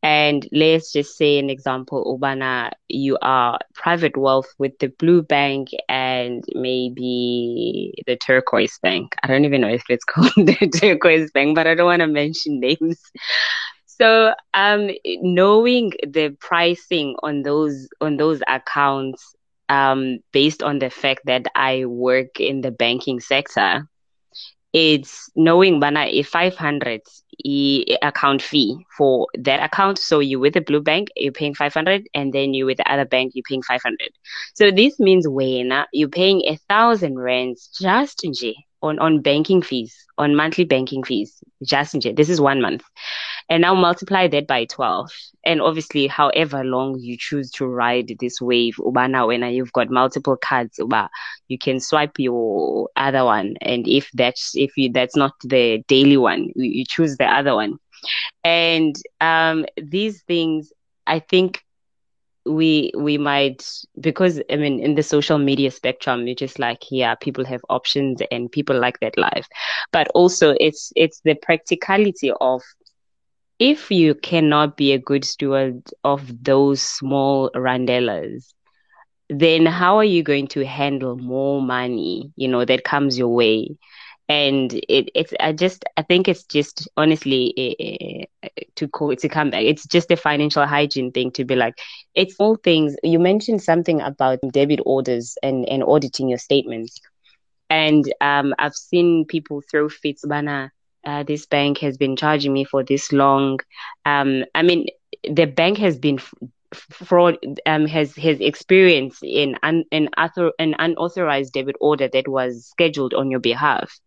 And 0.00 0.48
let's 0.52 0.92
just 0.92 1.16
say 1.16 1.40
an 1.40 1.50
example 1.50 2.04
ubana 2.04 2.70
you 2.88 3.18
are 3.20 3.58
private 3.74 4.16
wealth 4.16 4.54
with 4.58 4.78
the 4.78 4.88
blue 4.88 5.22
bank 5.22 5.70
and 5.88 6.44
maybe 6.54 7.94
the 8.06 8.16
turquoise 8.16 8.78
bank. 8.80 9.16
I 9.24 9.26
don't 9.26 9.44
even 9.44 9.60
know 9.60 9.68
if 9.68 9.82
it's 9.88 10.04
called 10.12 10.32
the 10.36 10.70
turquoise 10.80 11.32
bank 11.32 11.56
but 11.56 11.66
i 11.66 11.74
don't 11.74 11.86
want 11.86 12.00
to 12.00 12.06
mention 12.06 12.60
names 12.60 13.10
so 14.00 14.34
um 14.54 14.90
knowing 15.22 15.92
the 16.06 16.36
pricing 16.40 17.16
on 17.22 17.42
those 17.42 17.88
on 18.00 18.16
those 18.16 18.40
accounts 18.48 19.34
um, 19.68 20.18
based 20.32 20.62
on 20.62 20.78
the 20.78 20.90
fact 20.90 21.20
that 21.26 21.46
I 21.54 21.84
work 21.86 22.40
in 22.40 22.60
the 22.60 22.70
banking 22.70 23.20
sector, 23.20 23.88
it's 24.72 25.30
knowing 25.36 25.80
bana 25.80 26.06
a 26.08 26.22
500 26.22 27.02
account 28.02 28.42
fee 28.42 28.76
for 28.96 29.26
that 29.38 29.62
account. 29.62 29.98
So 29.98 30.20
you 30.20 30.38
with 30.40 30.54
the 30.54 30.60
blue 30.60 30.80
bank, 30.82 31.08
you're 31.16 31.32
paying 31.32 31.54
500 31.54 32.06
and 32.14 32.32
then 32.32 32.54
you 32.54 32.66
with 32.66 32.78
the 32.78 32.90
other 32.90 33.04
bank, 33.04 33.32
you're 33.34 33.44
paying 33.48 33.62
500. 33.62 34.10
So 34.54 34.70
this 34.70 34.98
means 34.98 35.26
when 35.28 35.72
you're 35.92 36.08
paying 36.08 36.42
a 36.46 36.56
thousand 36.68 37.18
rands 37.18 37.70
just 37.80 38.24
on, 38.82 38.98
on 38.98 39.20
banking 39.20 39.62
fees, 39.62 39.94
on 40.18 40.34
monthly 40.34 40.64
banking 40.64 41.02
fees, 41.02 41.42
just 41.64 41.96
this 42.16 42.28
is 42.28 42.40
one 42.40 42.60
month 42.60 42.82
and 43.48 43.62
now 43.62 43.74
multiply 43.74 44.28
that 44.28 44.46
by 44.46 44.64
12 44.64 45.10
and 45.44 45.60
obviously 45.60 46.06
however 46.06 46.64
long 46.64 46.98
you 46.98 47.16
choose 47.16 47.50
to 47.50 47.66
ride 47.66 48.14
this 48.20 48.40
wave 48.40 48.76
ubana 48.76 49.26
when 49.26 49.42
you've 49.52 49.72
got 49.72 49.90
multiple 49.90 50.36
cards 50.36 50.78
uba 50.78 51.08
you 51.48 51.58
can 51.58 51.80
swipe 51.80 52.18
your 52.18 52.88
other 52.96 53.24
one. 53.24 53.54
And 53.62 53.86
if 53.88 54.10
that's 54.14 54.52
if 54.54 54.76
you 54.76 54.92
that's 54.92 55.16
not 55.16 55.32
the 55.44 55.82
daily 55.88 56.16
one 56.16 56.50
you, 56.54 56.70
you 56.70 56.84
choose 56.86 57.16
the 57.16 57.26
other 57.26 57.54
one. 57.54 57.78
And 58.44 58.94
um 59.20 59.66
these 59.76 60.22
things 60.22 60.72
i 61.06 61.18
think 61.18 61.62
we 62.44 62.90
we 62.96 63.18
might 63.18 63.68
because 64.00 64.40
I 64.50 64.56
mean 64.56 64.80
in 64.80 64.94
the 64.94 65.02
social 65.02 65.38
media 65.38 65.70
spectrum 65.70 66.26
you're 66.26 66.34
just 66.34 66.58
like 66.58 66.84
yeah 66.90 67.14
people 67.14 67.44
have 67.44 67.60
options 67.68 68.22
and 68.30 68.50
people 68.50 68.78
like 68.78 69.00
that 69.00 69.18
life. 69.18 69.46
But 69.92 70.08
also 70.14 70.54
it's 70.58 70.92
it's 70.96 71.20
the 71.24 71.34
practicality 71.34 72.32
of 72.40 72.62
if 73.58 73.90
you 73.90 74.14
cannot 74.14 74.76
be 74.76 74.92
a 74.92 74.98
good 74.98 75.24
steward 75.24 75.82
of 76.04 76.44
those 76.44 76.82
small 76.82 77.50
randellas, 77.54 78.52
then 79.28 79.66
how 79.66 79.96
are 79.98 80.04
you 80.04 80.22
going 80.22 80.46
to 80.48 80.64
handle 80.64 81.16
more 81.16 81.60
money, 81.62 82.32
you 82.36 82.48
know, 82.48 82.64
that 82.64 82.84
comes 82.84 83.18
your 83.18 83.28
way? 83.28 83.76
And 84.28 84.72
it, 84.88 85.10
it's, 85.14 85.32
I 85.40 85.52
just, 85.52 85.84
I 85.96 86.02
think 86.02 86.28
it's 86.28 86.44
just 86.44 86.88
honestly 86.96 88.26
uh, 88.44 88.48
to 88.76 88.88
call 88.88 89.14
to 89.16 89.28
come 89.28 89.50
back. 89.50 89.62
It's 89.64 89.86
just 89.86 90.10
a 90.10 90.16
financial 90.16 90.66
hygiene 90.66 91.12
thing 91.12 91.30
to 91.32 91.44
be 91.44 91.56
like, 91.56 91.78
it's 92.14 92.36
all 92.38 92.56
things. 92.56 92.96
You 93.02 93.18
mentioned 93.18 93.62
something 93.62 94.00
about 94.00 94.38
debit 94.52 94.80
orders 94.84 95.36
and, 95.42 95.68
and 95.68 95.82
auditing 95.82 96.28
your 96.28 96.38
statements. 96.38 97.00
And 97.70 98.04
um, 98.20 98.54
I've 98.58 98.74
seen 98.74 99.24
people 99.26 99.62
throw 99.70 99.88
fits, 99.88 100.24
bana, 100.26 100.70
uh, 101.08 101.22
this 101.22 101.46
bank 101.46 101.78
has 101.78 101.96
been 101.96 102.16
charging 102.16 102.52
me 102.52 102.64
for 102.64 102.84
this 102.84 103.12
long. 103.12 103.58
Um, 104.04 104.44
I 104.54 104.62
mean, 104.62 104.86
the 105.24 105.46
bank 105.46 105.78
has 105.78 105.98
been 105.98 106.20
fraud 106.74 107.38
um, 107.64 107.86
has 107.86 108.14
has 108.16 108.38
experienced 108.40 109.22
an 109.22 109.56
an, 109.62 110.08
author, 110.18 110.52
an 110.58 110.74
unauthorized 110.78 111.54
debit 111.54 111.76
order 111.80 112.08
that 112.12 112.28
was 112.28 112.66
scheduled 112.66 113.14
on 113.14 113.30
your 113.30 113.40
behalf. 113.40 113.98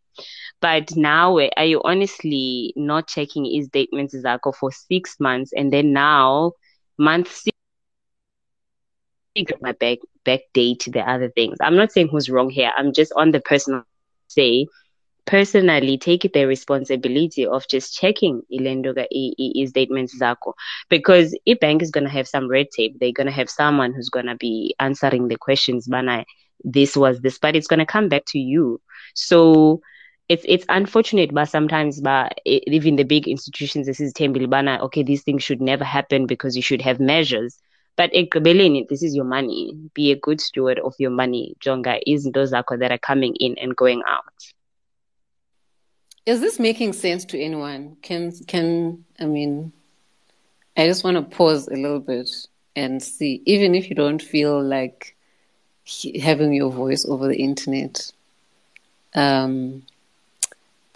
But 0.62 0.96
now, 0.96 1.40
are 1.58 1.66
you 1.66 1.82
honestly 1.84 2.72
not 2.76 3.08
checking 3.08 3.46
his 3.46 3.66
statements 3.66 4.16
Zako 4.16 4.54
for 4.56 4.72
six 4.72 5.20
months, 5.20 5.52
and 5.56 5.74
then 5.74 5.94
now, 5.94 6.52
month 7.00 7.32
six, 7.34 7.58
my 9.60 9.72
back 9.72 9.98
back 10.24 10.42
date 10.54 10.88
the 10.88 11.02
other 11.02 11.30
things. 11.32 11.58
I'm 11.62 11.76
not 11.76 11.92
saying 11.92 12.10
who's 12.10 12.30
wrong 12.30 12.52
here. 12.52 12.72
I'm 12.78 12.94
just 12.94 13.12
on 13.16 13.32
the 13.32 13.40
personal 13.40 13.82
say 14.28 14.68
personally 15.26 15.98
take 15.98 16.32
the 16.34 16.46
responsibility 16.46 17.46
of 17.46 17.68
just 17.68 17.96
checking 17.96 18.42
ilendoga 18.52 19.06
e-statements 19.12 20.18
zako 20.20 20.54
because 20.90 21.38
if 21.46 21.60
bank 21.60 21.82
is 21.82 21.92
going 21.92 22.04
to 22.04 22.10
have 22.10 22.28
some 22.28 22.48
red 22.48 22.68
tape. 22.76 23.00
They're 23.00 23.12
going 23.12 23.28
to 23.28 23.34
have 23.34 23.50
someone 23.50 23.94
who's 23.94 24.10
going 24.10 24.26
to 24.26 24.36
be 24.36 24.76
answering 24.80 25.28
the 25.28 25.38
questions 25.38 25.88
bana 25.88 26.26
this 26.64 26.96
was 26.96 27.22
this 27.22 27.38
but 27.40 27.56
it's 27.56 27.68
going 27.68 27.80
to 27.80 27.86
come 27.86 28.10
back 28.10 28.24
to 28.28 28.40
you. 28.40 28.82
So 29.16 29.82
it's 30.30 30.46
it's 30.48 30.66
unfortunate 30.70 31.34
but 31.34 31.46
sometimes 31.46 32.02
but 32.02 32.40
even 32.46 32.96
the 32.96 33.04
big 33.04 33.28
institutions 33.28 33.88
this 33.88 34.00
is 34.00 34.14
tembilibana 34.14 34.80
okay 34.82 35.04
these 35.04 35.24
things 35.24 35.44
should 35.44 35.62
never 35.62 35.84
happen 35.84 36.26
because 36.26 36.56
you 36.56 36.62
should 36.62 36.82
have 36.82 37.00
measures. 37.00 37.60
But 37.98 38.12
ekugqibeleni 38.14 38.88
this 38.88 39.04
is 39.04 39.16
your 39.16 39.26
money. 39.26 39.74
Be 39.94 40.12
a 40.12 40.16
good 40.16 40.42
steward 40.42 40.80
of 40.80 40.96
your 40.98 41.12
money. 41.12 41.56
Jonga 41.60 42.00
izinto 42.08 42.46
zakho 42.46 42.80
that 42.80 42.92
are 42.92 42.98
coming 42.98 43.36
in 43.36 43.58
and 43.58 43.76
going 43.76 44.02
out 44.08 44.24
is 46.26 46.40
this 46.40 46.60
making 46.60 46.94
sense 46.94 47.26
to 47.26 47.40
anyone? 47.40 47.98
Can 48.02 48.32
can 48.48 49.04
I 49.20 49.26
mean? 49.26 49.72
I 50.78 50.88
just 50.88 51.04
want 51.04 51.18
to 51.18 51.36
pause 51.36 51.68
a 51.68 51.76
little 51.76 52.00
bit 52.00 52.30
and 52.76 53.02
see, 53.04 53.42
even 53.46 53.76
if 53.76 53.90
you 53.90 53.96
don't 53.96 54.22
feel 54.22 54.62
like 54.62 55.16
having 56.22 56.54
your 56.54 56.72
voice 56.72 57.06
over 57.06 57.28
the 57.28 57.36
internet. 57.36 58.12
Um, 59.14 59.84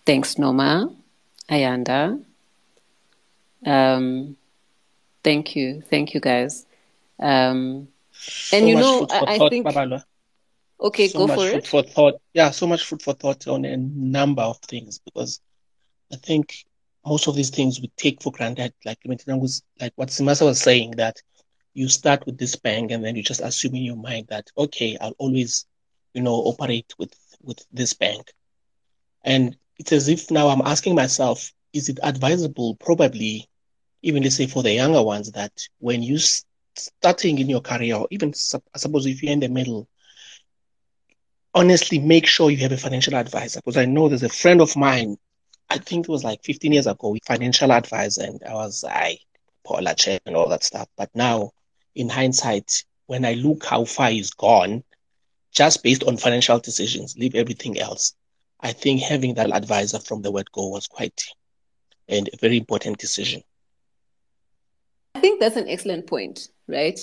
thanks, 0.05 0.37
Noma, 0.37 0.93
Ayanda. 1.49 2.23
Um, 3.65 4.37
thank 5.23 5.55
you, 5.55 5.81
thank 5.89 6.13
you, 6.13 6.19
guys. 6.21 6.65
Um, 7.19 7.89
so 8.13 8.57
and 8.57 8.69
you 8.69 8.75
know, 8.75 9.07
I, 9.09 9.39
I 9.39 9.49
think. 9.49 9.67
Okay, 10.79 11.07
so 11.07 11.19
go 11.19 11.27
much 11.27 11.39
for 11.39 11.51
food 11.51 11.57
it. 11.57 11.67
for 11.67 11.83
thought. 11.83 12.15
Yeah, 12.33 12.51
so 12.51 12.67
much 12.67 12.85
food 12.85 13.01
for 13.01 13.13
thought 13.13 13.47
on 13.47 13.65
a 13.65 13.77
number 13.77 14.41
of 14.41 14.57
things 14.59 14.99
because 14.99 15.41
I 16.11 16.17
think 16.17 16.53
most 17.05 17.27
of 17.27 17.35
these 17.35 17.49
things 17.49 17.79
we 17.79 17.91
take 17.97 18.21
for 18.21 18.31
granted. 18.31 18.73
Like 18.85 18.99
was 19.05 19.63
like 19.79 19.93
what 19.95 20.09
Zimasa 20.09 20.45
was 20.45 20.59
saying 20.59 20.91
that 20.97 21.21
you 21.73 21.87
start 21.87 22.25
with 22.25 22.37
this 22.37 22.55
bank 22.55 22.91
and 22.91 23.03
then 23.03 23.15
you 23.15 23.23
just 23.23 23.41
assume 23.41 23.75
in 23.75 23.83
your 23.83 23.95
mind 23.95 24.27
that 24.29 24.47
okay, 24.57 24.97
I'll 24.99 25.15
always, 25.17 25.65
you 26.13 26.21
know, 26.21 26.33
operate 26.33 26.93
with 26.97 27.13
with 27.41 27.65
this 27.71 27.93
bank. 27.93 28.33
And 29.23 29.55
it's 29.77 29.91
as 29.91 30.07
if 30.09 30.31
now 30.31 30.49
I'm 30.49 30.61
asking 30.61 30.95
myself, 30.95 31.51
is 31.73 31.89
it 31.89 31.99
advisable, 32.03 32.75
probably, 32.75 33.47
even 34.01 34.23
let's 34.23 34.35
say 34.35 34.47
for 34.47 34.63
the 34.63 34.73
younger 34.73 35.01
ones, 35.01 35.31
that 35.31 35.51
when 35.79 36.03
you 36.03 36.17
starting 36.75 37.39
in 37.39 37.49
your 37.49 37.61
career, 37.61 37.95
or 37.95 38.07
even 38.11 38.29
I 38.73 38.77
suppose 38.77 39.05
if 39.05 39.21
you're 39.23 39.33
in 39.33 39.39
the 39.39 39.49
middle, 39.49 39.87
honestly 41.55 41.97
make 41.99 42.27
sure 42.27 42.51
you 42.51 42.57
have 42.57 42.73
a 42.73 42.77
financial 42.77 43.15
advisor 43.15 43.59
because 43.59 43.77
I 43.77 43.85
know 43.85 44.09
there's 44.09 44.23
a 44.23 44.29
friend 44.29 44.61
of 44.61 44.75
mine, 44.75 45.17
I 45.69 45.77
think 45.79 46.07
it 46.07 46.11
was 46.11 46.23
like 46.23 46.43
15 46.43 46.73
years 46.73 46.85
ago, 46.85 47.15
financial 47.25 47.71
advisor, 47.71 48.23
and 48.23 48.43
I 48.47 48.53
was 48.53 48.83
I 48.87 49.17
Paula 49.63 49.95
check 49.95 50.21
and 50.25 50.35
all 50.35 50.49
that 50.49 50.63
stuff. 50.63 50.87
But 50.97 51.09
now, 51.15 51.51
in 51.95 52.09
hindsight, 52.09 52.83
when 53.07 53.25
I 53.25 53.33
look 53.33 53.65
how 53.65 53.85
far 53.85 54.11
he's 54.11 54.31
gone, 54.31 54.83
just 55.51 55.81
based 55.81 56.03
on 56.03 56.17
financial 56.17 56.59
decisions, 56.59 57.15
leave 57.17 57.33
everything 57.33 57.79
else. 57.79 58.13
I 58.59 58.73
think 58.73 59.01
having 59.01 59.35
that 59.35 59.51
advisor 59.51 59.99
from 59.99 60.21
the 60.21 60.31
word 60.31 60.51
go 60.51 60.67
was 60.67 60.87
quite 60.87 61.25
and 62.07 62.29
a 62.31 62.37
very 62.37 62.57
important 62.57 62.99
decision. 62.99 63.41
I 65.15 65.21
think 65.21 65.39
that's 65.39 65.55
an 65.55 65.69
excellent 65.69 66.07
point, 66.07 66.49
right? 66.67 66.99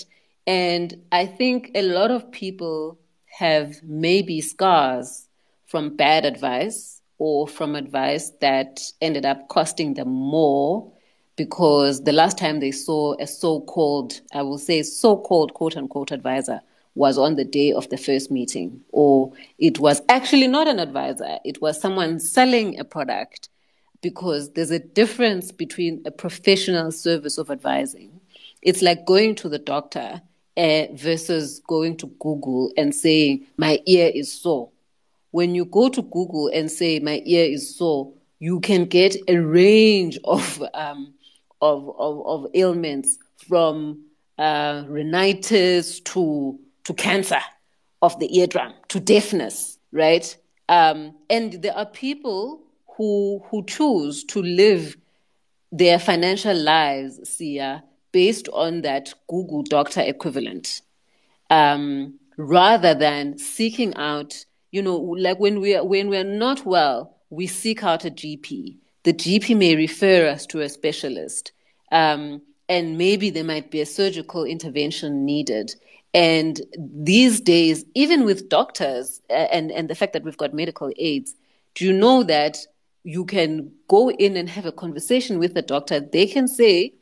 And 0.47 1.03
I 1.11 1.27
think 1.27 1.71
a 1.75 1.83
lot 1.83 2.11
of 2.11 2.31
people 2.31 2.99
have 3.39 3.83
maybe 3.83 4.41
scars 4.41 5.29
from 5.67 5.97
bad 5.97 6.25
advice 6.25 7.01
or 7.19 7.49
from 7.49 7.75
advice 7.75 8.31
that 8.41 8.81
ended 9.01 9.25
up 9.25 9.49
costing 9.49 9.95
them 9.95 10.09
more 10.09 10.93
because 11.37 12.05
the 12.05 12.13
last 12.13 12.37
time 12.37 12.61
they 12.61 12.71
saw 12.71 13.15
a 13.19 13.27
so-called, 13.27 14.21
I 14.35 14.43
will 14.43 14.59
say 14.59 14.83
so-called 14.83 15.55
quote 15.55 15.77
unquote 15.77 16.13
advisor 16.13 16.61
was 16.95 17.17
on 17.17 17.37
the 17.37 17.45
day 17.45 17.73
of 17.73 17.89
the 17.89 17.97
first 17.97 18.31
meeting, 18.31 18.83
or 18.91 19.33
it 19.59 19.79
was 19.79 20.03
actually 20.11 20.47
not 20.47 20.69
an 20.69 20.79
advisor. 20.79 21.39
It 21.43 21.63
was 21.63 21.81
someone 21.81 22.21
selling 22.21 22.79
a 22.79 22.85
product, 22.85 23.49
because 24.03 24.53
there's 24.53 24.71
a 24.71 24.79
difference 24.79 25.53
between 25.53 26.03
a 26.05 26.11
professional 26.11 26.93
service 26.93 27.39
of 27.39 27.51
advising. 27.51 28.21
It's 28.61 28.83
like 28.83 29.07
going 29.07 29.37
to 29.37 29.49
the 29.49 29.59
doctor 29.59 30.21
uh, 30.57 30.85
versus 30.93 31.61
going 31.67 31.97
to 31.99 32.07
Google 32.19 32.73
and 32.77 32.95
saying, 32.95 33.47
My 33.57 33.81
ear 33.87 34.11
is 34.15 34.33
sore. 34.33 34.71
When 35.31 35.55
you 35.55 35.65
go 35.65 35.89
to 35.89 36.03
Google 36.03 36.49
and 36.49 36.71
say, 36.71 36.99
My 37.01 37.23
ear 37.25 37.45
is 37.45 37.77
sore, 37.77 38.13
you 38.39 38.61
can 38.61 38.85
get 38.85 39.17
a 39.29 39.37
range 39.37 40.19
of, 40.25 40.63
um, 40.75 41.15
of, 41.61 41.89
of, 41.99 42.27
of 42.27 42.47
ailments 42.55 43.19
from 43.49 44.05
uh, 44.39 44.85
rhinitis 44.89 46.01
to, 46.01 46.59
to 46.85 46.95
cancer 46.95 47.41
of 48.03 48.19
the 48.19 48.39
eardrum 48.39 48.75
to 48.89 49.01
deafness, 49.01 49.79
right? 49.93 50.37
Um, 50.69 51.15
and 51.31 51.53
there 51.63 51.77
are 51.77 51.87
people 51.87 52.61
who 52.97 53.43
who 53.47 53.65
choose 53.65 54.25
to 54.25 54.43
live 54.43 54.97
their 55.71 55.99
financial 55.99 56.57
lives, 56.57 57.29
Sia, 57.29 57.83
based 58.13 58.49
on 58.53 58.83
that 58.83 59.13
Google 59.29 59.63
doctor 59.63 60.01
equivalent, 60.01 60.83
um, 61.51 62.19
rather 62.37 62.95
than 62.95 63.39
seeking 63.39 63.95
out, 63.97 64.45
you 64.71 64.83
know, 64.83 64.97
like 64.97 65.39
when 65.41 65.61
we 65.61 65.75
are 65.75 65.85
when 65.85 66.09
we're 66.09 66.25
not 66.25 66.65
well, 66.65 67.19
we 67.31 67.47
seek 67.47 67.83
out 67.83 68.05
a 68.05 68.11
GP. 68.11 68.77
The 69.05 69.13
GP 69.13 69.57
may 69.57 69.75
refer 69.75 70.29
us 70.29 70.47
to 70.47 70.61
a 70.61 70.69
specialist, 70.69 71.53
um, 71.91 72.43
and 72.69 72.97
maybe 72.97 73.31
there 73.31 73.45
might 73.45 73.71
be 73.71 73.81
a 73.81 73.87
surgical 73.87 74.45
intervention 74.45 75.25
needed. 75.25 75.75
And 76.15 76.61
these 76.77 77.41
days, 77.41 77.85
even 77.95 78.25
with 78.25 78.51
doctors 78.51 79.23
and, 79.31 79.73
and 79.73 79.89
the 79.89 79.95
fact 79.95 80.13
that 80.13 80.25
we've 80.25 80.37
got 80.37 80.53
medical 80.53 80.93
aids, 80.99 81.35
do 81.75 81.87
you 81.87 81.93
know 81.93 82.23
that 82.25 82.59
you 83.05 83.25
can 83.25 83.73
go 83.89 84.11
in 84.11 84.37
and 84.37 84.49
have 84.49 84.67
a 84.67 84.73
conversation 84.73 85.39
with 85.39 85.55
the 85.55 85.63
doctor. 85.63 86.01
They 86.01 86.27
can 86.27 86.47
say, 86.47 86.95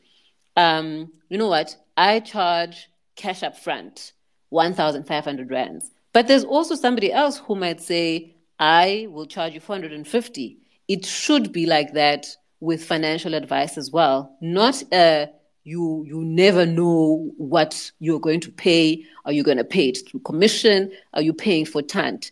um, 0.55 1.11
you 1.29 1.37
know 1.37 1.47
what, 1.47 1.75
I 1.97 2.19
charge 2.19 2.89
cash 3.15 3.43
up 3.43 3.57
front, 3.57 4.13
1,500 4.49 5.51
rands. 5.51 5.91
But 6.13 6.27
there's 6.27 6.43
also 6.43 6.75
somebody 6.75 7.11
else 7.11 7.37
who 7.37 7.55
might 7.55 7.81
say, 7.81 8.35
I 8.59 9.07
will 9.09 9.25
charge 9.25 9.53
you 9.53 9.59
450. 9.59 10.57
It 10.87 11.05
should 11.05 11.51
be 11.51 11.65
like 11.65 11.93
that 11.93 12.27
with 12.59 12.83
financial 12.83 13.33
advice 13.33 13.77
as 13.77 13.91
well. 13.91 14.35
Not 14.41 14.83
uh, 14.93 15.27
you 15.63 16.03
you 16.07 16.23
never 16.23 16.65
know 16.65 17.31
what 17.37 17.91
you're 17.99 18.19
going 18.19 18.39
to 18.41 18.51
pay. 18.51 19.03
Are 19.25 19.31
you 19.31 19.43
going 19.43 19.57
to 19.57 19.63
pay 19.63 19.89
it 19.89 19.99
through 20.07 20.21
commission? 20.21 20.91
Are 21.13 21.21
you 21.21 21.33
paying 21.33 21.65
for 21.65 21.81
tant? 21.81 22.31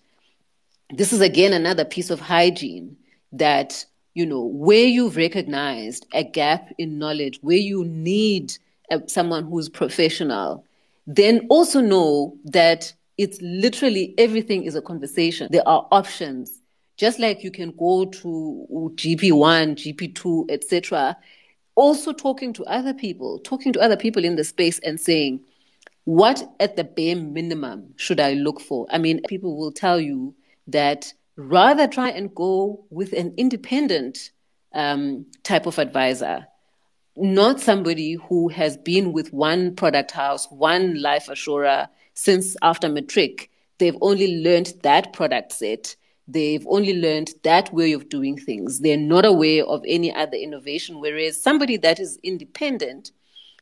This 0.91 1.13
is 1.13 1.21
again 1.21 1.53
another 1.53 1.85
piece 1.85 2.09
of 2.09 2.19
hygiene 2.19 2.97
that 3.31 3.85
you 4.19 4.25
know 4.25 4.43
where 4.43 4.85
you've 4.85 5.15
recognized 5.15 6.05
a 6.13 6.25
gap 6.25 6.69
in 6.77 6.99
knowledge 6.99 7.39
where 7.41 7.57
you 7.57 7.85
need 7.85 8.57
a, 8.91 9.01
someone 9.07 9.45
who's 9.45 9.69
professional 9.69 10.65
then 11.07 11.47
also 11.49 11.79
know 11.79 12.37
that 12.43 12.93
it's 13.17 13.39
literally 13.41 14.13
everything 14.17 14.63
is 14.63 14.75
a 14.75 14.81
conversation. 14.81 15.47
There 15.51 15.67
are 15.67 15.87
options. 15.91 16.61
Just 16.97 17.17
like 17.17 17.43
you 17.43 17.51
can 17.51 17.71
go 17.71 18.05
to 18.05 18.67
gp1 18.95 19.75
gp2 19.81 20.51
etc 20.51 21.15
also 21.75 22.11
talking 22.11 22.51
to 22.51 22.65
other 22.65 22.93
people 22.93 23.39
talking 23.39 23.71
to 23.71 23.79
other 23.79 23.95
people 23.95 24.25
in 24.25 24.35
the 24.35 24.43
space 24.43 24.79
and 24.79 24.99
saying 24.99 25.39
what 26.03 26.43
at 26.59 26.75
the 26.75 26.83
bare 26.83 27.15
minimum 27.15 27.93
should 27.95 28.19
i 28.19 28.33
look 28.33 28.59
for? 28.59 28.85
I 28.89 28.97
mean 28.97 29.21
people 29.29 29.55
will 29.55 29.71
tell 29.71 29.97
you 29.97 30.35
that 30.67 31.13
rather 31.39 31.87
try 31.87 32.09
and 32.09 32.35
go 32.35 32.85
with 32.89 33.13
an 33.13 33.33
independent 33.37 34.31
um, 34.73 35.25
type 35.43 35.65
of 35.65 35.79
advisor, 35.79 36.45
not 37.15 37.61
somebody 37.61 38.13
who 38.13 38.49
has 38.49 38.75
been 38.75 39.13
with 39.13 39.31
one 39.31 39.73
product 39.75 40.11
house, 40.11 40.47
one 40.51 41.01
life 41.01 41.29
assurer 41.29 41.87
since 42.13 42.57
after 42.61 42.89
matric. 42.89 43.49
They've 43.77 43.97
only 44.01 44.43
learned 44.43 44.73
that 44.83 45.13
product 45.13 45.53
set. 45.53 45.95
They've 46.27 46.65
only 46.67 46.99
learned 46.99 47.31
that 47.43 47.73
way 47.73 47.93
of 47.93 48.09
doing 48.09 48.37
things. 48.37 48.81
They're 48.81 48.97
not 48.97 49.23
aware 49.25 49.65
of 49.65 49.81
any 49.87 50.13
other 50.13 50.35
innovation. 50.35 50.99
Whereas 50.99 51.41
somebody 51.41 51.77
that 51.77 51.99
is 51.99 52.19
independent 52.21 53.11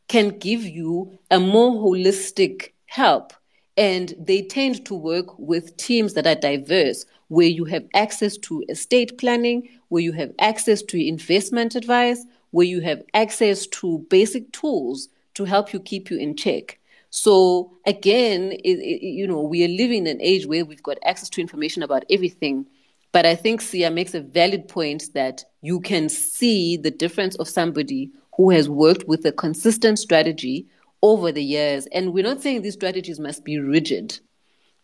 can 0.07 0.29
give 0.39 0.63
you 0.63 1.19
a 1.29 1.39
more 1.39 1.73
holistic 1.73 2.71
help. 2.87 3.33
And 3.77 4.13
they 4.19 4.41
tend 4.41 4.85
to 4.85 4.95
work 4.95 5.37
with 5.37 5.77
teams 5.77 6.13
that 6.15 6.25
are 6.25 6.35
diverse 6.35 7.05
where 7.27 7.47
you 7.47 7.65
have 7.65 7.85
access 7.93 8.37
to 8.37 8.63
estate 8.69 9.17
planning, 9.17 9.69
where 9.89 10.01
you 10.01 10.13
have 10.13 10.33
access 10.39 10.81
to 10.81 10.97
investment 10.97 11.75
advice, 11.75 12.25
where 12.51 12.65
you 12.65 12.81
have 12.81 13.03
access 13.13 13.67
to 13.67 13.99
basic 14.09 14.51
tools 14.51 15.09
to 15.35 15.45
help 15.45 15.73
you 15.73 15.79
keep 15.79 16.09
you 16.09 16.17
in 16.17 16.35
check. 16.35 16.79
So 17.09 17.71
again, 17.85 18.51
it, 18.51 18.79
it, 18.79 19.05
you 19.05 19.27
know, 19.27 19.41
we 19.41 19.63
are 19.63 19.69
living 19.69 20.05
in 20.05 20.07
an 20.07 20.21
age 20.21 20.45
where 20.45 20.65
we've 20.65 20.83
got 20.83 20.97
access 21.03 21.29
to 21.31 21.41
information 21.41 21.83
about 21.83 22.03
everything. 22.09 22.65
But 23.11 23.25
I 23.25 23.35
think 23.35 23.61
Sia 23.61 23.91
makes 23.91 24.13
a 24.13 24.21
valid 24.21 24.67
point 24.67 25.13
that 25.13 25.43
you 25.61 25.79
can 25.79 26.09
see 26.09 26.77
the 26.77 26.91
difference 26.91 27.35
of 27.35 27.47
somebody 27.47 28.11
who 28.35 28.49
has 28.51 28.69
worked 28.69 29.07
with 29.07 29.25
a 29.25 29.31
consistent 29.31 29.99
strategy 29.99 30.67
over 31.01 31.31
the 31.31 31.43
years. 31.43 31.87
And 31.87 32.13
we're 32.13 32.23
not 32.23 32.41
saying 32.41 32.61
these 32.61 32.73
strategies 32.73 33.19
must 33.19 33.43
be 33.43 33.59
rigid 33.59 34.19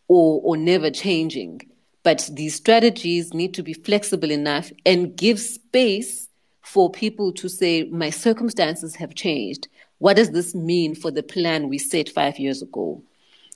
or, 0.07 0.41
or 0.43 0.57
never 0.57 0.89
changing. 0.89 1.61
But 2.03 2.29
these 2.33 2.55
strategies 2.55 3.33
need 3.33 3.53
to 3.53 3.63
be 3.63 3.73
flexible 3.73 4.31
enough 4.31 4.71
and 4.85 5.15
give 5.15 5.39
space 5.39 6.27
for 6.61 6.89
people 6.89 7.31
to 7.33 7.49
say, 7.49 7.83
my 7.85 8.09
circumstances 8.09 8.95
have 8.95 9.15
changed. 9.15 9.67
What 9.99 10.17
does 10.17 10.31
this 10.31 10.53
mean 10.53 10.95
for 10.95 11.11
the 11.11 11.23
plan 11.23 11.69
we 11.69 11.77
set 11.77 12.09
five 12.09 12.37
years 12.39 12.61
ago? 12.61 13.01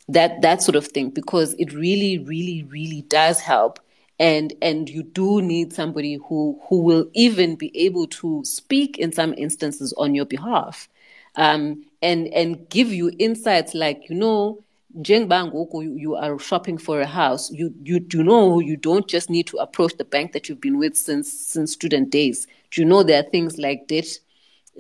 That 0.08 0.42
that 0.42 0.62
sort 0.62 0.78
of 0.78 0.88
thing, 0.88 1.10
because 1.10 1.54
it 1.60 1.74
really, 1.74 2.18
really, 2.18 2.64
really 2.64 3.02
does 3.02 3.42
help. 3.42 3.80
And 4.20 4.54
and 4.62 4.90
you 4.90 5.04
do 5.04 5.42
need 5.42 5.74
somebody 5.74 6.16
who 6.16 6.60
who 6.70 6.82
will 6.82 7.10
even 7.14 7.56
be 7.56 7.78
able 7.78 8.08
to 8.08 8.44
speak 8.46 8.98
in 8.98 9.12
some 9.12 9.34
instances 9.34 9.94
on 9.98 10.16
your 10.16 10.26
behalf. 10.26 10.88
Um, 11.36 11.84
and 12.02 12.28
and 12.28 12.70
give 12.70 12.92
you 12.92 13.12
insights 13.20 13.74
like, 13.74 14.10
you 14.10 14.16
know, 14.16 14.64
njengoba 14.98 16.00
you 16.00 16.16
are 16.16 16.40
shopping 16.40 16.78
for 16.78 17.02
a 17.02 17.06
house. 17.06 17.52
You 17.52 17.74
you 17.84 18.00
do 18.00 18.24
know 18.24 18.60
you 18.60 18.78
don't 18.78 19.08
just 19.08 19.30
need 19.30 19.48
to 19.48 19.58
approach 19.58 19.98
the 19.98 20.06
bank 20.06 20.34
that 20.34 20.48
you've 20.48 20.62
been 20.62 20.78
with 20.78 20.96
since 20.96 21.32
since 21.32 21.74
student 21.74 22.10
days. 22.10 22.48
Do 22.72 22.82
you 22.82 22.88
know 22.88 23.04
there 23.04 23.20
are 23.20 23.30
things 23.30 23.58
like 23.58 23.88
debt 23.88 24.08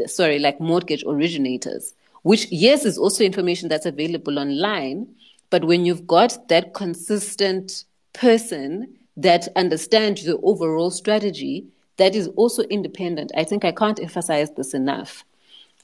sorry 0.05 0.38
like 0.38 0.59
mortgage 0.59 1.03
originators 1.07 1.95
which 2.22 2.45
yes 2.51 2.86
is 2.86 2.97
also 2.97 3.24
information 3.24 3.70
that's 3.70 3.86
available 3.86 4.38
online. 4.38 5.07
But 5.49 5.63
when 5.63 5.86
you've 5.86 6.05
got 6.05 6.49
that 6.49 6.74
consistent 6.74 7.86
person 8.11 8.93
that 9.15 9.47
understands 9.55 10.26
the 10.26 10.38
overall 10.39 10.91
strategy 10.91 11.65
that 11.95 12.15
is 12.15 12.28
also 12.36 12.63
independent. 12.63 13.32
I 13.36 13.43
think 13.43 13.63
i 13.65 13.72
can't 13.72 13.99
emphasize 13.99 14.51
this 14.51 14.74
enough 14.74 15.24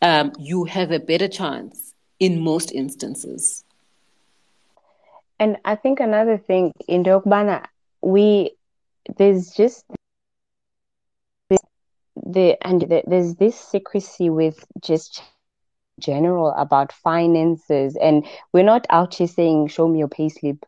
um, 0.03 0.33
you 0.37 0.65
have 0.65 0.91
a 0.91 0.99
better 0.99 1.29
chance 1.29 1.95
in 2.19 2.41
most 2.41 2.71
instances. 2.71 3.63
And 5.39 5.57
I 5.65 5.75
think 5.75 5.99
another 5.99 6.37
thing 6.37 6.73
in 6.87 7.03
Dogbana, 7.03 7.65
we 8.01 8.51
there's 9.17 9.51
just 9.51 9.85
this, 11.49 11.59
the 12.15 12.57
and 12.65 12.81
the, 12.81 13.03
there's 13.07 13.35
this 13.35 13.57
secrecy 13.57 14.29
with 14.29 14.63
just 14.81 15.23
general 15.99 16.49
about 16.57 16.91
finances, 16.91 17.95
and 17.95 18.25
we're 18.51 18.63
not 18.63 18.85
out 18.89 19.15
here 19.15 19.27
saying 19.27 19.67
show 19.69 19.87
me 19.87 19.99
your 19.99 20.09
payslip, 20.09 20.61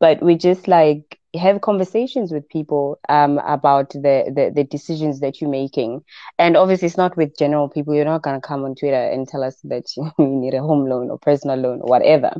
but 0.00 0.20
we 0.20 0.34
just 0.34 0.66
like 0.66 1.19
have 1.34 1.60
conversations 1.60 2.32
with 2.32 2.48
people 2.48 2.98
um, 3.08 3.38
about 3.38 3.90
the, 3.90 4.32
the, 4.34 4.52
the 4.54 4.64
decisions 4.64 5.20
that 5.20 5.40
you're 5.40 5.50
making. 5.50 6.02
And 6.38 6.56
obviously, 6.56 6.86
it's 6.86 6.96
not 6.96 7.16
with 7.16 7.36
general 7.38 7.68
people. 7.68 7.94
You're 7.94 8.04
not 8.04 8.22
going 8.22 8.40
to 8.40 8.46
come 8.46 8.64
on 8.64 8.74
Twitter 8.74 8.96
and 8.96 9.28
tell 9.28 9.42
us 9.44 9.56
that 9.64 9.84
you 9.96 10.12
need 10.18 10.54
a 10.54 10.60
home 10.60 10.86
loan 10.88 11.10
or 11.10 11.18
personal 11.18 11.58
loan 11.58 11.80
or 11.80 11.88
whatever. 11.88 12.34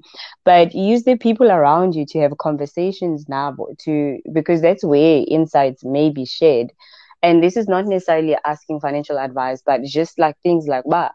But 0.45 0.75
use 0.75 1.05
the 1.05 1.17
people 1.17 1.51
around 1.51 1.95
you 1.95 2.05
to 2.07 2.21
have 2.21 2.39
conversations 2.39 3.29
now 3.29 3.57
to 3.85 4.19
because 4.33 4.61
that's 4.61 4.85
where 4.85 5.25
insights 5.29 5.85
may 5.85 6.11
be 6.11 6.25
shared. 6.25 6.73
And 7.23 7.43
this 7.43 7.57
is 7.57 7.69
not 7.69 7.87
necessarily 7.87 8.37
asking 8.45 8.81
financial 8.81 9.19
advice, 9.19 9.63
but 9.65 9.83
just 9.85 10.19
like 10.19 10.37
things 10.43 10.67
like, 10.67 10.85
bah, 10.87 11.11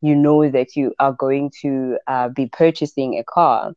you 0.00 0.16
know 0.16 0.50
that 0.50 0.74
you 0.74 0.94
are 0.98 1.12
going 1.12 1.50
to 1.62 1.98
uh, 2.06 2.28
be 2.28 2.46
purchasing 2.46 3.18
a 3.18 3.24
car 3.24 3.72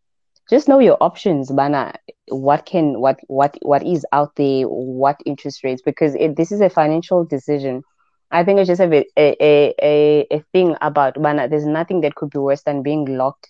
just 0.50 0.68
know 0.68 0.80
your 0.80 0.98
options 1.02 1.52
bana. 1.52 1.94
What 2.30 2.66
can 2.66 3.00
what 3.00 3.20
what 3.28 3.58
what 3.62 3.84
is 3.86 4.06
out 4.12 4.36
there? 4.36 4.64
What 4.64 5.20
interest 5.26 5.64
rates? 5.64 5.82
Because 5.84 6.16
it, 6.16 6.36
this 6.36 6.52
is 6.52 6.62
a 6.62 6.70
financial 6.70 7.24
decision. 7.26 7.84
I 8.32 8.44
think 8.44 8.60
it's 8.60 8.68
just 8.68 8.82
a 8.82 9.06
a, 9.18 9.74
a, 9.82 10.28
a 10.32 10.39
thing 10.54 10.76
about 10.82 11.22
bana. 11.22 11.48
There's 11.48 11.66
nothing 11.66 12.02
that 12.02 12.16
could 12.16 12.30
be 12.30 12.39
worse 12.39 12.64
than 12.64 12.84
being 12.84 13.06
locked 13.06 13.50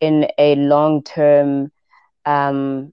in 0.00 0.26
a 0.38 0.54
long 0.56 1.02
term 1.02 1.70
um 2.26 2.92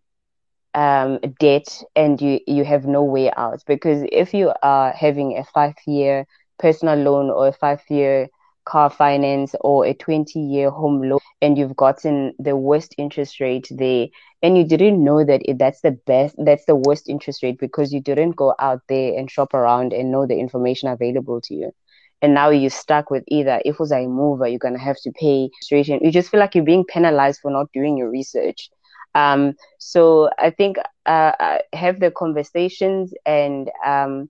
um, 0.74 1.20
debt 1.40 1.68
and 1.96 2.22
you, 2.22 2.40
you 2.48 2.64
have 2.64 2.86
no 2.86 3.04
way 3.04 3.32
out. 3.36 3.62
Because 3.68 4.04
if 4.12 4.34
you 4.34 4.54
are 4.62 4.92
having 4.92 5.38
a 5.38 5.44
five 5.44 5.76
year 5.88 6.26
personal 6.60 6.98
loan 7.00 7.30
or 7.30 7.48
a 7.48 7.54
five 7.54 7.82
year 7.90 8.28
car 8.70 8.90
finance 8.90 9.56
or 9.62 9.84
a 9.84 9.96
20 9.96 10.40
year 10.40 10.70
home 10.70 11.02
loan 11.02 11.20
and 11.42 11.58
you've 11.58 11.76
gotten 11.76 12.34
the 12.38 12.56
worst 12.56 12.94
interest 13.00 13.40
rate 13.40 13.68
there 13.72 14.08
and 14.44 14.56
you 14.58 14.64
didn't 14.64 15.04
know 15.04 15.26
that 15.26 15.42
it, 15.46 15.58
that's 15.58 15.82
the 15.82 15.92
best 16.06 16.36
that's 16.46 16.66
the 16.66 16.76
worst 16.76 17.10
interest 17.10 17.42
rate 17.42 17.58
because 17.60 17.92
you 17.92 18.00
didn't 18.00 18.36
go 18.36 18.54
out 18.60 18.82
there 18.88 19.18
and 19.18 19.32
shop 19.32 19.56
around 19.56 19.92
and 19.92 20.12
know 20.12 20.28
the 20.28 20.38
information 20.38 20.88
available 20.88 21.42
to 21.42 21.56
you. 21.56 21.72
And 22.22 22.36
now 22.36 22.50
you're 22.50 22.70
stuck 22.70 23.10
with 23.10 23.24
either 23.28 23.60
if 23.66 23.80
was 23.80 23.92
a 23.92 24.06
mover 24.06 24.48
you're 24.48 24.60
going 24.60 24.78
to 24.78 24.80
have 24.80 25.02
to 25.02 25.12
pay 25.20 25.50
straight 25.62 25.88
you 25.88 26.12
just 26.12 26.30
feel 26.30 26.40
like 26.40 26.54
you're 26.54 26.64
being 26.64 26.86
penalized 26.86 27.40
for 27.42 27.50
not 27.50 27.72
doing 27.74 27.98
your 27.98 28.12
research. 28.12 28.70
Um, 29.16 29.56
so 29.80 30.30
i 30.38 30.52
think 30.52 30.78
uh, 31.08 31.32
uh 31.40 31.58
have 31.74 32.00
the 32.00 32.12
conversations 32.12 33.12
and 33.26 33.72
um, 33.84 34.30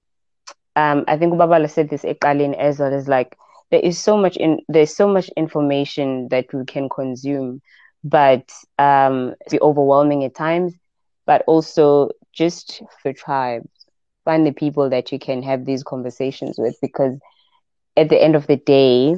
um, 0.77 1.03
i 1.09 1.17
think 1.17 1.33
Babalo 1.33 1.69
said 1.69 1.89
this 1.89 2.03
ekalin 2.03 2.55
as 2.57 2.79
well 2.79 2.93
as 2.93 3.09
like 3.09 3.35
there 3.71 3.79
is 3.81 3.97
so 3.99 4.17
much 4.17 4.37
in 4.37 4.59
there's 4.67 4.95
so 4.95 5.07
much 5.07 5.29
information 5.37 6.27
that 6.29 6.45
we 6.53 6.65
can 6.65 6.89
consume 6.89 7.61
but 8.03 8.49
um 8.77 9.33
overwhelming 9.61 10.23
at 10.23 10.35
times 10.35 10.73
but 11.25 11.43
also 11.47 12.09
just 12.33 12.81
for 13.01 13.13
tribes. 13.13 13.69
Find 14.25 14.45
the 14.45 14.51
people 14.51 14.89
that 14.89 15.11
you 15.11 15.19
can 15.19 15.41
have 15.43 15.65
these 15.65 15.83
conversations 15.83 16.57
with 16.57 16.75
because 16.81 17.17
at 17.97 18.09
the 18.09 18.21
end 18.21 18.35
of 18.35 18.47
the 18.47 18.57
day 18.57 19.15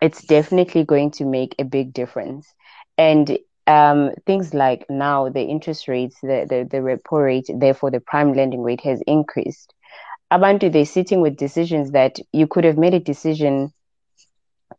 it's 0.00 0.24
definitely 0.24 0.84
going 0.84 1.10
to 1.12 1.24
make 1.24 1.54
a 1.58 1.64
big 1.64 1.92
difference. 1.92 2.52
And 2.98 3.38
um, 3.66 4.10
things 4.26 4.54
like 4.54 4.86
now 4.88 5.28
the 5.28 5.42
interest 5.42 5.88
rates 5.88 6.18
the, 6.22 6.46
the, 6.48 6.68
the 6.70 6.78
repo 6.78 7.24
rate 7.24 7.48
therefore 7.54 7.90
the 7.90 8.00
prime 8.00 8.32
lending 8.34 8.62
rate 8.62 8.82
has 8.82 9.02
increased. 9.06 9.74
Abantu 10.32 10.70
they're 10.72 10.84
sitting 10.84 11.20
with 11.20 11.36
decisions 11.36 11.92
that 11.92 12.18
you 12.32 12.46
could 12.46 12.64
have 12.64 12.78
made 12.78 12.94
a 12.94 13.00
decision 13.00 13.72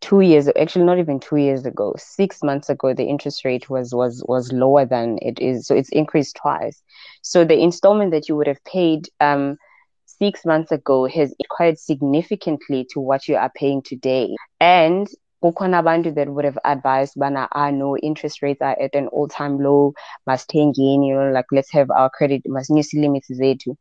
two 0.01 0.21
years 0.21 0.49
actually 0.59 0.85
not 0.85 0.99
even 0.99 1.19
two 1.19 1.37
years 1.37 1.65
ago 1.65 1.93
six 1.97 2.43
months 2.43 2.69
ago 2.69 2.93
the 2.93 3.05
interest 3.05 3.45
rate 3.45 3.69
was 3.69 3.93
was 3.93 4.23
was 4.27 4.51
lower 4.51 4.85
than 4.85 5.17
it 5.21 5.39
is. 5.39 5.65
So 5.65 5.75
it's 5.75 5.89
increased 5.89 6.37
twice. 6.41 6.81
So 7.21 7.45
the 7.45 7.59
installment 7.59 8.11
that 8.11 8.27
you 8.29 8.35
would 8.35 8.47
have 8.47 8.63
paid 8.65 9.07
um 9.19 9.57
six 10.05 10.45
months 10.45 10.71
ago 10.71 11.07
has 11.07 11.33
quite 11.49 11.77
significantly 11.79 12.85
to 12.91 12.99
what 12.99 13.27
you 13.27 13.35
are 13.35 13.51
paying 13.55 13.81
today. 13.83 14.35
And 14.59 15.07
kukhona 15.43 16.15
that 16.15 16.29
would 16.29 16.45
have 16.45 16.57
advised 16.65 17.13
bana 17.15 17.47
ah 17.53 17.69
no 17.69 17.97
interest 17.97 18.41
rates 18.41 18.61
are 18.61 18.77
at 18.81 18.95
an 18.95 19.07
all-time 19.07 19.59
low. 19.59 19.93
Must 20.25 20.49
gain 20.49 21.03
you 21.03 21.15
know 21.15 21.31
like 21.31 21.45
let's 21.51 21.71
have 21.71 21.89
our 21.91 22.09
credit 22.09 22.41
must 22.45 22.71
new 22.71 22.83
limits 22.93 23.29
zethu. 23.31 23.75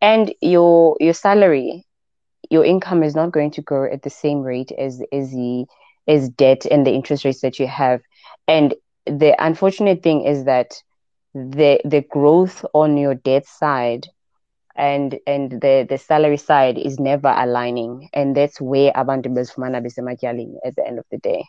And 0.00 0.32
your 0.40 0.96
your 1.00 1.14
salary 1.14 1.84
your 2.48 2.64
income 2.64 3.02
is 3.02 3.14
not 3.14 3.32
going 3.32 3.50
to 3.52 3.62
grow 3.62 3.90
at 3.90 4.02
the 4.02 4.10
same 4.10 4.42
rate 4.42 4.72
as 4.72 5.02
as 5.12 5.30
the 5.30 5.66
as 6.08 6.28
debt 6.30 6.66
and 6.70 6.86
the 6.86 6.92
interest 6.92 7.24
rates 7.24 7.40
that 7.42 7.58
you 7.58 7.66
have. 7.66 8.00
And 8.48 8.74
the 9.06 9.34
unfortunate 9.38 10.02
thing 10.02 10.24
is 10.24 10.44
that 10.44 10.82
the 11.34 11.80
the 11.84 12.02
growth 12.02 12.64
on 12.72 12.96
your 12.96 13.14
debt 13.14 13.46
side 13.46 14.08
and 14.76 15.18
and 15.26 15.52
the 15.52 15.86
the 15.88 15.98
salary 15.98 16.36
side 16.36 16.78
is 16.78 16.98
never 16.98 17.28
aligning 17.28 18.08
and 18.12 18.36
that's 18.36 18.60
where 18.60 18.92
abantu 18.92 19.28
bezifumana 19.28 19.80
besematyaleni 19.80 20.56
at 20.64 20.74
the 20.74 20.86
end 20.86 20.98
of 20.98 21.04
the 21.10 21.18
day 21.18 21.44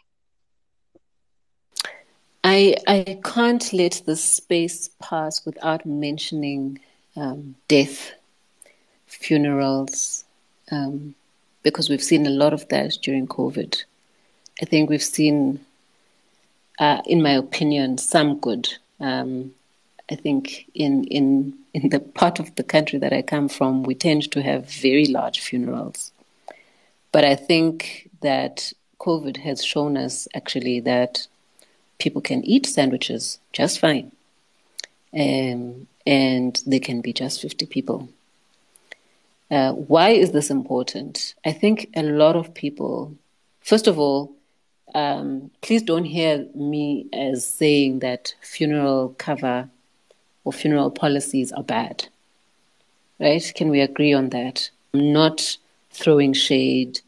I 2.43 2.75
I 2.87 3.19
can't 3.23 3.71
let 3.73 4.01
this 4.05 4.23
space 4.23 4.89
pass 4.99 5.45
without 5.45 5.85
mentioning 5.85 6.79
um, 7.15 7.55
death, 7.67 8.13
funerals, 9.05 10.25
um, 10.71 11.15
because 11.63 11.89
we've 11.89 12.03
seen 12.03 12.25
a 12.25 12.31
lot 12.31 12.53
of 12.53 12.67
that 12.69 12.97
during 13.01 13.27
COVID. 13.27 13.83
I 14.61 14.65
think 14.65 14.89
we've 14.89 15.03
seen, 15.03 15.59
uh, 16.79 17.01
in 17.05 17.21
my 17.21 17.31
opinion, 17.31 17.97
some 17.97 18.39
good. 18.39 18.69
Um, 18.99 19.53
I 20.09 20.15
think 20.15 20.67
in 20.73 21.05
in 21.05 21.53
in 21.73 21.89
the 21.89 21.99
part 21.99 22.39
of 22.39 22.55
the 22.55 22.63
country 22.63 22.99
that 22.99 23.13
I 23.13 23.21
come 23.21 23.47
from, 23.49 23.83
we 23.83 23.95
tend 23.95 24.31
to 24.31 24.41
have 24.41 24.69
very 24.69 25.05
large 25.05 25.39
funerals. 25.39 26.11
But 27.11 27.23
I 27.25 27.35
think 27.35 28.09
that 28.21 28.73
COVID 28.99 29.37
has 29.37 29.63
shown 29.63 29.97
us 29.97 30.27
actually 30.35 30.79
that 30.81 31.27
people 31.97 32.21
can 32.21 32.43
eat 32.43 32.65
sandwiches 32.65 33.39
just 33.53 33.79
fine, 33.79 34.11
um, 35.13 35.87
and 36.05 36.61
they 36.65 36.79
can 36.79 37.01
be 37.01 37.13
just 37.13 37.41
fifty 37.41 37.65
people. 37.65 38.09
Uh, 39.51 39.73
why 39.73 40.11
is 40.11 40.31
this 40.31 40.49
important? 40.49 41.35
I 41.45 41.51
think 41.51 41.89
a 41.93 42.03
lot 42.03 42.37
of 42.37 42.53
people, 42.53 43.13
first 43.59 43.85
of 43.85 43.99
all, 43.99 44.31
um, 44.95 45.51
please 45.61 45.83
don't 45.83 46.05
hear 46.05 46.47
me 46.55 47.07
as 47.11 47.45
saying 47.45 47.99
that 47.99 48.33
funeral 48.41 49.13
cover 49.17 49.69
or 50.45 50.53
funeral 50.53 50.89
policies 50.89 51.51
are 51.51 51.63
bad. 51.63 52.07
Right? 53.19 53.51
Can 53.53 53.69
we 53.69 53.81
agree 53.81 54.13
on 54.13 54.29
that? 54.29 54.69
I'm 54.93 55.11
not 55.11 55.57
throwing 55.91 56.33
shade 56.33 57.01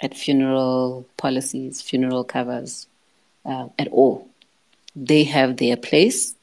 at 0.00 0.14
funeral 0.14 1.06
policies, 1.16 1.80
funeral 1.80 2.22
covers 2.22 2.86
uh, 3.46 3.68
at 3.78 3.88
all. 3.88 4.28
They 4.94 5.24
have 5.24 5.56
their 5.56 5.76
place. 5.76 6.34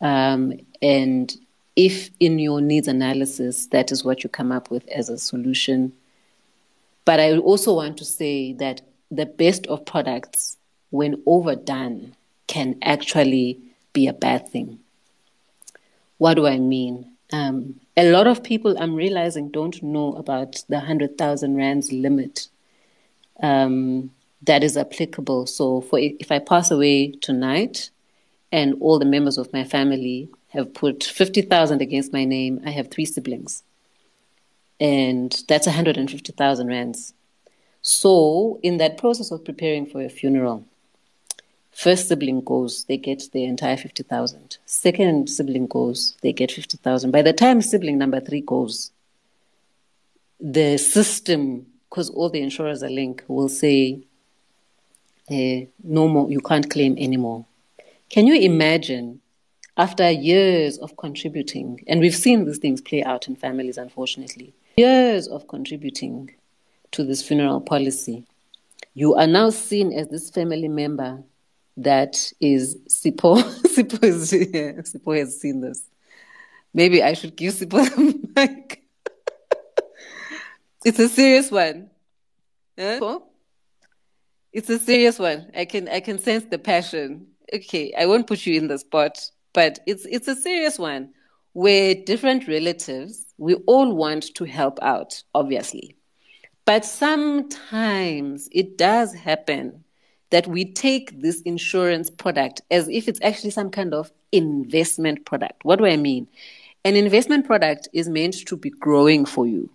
Um, 0.00 0.54
and 0.82 1.34
if 1.76 2.10
in 2.20 2.38
your 2.38 2.60
needs 2.60 2.88
analysis 2.88 3.66
that 3.66 3.90
is 3.90 4.04
what 4.04 4.22
you 4.22 4.30
come 4.30 4.52
up 4.52 4.70
with 4.70 4.86
as 4.88 5.08
a 5.08 5.18
solution. 5.18 5.92
But 7.04 7.20
I 7.20 7.36
also 7.38 7.74
want 7.74 7.98
to 7.98 8.04
say 8.04 8.52
that 8.54 8.82
the 9.10 9.26
best 9.26 9.66
of 9.66 9.84
products, 9.84 10.56
when 10.90 11.22
overdone, 11.26 12.14
can 12.46 12.76
actually 12.82 13.60
be 13.92 14.06
a 14.06 14.12
bad 14.12 14.48
thing. 14.48 14.78
What 16.18 16.34
do 16.34 16.46
I 16.46 16.58
mean? 16.58 17.10
Um, 17.32 17.80
a 17.96 18.10
lot 18.10 18.26
of 18.26 18.42
people 18.42 18.76
I'm 18.78 18.94
realizing 18.94 19.50
don't 19.50 19.82
know 19.82 20.14
about 20.14 20.64
the 20.68 20.76
100,000 20.76 21.56
rands 21.56 21.92
limit 21.92 22.48
um, 23.42 24.10
that 24.42 24.62
is 24.62 24.76
applicable. 24.76 25.46
So, 25.46 25.80
for 25.80 25.98
if 25.98 26.30
I 26.30 26.38
pass 26.38 26.70
away 26.70 27.12
tonight 27.12 27.90
and 28.52 28.76
all 28.80 28.98
the 28.98 29.04
members 29.04 29.38
of 29.38 29.52
my 29.52 29.64
family 29.64 30.28
have 30.54 30.72
put 30.72 31.04
50,000 31.04 31.82
against 31.82 32.12
my 32.12 32.24
name. 32.24 32.60
I 32.64 32.70
have 32.70 32.90
three 32.90 33.04
siblings. 33.04 33.62
And 34.80 35.42
that's 35.48 35.66
150,000 35.66 36.66
rands. 36.68 37.12
So, 37.82 38.60
in 38.62 38.78
that 38.78 38.96
process 38.96 39.30
of 39.30 39.44
preparing 39.44 39.84
for 39.84 40.00
a 40.02 40.08
funeral, 40.08 40.64
first 41.70 42.08
sibling 42.08 42.40
goes, 42.40 42.84
they 42.84 42.96
get 42.96 43.24
the 43.32 43.44
entire 43.44 43.76
50,000. 43.76 44.58
Second 44.64 45.28
sibling 45.28 45.66
goes, 45.66 46.16
they 46.22 46.32
get 46.32 46.50
50,000. 46.50 47.10
By 47.10 47.22
the 47.22 47.32
time 47.32 47.60
sibling 47.60 47.98
number 47.98 48.20
three 48.20 48.40
goes, 48.40 48.90
the 50.40 50.78
system, 50.78 51.66
because 51.90 52.10
all 52.10 52.30
the 52.30 52.40
insurers 52.40 52.82
are 52.82 52.90
linked, 52.90 53.28
will 53.28 53.48
say, 53.48 54.00
uh, 55.30 55.66
no 55.82 56.08
more, 56.08 56.30
you 56.30 56.40
can't 56.40 56.70
claim 56.70 56.96
anymore. 56.98 57.44
Can 58.08 58.26
you 58.26 58.34
imagine 58.34 59.20
after 59.76 60.10
years 60.10 60.78
of 60.78 60.96
contributing, 60.96 61.82
and 61.86 62.00
we've 62.00 62.14
seen 62.14 62.44
these 62.44 62.58
things 62.58 62.80
play 62.80 63.02
out 63.02 63.26
in 63.26 63.34
families, 63.34 63.76
unfortunately, 63.76 64.54
years 64.76 65.26
of 65.26 65.48
contributing 65.48 66.30
to 66.92 67.04
this 67.04 67.22
funeral 67.26 67.60
policy, 67.60 68.24
you 68.94 69.14
are 69.14 69.26
now 69.26 69.50
seen 69.50 69.92
as 69.92 70.08
this 70.08 70.30
family 70.30 70.68
member 70.68 71.22
that 71.76 72.32
is 72.40 72.76
Sipo. 72.88 73.42
Sipo, 73.66 74.02
is, 74.04 74.32
yeah, 74.32 74.72
Sipo 74.82 75.18
has 75.18 75.40
seen 75.40 75.60
this. 75.60 75.82
Maybe 76.72 77.02
I 77.02 77.14
should 77.14 77.34
give 77.34 77.54
Sipo 77.54 77.84
the 77.84 78.28
mic. 78.36 78.84
it's 80.84 80.98
a 81.00 81.08
serious 81.08 81.50
one. 81.50 81.90
Huh? 82.78 83.20
It's 84.52 84.70
a 84.70 84.78
serious 84.78 85.18
one. 85.18 85.50
I 85.56 85.64
can 85.64 85.88
I 85.88 85.98
can 85.98 86.18
sense 86.18 86.44
the 86.44 86.58
passion. 86.58 87.26
Okay, 87.52 87.92
I 87.98 88.06
won't 88.06 88.26
put 88.28 88.46
you 88.46 88.56
in 88.56 88.68
the 88.68 88.78
spot 88.78 89.18
but 89.54 89.78
it's 89.86 90.04
it's 90.04 90.28
a 90.28 90.36
serious 90.36 90.78
one. 90.78 91.10
Where 91.54 91.94
different 91.94 92.46
relatives. 92.48 93.32
We 93.38 93.54
all 93.66 93.94
want 93.94 94.34
to 94.34 94.44
help 94.44 94.78
out 94.82 95.22
obviously. 95.34 95.96
But 96.66 96.84
sometimes 96.84 98.48
it 98.52 98.76
does 98.76 99.14
happen 99.14 99.84
that 100.30 100.46
we 100.46 100.72
take 100.72 101.20
this 101.20 101.40
insurance 101.42 102.10
product 102.10 102.62
as 102.70 102.88
if 102.88 103.08
it's 103.08 103.20
actually 103.22 103.50
some 103.50 103.70
kind 103.70 103.94
of 103.94 104.10
investment 104.32 105.24
product. 105.24 105.64
What 105.64 105.78
do 105.78 105.86
i 105.86 105.96
mean? 105.96 106.26
An 106.84 106.96
investment 106.96 107.46
product 107.46 107.88
is 107.92 108.08
meant 108.08 108.34
to 108.46 108.56
be 108.56 108.70
growing 108.70 109.24
for 109.24 109.46
you 109.46 109.70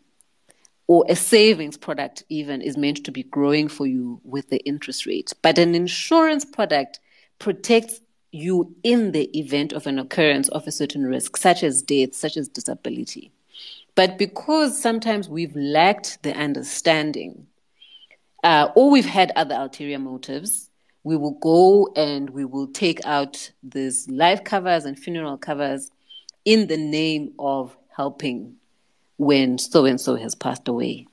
or 0.89 1.05
a 1.07 1.15
savings 1.15 1.77
product 1.77 2.23
even 2.29 2.63
is 2.63 2.75
meant 2.75 3.05
to 3.05 3.11
be 3.11 3.21
growing 3.21 3.67
for 3.67 3.85
you 3.85 4.19
with 4.23 4.49
the 4.49 4.57
interest 4.65 5.05
rate. 5.05 5.31
But 5.43 5.59
an 5.59 5.75
insurance 5.75 6.43
product 6.43 6.99
protects 7.37 8.01
you 8.31 8.75
in 8.83 9.11
the 9.11 9.37
event 9.37 9.73
of 9.73 9.87
an 9.87 9.99
occurrence 9.99 10.47
of 10.49 10.67
a 10.67 10.71
certain 10.71 11.05
risk, 11.05 11.37
such 11.37 11.63
as 11.63 11.81
death, 11.81 12.13
such 12.13 12.37
as 12.37 12.47
disability. 12.47 13.31
But 13.95 14.17
because 14.17 14.79
sometimes 14.79 15.27
we've 15.27 15.55
lacked 15.55 16.23
the 16.23 16.33
understanding, 16.33 17.47
uh, 18.43 18.69
or 18.75 18.89
we've 18.89 19.05
had 19.05 19.31
other 19.35 19.55
ulterior 19.55 19.99
motives, 19.99 20.69
we 21.03 21.17
will 21.17 21.37
go 21.41 21.91
and 21.95 22.29
we 22.29 22.45
will 22.45 22.67
take 22.67 23.05
out 23.05 23.51
these 23.63 24.07
life 24.09 24.43
covers 24.43 24.85
and 24.85 24.97
funeral 24.97 25.37
covers 25.37 25.91
in 26.45 26.67
the 26.67 26.77
name 26.77 27.33
of 27.39 27.75
helping 27.95 28.55
when 29.17 29.57
so 29.57 29.85
and 29.85 29.99
so 29.99 30.15
has 30.15 30.35
passed 30.35 30.67
away. 30.67 31.07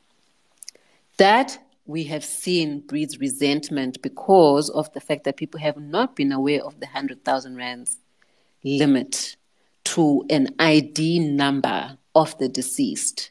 That 1.16 1.58
we 1.87 2.05
have 2.05 2.24
seen 2.24 2.80
breeds 2.80 3.18
resentment 3.20 4.03
because 4.03 4.68
of 4.70 4.93
the 4.93 5.01
fact 5.01 5.24
that 5.24 5.37
people 5.37 5.61
have 5.61 5.76
not 5.76 6.16
been 6.16 6.32
aware 6.32 6.64
of 6.64 6.80
the 6.80 6.87
100,000 6.87 7.57
rands 7.57 7.99
limit 8.64 9.37
to 9.84 10.24
an 10.28 10.49
ID 10.59 11.20
number 11.20 11.97
of 12.14 12.37
the 12.39 12.49
deceased. 12.49 13.30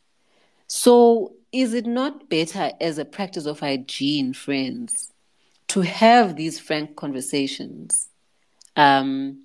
So, 0.68 1.34
is 1.52 1.74
it 1.74 1.86
not 1.86 2.30
better 2.30 2.72
as 2.82 2.98
a 2.98 3.06
practice 3.06 3.46
of 3.46 3.60
hygiene, 3.60 4.34
friends, 4.34 5.12
to 5.70 5.82
have 5.82 6.36
these 6.36 6.60
frank 6.60 6.96
conversations 6.96 8.10
um, 8.76 9.44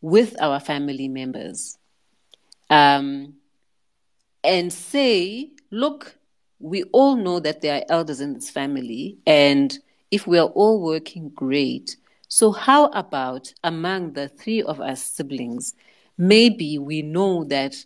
with 0.00 0.40
our 0.40 0.60
family 0.60 1.08
members 1.08 1.78
um, 2.70 3.34
and 4.42 4.72
say, 4.72 5.50
look, 5.70 6.16
we 6.58 6.84
all 6.84 7.16
know 7.16 7.40
that 7.40 7.60
there 7.60 7.76
are 7.76 7.84
elders 7.88 8.20
in 8.20 8.34
this 8.34 8.50
family, 8.50 9.18
and 9.26 9.78
if 10.10 10.26
we 10.26 10.38
are 10.38 10.48
all 10.48 10.80
working 10.80 11.30
great, 11.30 11.96
so 12.28 12.52
how 12.52 12.86
about 12.86 13.52
among 13.62 14.14
the 14.14 14.28
three 14.28 14.62
of 14.62 14.80
us 14.80 15.02
siblings, 15.02 15.74
maybe 16.18 16.78
we 16.78 17.02
know 17.02 17.44
that 17.44 17.76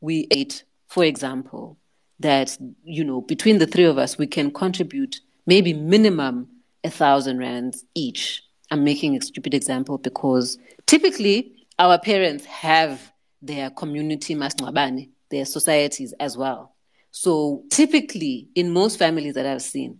we 0.00 0.26
ate, 0.30 0.64
for 0.86 1.04
example, 1.04 1.76
that 2.20 2.56
you 2.84 3.04
know 3.04 3.20
between 3.20 3.58
the 3.58 3.66
three 3.66 3.84
of 3.84 3.98
us 3.98 4.18
we 4.18 4.26
can 4.26 4.50
contribute 4.50 5.20
maybe 5.46 5.72
minimum 5.72 6.48
a 6.84 6.90
thousand 6.90 7.38
rands 7.38 7.84
each. 7.94 8.42
I'm 8.70 8.84
making 8.84 9.16
a 9.16 9.20
stupid 9.20 9.54
example 9.54 9.98
because 9.98 10.58
typically 10.86 11.66
our 11.78 11.98
parents 11.98 12.44
have 12.44 13.12
their 13.42 13.70
community 13.70 14.34
masngcwabane, 14.34 15.08
their 15.30 15.44
societies 15.44 16.12
as 16.20 16.36
well. 16.36 16.69
So 17.10 17.64
typically, 17.70 18.48
in 18.54 18.72
most 18.72 18.98
families 18.98 19.34
that 19.34 19.46
I've 19.46 19.62
seen, 19.62 19.98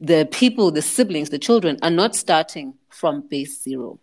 the 0.00 0.26
people, 0.30 0.70
the 0.70 0.82
siblings, 0.82 1.30
the 1.30 1.38
children 1.38 1.78
are 1.82 1.90
not 1.90 2.16
starting 2.16 2.74
from 2.88 3.20
base 3.28 3.62
zero. 3.62 3.98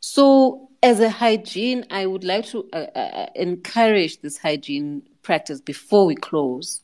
So, 0.00 0.70
as 0.80 1.00
a 1.00 1.10
hygiene, 1.10 1.84
I 1.90 2.06
would 2.06 2.22
like 2.22 2.46
to 2.46 2.68
uh, 2.72 2.76
uh, 2.76 3.26
encourage 3.34 4.20
this 4.20 4.38
hygiene 4.38 5.02
practice 5.22 5.60
before 5.60 6.06
we 6.06 6.14
close. 6.14 6.82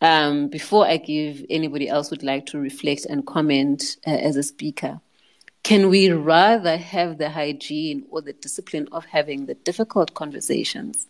Um, 0.00 0.48
before 0.48 0.84
I 0.84 0.96
give 0.96 1.46
anybody 1.48 1.88
else 1.88 2.10
would 2.10 2.24
like 2.24 2.46
to 2.46 2.58
reflect 2.58 3.06
and 3.06 3.24
comment 3.24 3.96
uh, 4.04 4.10
as 4.10 4.36
a 4.36 4.42
speaker, 4.42 5.00
can 5.62 5.88
we 5.88 6.10
rather 6.10 6.76
have 6.76 7.18
the 7.18 7.30
hygiene 7.30 8.04
or 8.10 8.20
the 8.20 8.32
discipline 8.32 8.88
of 8.90 9.06
having 9.06 9.46
the 9.46 9.54
difficult 9.54 10.12
conversations? 10.14 11.06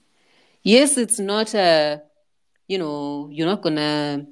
Yes, 0.63 0.99
it's 0.99 1.19
not 1.19 1.55
a 1.55 2.03
you 2.69 2.79
know, 2.79 3.29
you're 3.31 3.47
not 3.47 3.63
gonna, 3.63 4.27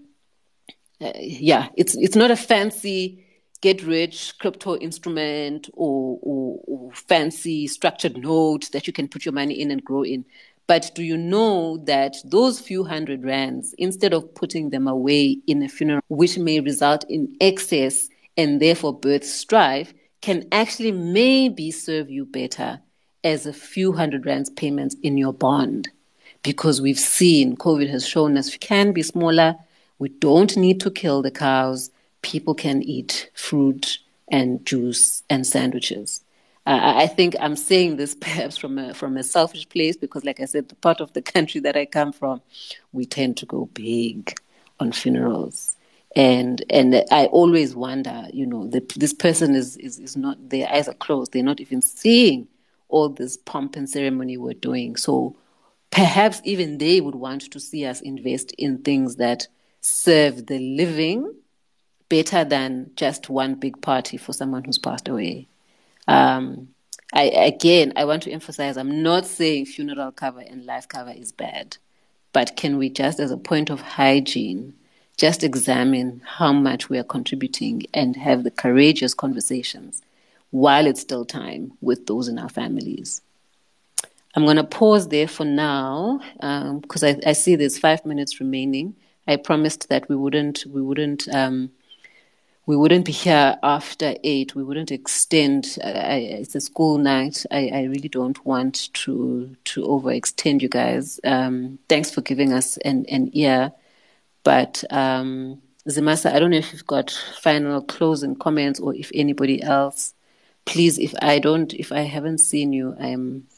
uh, 1.01 1.13
yeah, 1.19 1.69
it's 1.77 1.95
it's 1.97 2.17
not 2.17 2.31
a 2.31 2.37
fancy 2.37 3.25
get 3.63 3.83
rich 3.85 4.35
crypto 4.41 4.77
instrument 4.77 5.71
or, 5.75 6.19
or, 6.21 6.61
or 6.67 6.93
fancy 6.93 7.67
structured 7.69 8.17
note 8.17 8.69
that 8.73 8.87
you 8.87 8.93
can 8.93 9.09
put 9.09 9.25
your 9.25 9.33
money 9.33 9.55
in 9.55 9.71
and 9.71 9.85
grow 9.85 10.03
in. 10.03 10.25
But 10.67 10.91
do 10.95 11.03
you 11.03 11.17
know 11.17 11.79
that 11.85 12.17
those 12.25 12.61
few 12.61 12.85
hundred 12.85 13.25
rands, 13.25 13.75
instead 13.79 14.13
of 14.13 14.35
putting 14.35 14.71
them 14.71 14.89
away 14.89 15.39
in 15.47 15.63
a 15.63 15.69
funeral, 15.69 16.03
which 16.09 16.39
may 16.39 16.61
result 16.61 17.05
in 17.09 17.37
excess 17.41 18.09
and 18.37 18.61
therefore 18.61 18.99
birth 18.99 19.25
strife, 19.25 19.95
can 20.21 20.47
actually 20.53 20.93
maybe 20.93 21.71
serve 21.71 22.11
you 22.11 22.25
better 22.25 22.81
as 23.25 23.47
a 23.47 23.53
few 23.53 23.93
hundred 23.93 24.27
rands 24.27 24.51
payments 24.51 24.97
in 25.03 25.17
your 25.17 25.33
bond? 25.33 25.89
Because 26.43 26.81
we've 26.81 26.99
seen 26.99 27.57
COVID 27.57 27.89
has 27.91 28.07
shown 28.07 28.37
us 28.37 28.53
we 28.53 28.59
can 28.59 28.93
be 28.93 29.03
smaller. 29.03 29.57
We 29.99 30.09
don't 30.09 30.57
need 30.57 30.81
to 30.81 30.91
kill 30.91 31.23
the 31.23 31.31
cows. 31.31 31.91
People 32.23 32.55
can 32.55 32.83
eat 32.83 33.31
fruit 33.35 33.99
and 34.29 34.65
juice 34.67 35.23
and 35.31 35.47
sandwiches. 35.47 36.25
Uh, 36.65 36.95
I 36.97 37.07
think 37.07 37.35
I'm 37.41 37.57
saying 37.57 37.97
this 37.97 38.15
perhaps 38.21 38.57
from 38.57 38.79
a 38.79 38.95
from 38.95 39.17
a 39.17 39.23
selfish 39.23 39.69
place 39.69 39.97
because, 39.97 40.25
like 40.25 40.41
I 40.41 40.47
said, 40.47 40.69
the 40.69 40.77
part 40.77 41.01
of 41.01 41.13
the 41.13 41.23
country 41.23 41.61
that 41.61 41.77
I 41.77 41.87
come 41.87 42.13
from, 42.13 42.41
we 42.93 43.05
tend 43.05 43.37
to 43.39 43.47
go 43.47 43.67
big 43.75 44.35
on 44.81 44.93
funerals, 44.93 45.77
and 46.17 46.65
and 46.71 47.05
I 47.11 47.27
always 47.27 47.75
wonder, 47.75 48.27
you 48.33 48.47
know, 48.47 48.67
the, 48.67 48.81
this 48.97 49.13
person 49.13 49.55
is, 49.55 49.77
is 49.77 49.99
is 49.99 50.17
not 50.17 50.51
their 50.51 50.69
eyes 50.73 50.89
are 50.89 50.95
closed; 50.95 51.33
they're 51.33 51.43
not 51.43 51.61
even 51.61 51.83
seeing 51.83 52.47
all 52.89 53.09
this 53.09 53.37
pomp 53.37 53.75
and 53.75 53.89
ceremony 53.89 54.37
we're 54.37 54.53
doing. 54.55 54.97
So 54.97 55.35
perhaps 55.93 56.41
even 56.43 56.79
they 56.79 57.01
would 57.01 57.15
want 57.15 57.43
to 57.53 57.61
see 57.61 57.85
us 57.85 58.01
invest 58.01 58.53
in 58.53 58.79
things 58.79 59.17
that 59.17 59.47
serve 59.81 60.47
the 60.47 60.59
living 60.59 61.33
better 62.09 62.45
than 62.45 62.91
just 62.97 63.31
one 63.31 63.55
big 63.55 63.81
party 63.81 64.17
for 64.17 64.33
someone 64.33 64.65
who's 64.65 64.79
passed 64.79 65.07
away. 65.07 65.47
Um, 66.09 66.69
I, 67.13 67.25
again, 67.25 67.93
I 67.95 68.07
want 68.07 68.23
to 68.25 68.33
emphasize 68.33 68.77
I'm 68.77 69.03
not 69.03 69.27
saying 69.27 69.67
funeral 69.67 70.13
cover 70.13 70.41
and 70.41 70.65
life 70.65 70.89
cover 70.89 71.11
is 71.11 71.31
bad, 71.31 71.77
but 72.33 72.57
can 72.57 72.79
we 72.79 72.89
just, 72.89 73.21
as 73.21 73.31
a 73.31 73.37
point 73.37 73.69
of 73.69 73.83
hygiene, 73.83 74.75
just 75.19 75.45
examine 75.45 76.23
how 76.25 76.53
much 76.53 76.89
we 76.89 76.99
are 76.99 77.05
contributing 77.05 77.83
and 77.93 78.17
have 78.17 78.45
the 78.45 78.51
courageous 78.51 79.13
conversations 79.13 80.01
while 80.51 80.87
it's 80.87 81.03
still 81.03 81.27
time 81.27 81.73
with 81.83 82.07
those 82.07 82.29
in 82.29 82.39
our 82.39 82.49
families? 82.49 83.21
I'm 84.35 84.45
going 84.45 84.57
to 84.57 84.65
pause 84.65 85.09
there 85.09 85.29
for 85.29 85.45
now 85.45 86.21
because 86.81 87.03
um, 87.03 87.21
I, 87.27 87.31
I, 87.31 87.33
see 87.33 87.55
there's 87.55 87.79
five 87.79 88.07
minutes 88.07 88.41
remaining. 88.41 88.97
I 89.29 89.37
promised 89.37 89.89
that 89.91 90.09
we 90.09 90.17
wouldn't 90.17 90.65
we 90.67 90.81
wouldn't 90.81 91.29
um, 91.29 91.71
we 92.65 92.77
wouldn't 92.77 93.05
be 93.05 93.13
here 93.13 93.59
after 93.63 94.15
eight. 94.25 94.55
We 94.55 94.65
wouldn't 94.65 94.91
extend. 94.91 95.79
I, 95.85 96.39
it's 96.41 96.55
a 96.55 96.61
school 96.61 96.97
night. 96.97 97.45
I, 97.51 97.71
I, 97.75 97.83
really 97.85 98.09
don't 98.09 98.43
want 98.47 98.93
to 98.95 99.55
to 99.65 99.83
overextend 99.83 100.63
you 100.63 100.69
guys. 100.69 101.21
Um, 101.25 101.79
thanks 101.89 102.11
for 102.11 102.23
giving 102.23 102.53
us 102.53 102.79
an, 102.79 103.05
an 103.11 103.31
ear, 103.35 103.73
but 104.45 104.83
um, 104.91 105.61
Zimasa, 105.89 106.33
I 106.33 106.39
don't 106.39 106.51
know 106.51 106.57
if 106.57 106.73
you've 106.73 106.87
got 106.87 107.11
final 107.41 107.83
closing 107.83 108.37
comments 108.37 108.81
or 108.81 108.95
if 108.95 109.11
anybody 109.15 109.63
else. 109.63 110.15
Please, 110.65 110.99
if 110.99 111.13
I 111.21 111.41
don't, 111.41 111.75
if 111.75 111.91
I 111.91 112.03
haven't 112.03 112.39
seen 112.39 112.73
you, 112.73 112.95
I'm 113.01 113.49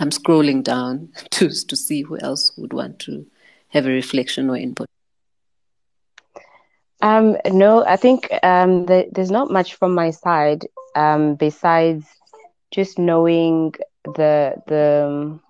I'm 0.00 0.10
scrolling 0.10 0.62
down 0.62 1.10
to 1.30 1.48
to 1.48 1.76
see 1.76 2.02
who 2.02 2.18
else 2.18 2.52
would 2.56 2.72
want 2.72 2.98
to 3.00 3.26
have 3.68 3.86
a 3.86 3.90
reflection 3.90 4.50
or 4.50 4.56
input. 4.56 4.88
Um, 7.00 7.36
no, 7.46 7.84
I 7.84 7.96
think 7.96 8.28
um, 8.42 8.86
the, 8.86 9.08
there's 9.12 9.30
not 9.30 9.52
much 9.52 9.74
from 9.74 9.94
my 9.94 10.10
side 10.10 10.66
um, 10.96 11.36
besides 11.36 12.06
just 12.70 12.98
knowing 12.98 13.74
the 14.04 14.54
the 14.66 15.04
um, 15.06 15.40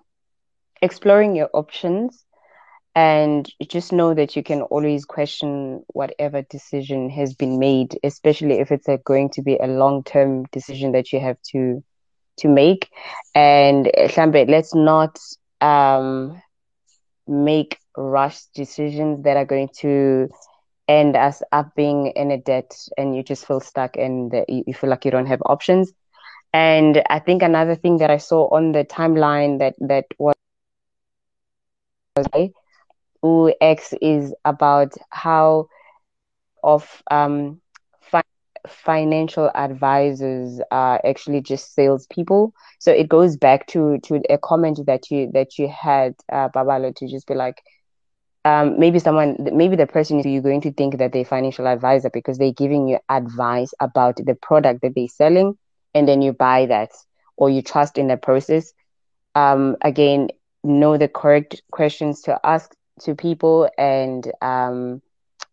exploring 0.81 1.35
your 1.35 1.49
options 1.53 2.25
and 2.95 3.51
just 3.67 3.93
know 3.93 4.13
that 4.13 4.35
you 4.35 4.43
can 4.43 4.61
always 4.63 5.05
question 5.05 5.83
whatever 5.93 6.41
decision 6.43 7.09
has 7.09 7.33
been 7.33 7.59
made, 7.59 7.97
especially 8.03 8.59
if 8.59 8.71
it's 8.71 8.87
a, 8.87 8.97
going 8.97 9.29
to 9.29 9.41
be 9.41 9.57
a 9.57 9.67
long 9.67 10.03
term 10.03 10.45
decision 10.51 10.91
that 10.91 11.13
you 11.13 11.19
have 11.19 11.37
to 11.51 11.83
to 12.39 12.47
make. 12.49 12.89
And 13.35 13.91
Shambe, 14.09 14.49
let's 14.49 14.75
not 14.75 15.17
um, 15.61 16.41
make 17.27 17.77
rush 17.97 18.41
decisions 18.55 19.23
that 19.23 19.37
are 19.37 19.45
going 19.45 19.69
to 19.79 20.29
end 20.87 21.15
us 21.15 21.41
up 21.51 21.75
being 21.75 22.07
in 22.15 22.31
a 22.31 22.37
debt 22.37 22.71
and 22.97 23.15
you 23.15 23.23
just 23.23 23.45
feel 23.45 23.59
stuck 23.59 23.95
and 23.97 24.33
you 24.47 24.73
feel 24.73 24.89
like 24.89 25.05
you 25.05 25.11
don't 25.11 25.27
have 25.27 25.41
options. 25.45 25.91
And 26.53 27.01
i 27.09 27.19
think 27.19 27.41
another 27.43 27.75
thing 27.75 27.97
that 27.97 28.09
i 28.09 28.17
saw 28.17 28.47
on 28.55 28.71
the 28.71 28.83
timeline 28.85 29.59
that 29.59 29.75
that 29.79 30.05
was 30.17 30.33
UX 33.23 33.93
is 34.01 34.33
about 34.45 34.93
how 35.09 35.67
of 36.63 37.01
um 37.11 37.59
financial 38.67 39.49
advisors 39.55 40.59
are 40.71 40.99
actually 41.05 41.41
just 41.41 41.73
salespeople. 41.73 42.53
So 42.79 42.91
it 42.91 43.09
goes 43.09 43.37
back 43.37 43.67
to 43.67 43.97
to 44.03 44.21
a 44.29 44.37
comment 44.37 44.79
that 44.85 45.09
you 45.11 45.29
that 45.33 45.57
you 45.57 45.67
had, 45.67 46.15
uh, 46.31 46.49
Babalo, 46.49 46.95
to 46.95 47.07
just 47.07 47.27
be 47.27 47.35
like, 47.35 47.61
um, 48.45 48.79
maybe 48.79 48.99
someone, 48.99 49.35
maybe 49.53 49.75
the 49.75 49.87
person 49.87 50.19
you're 50.19 50.41
going 50.41 50.61
to 50.61 50.71
think 50.73 50.97
that 50.97 51.11
they're 51.11 51.25
financial 51.25 51.67
advisor 51.67 52.09
because 52.09 52.37
they're 52.37 52.53
giving 52.53 52.87
you 52.87 52.99
advice 53.09 53.71
about 53.79 54.17
the 54.17 54.35
product 54.35 54.81
that 54.81 54.93
they're 54.95 55.07
selling 55.07 55.55
and 55.93 56.07
then 56.07 56.21
you 56.21 56.33
buy 56.33 56.65
that 56.65 56.91
or 57.37 57.49
you 57.49 57.61
trust 57.61 57.97
in 57.97 58.07
the 58.07 58.17
process. 58.17 58.73
Um, 59.35 59.75
again, 59.81 60.29
know 60.63 60.97
the 60.97 61.07
correct 61.07 61.61
questions 61.71 62.21
to 62.23 62.39
ask 62.43 62.73
to 63.01 63.15
people 63.15 63.69
and 63.77 64.29
um, 64.41 65.01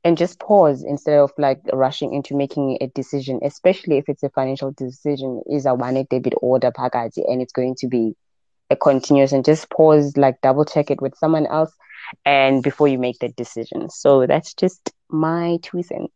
and 0.07 0.17
just 0.17 0.39
pause 0.39 0.85
instead 0.85 1.19
of 1.19 1.33
like 1.37 1.61
rushing 1.73 2.15
into 2.15 2.37
making 2.37 2.79
a 2.81 2.87
decision, 2.87 3.41
especially 3.43 3.99
if 3.99 4.09
it's 4.09 4.23
a 4.23 4.29
financial 4.29 4.71
decision, 4.71 5.43
is 5.51 5.67
a 5.67 5.75
one 5.75 6.07
debit 6.09 6.35
order 6.41 6.71
package 6.71 7.15
and 7.17 7.43
it's 7.43 7.53
going 7.53 7.75
to 7.81 7.89
be 7.89 8.15
a 8.71 8.77
continuous 8.77 9.33
and 9.33 9.45
just 9.45 9.69
pause, 9.69 10.17
like 10.17 10.41
double 10.43 10.65
check 10.65 10.93
it 10.93 11.03
with 11.03 11.17
someone 11.17 11.45
else 11.49 11.73
and 12.25 12.63
before 12.63 12.87
you 12.87 12.99
make 13.01 13.19
the 13.19 13.31
decision. 13.31 13.91
So 13.91 14.29
that's 14.29 14.55
just 14.55 14.93
my 15.09 15.59
two 15.63 15.83
cents. 15.83 16.13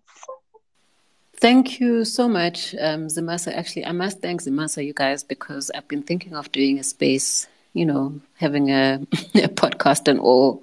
Thank 1.39 1.81
you 1.81 2.05
so 2.05 2.29
much, 2.29 2.77
um, 2.77 3.09
Zimasa. 3.09 3.53
Actually, 3.53 3.87
I 3.87 3.93
must 3.93 4.23
thank 4.23 4.41
Zimasa, 4.41 4.87
you 4.87 4.93
guys, 4.93 5.25
because 5.25 5.69
I've 5.75 5.89
been 5.89 6.05
thinking 6.05 6.37
of 6.37 6.53
doing 6.53 6.79
a 6.79 6.85
space, 6.85 7.49
you 7.73 7.87
know, 7.87 8.21
having 8.35 8.71
a, 8.71 9.01
a 9.35 9.49
podcast 9.49 10.07
and 10.07 10.21
all. 10.21 10.63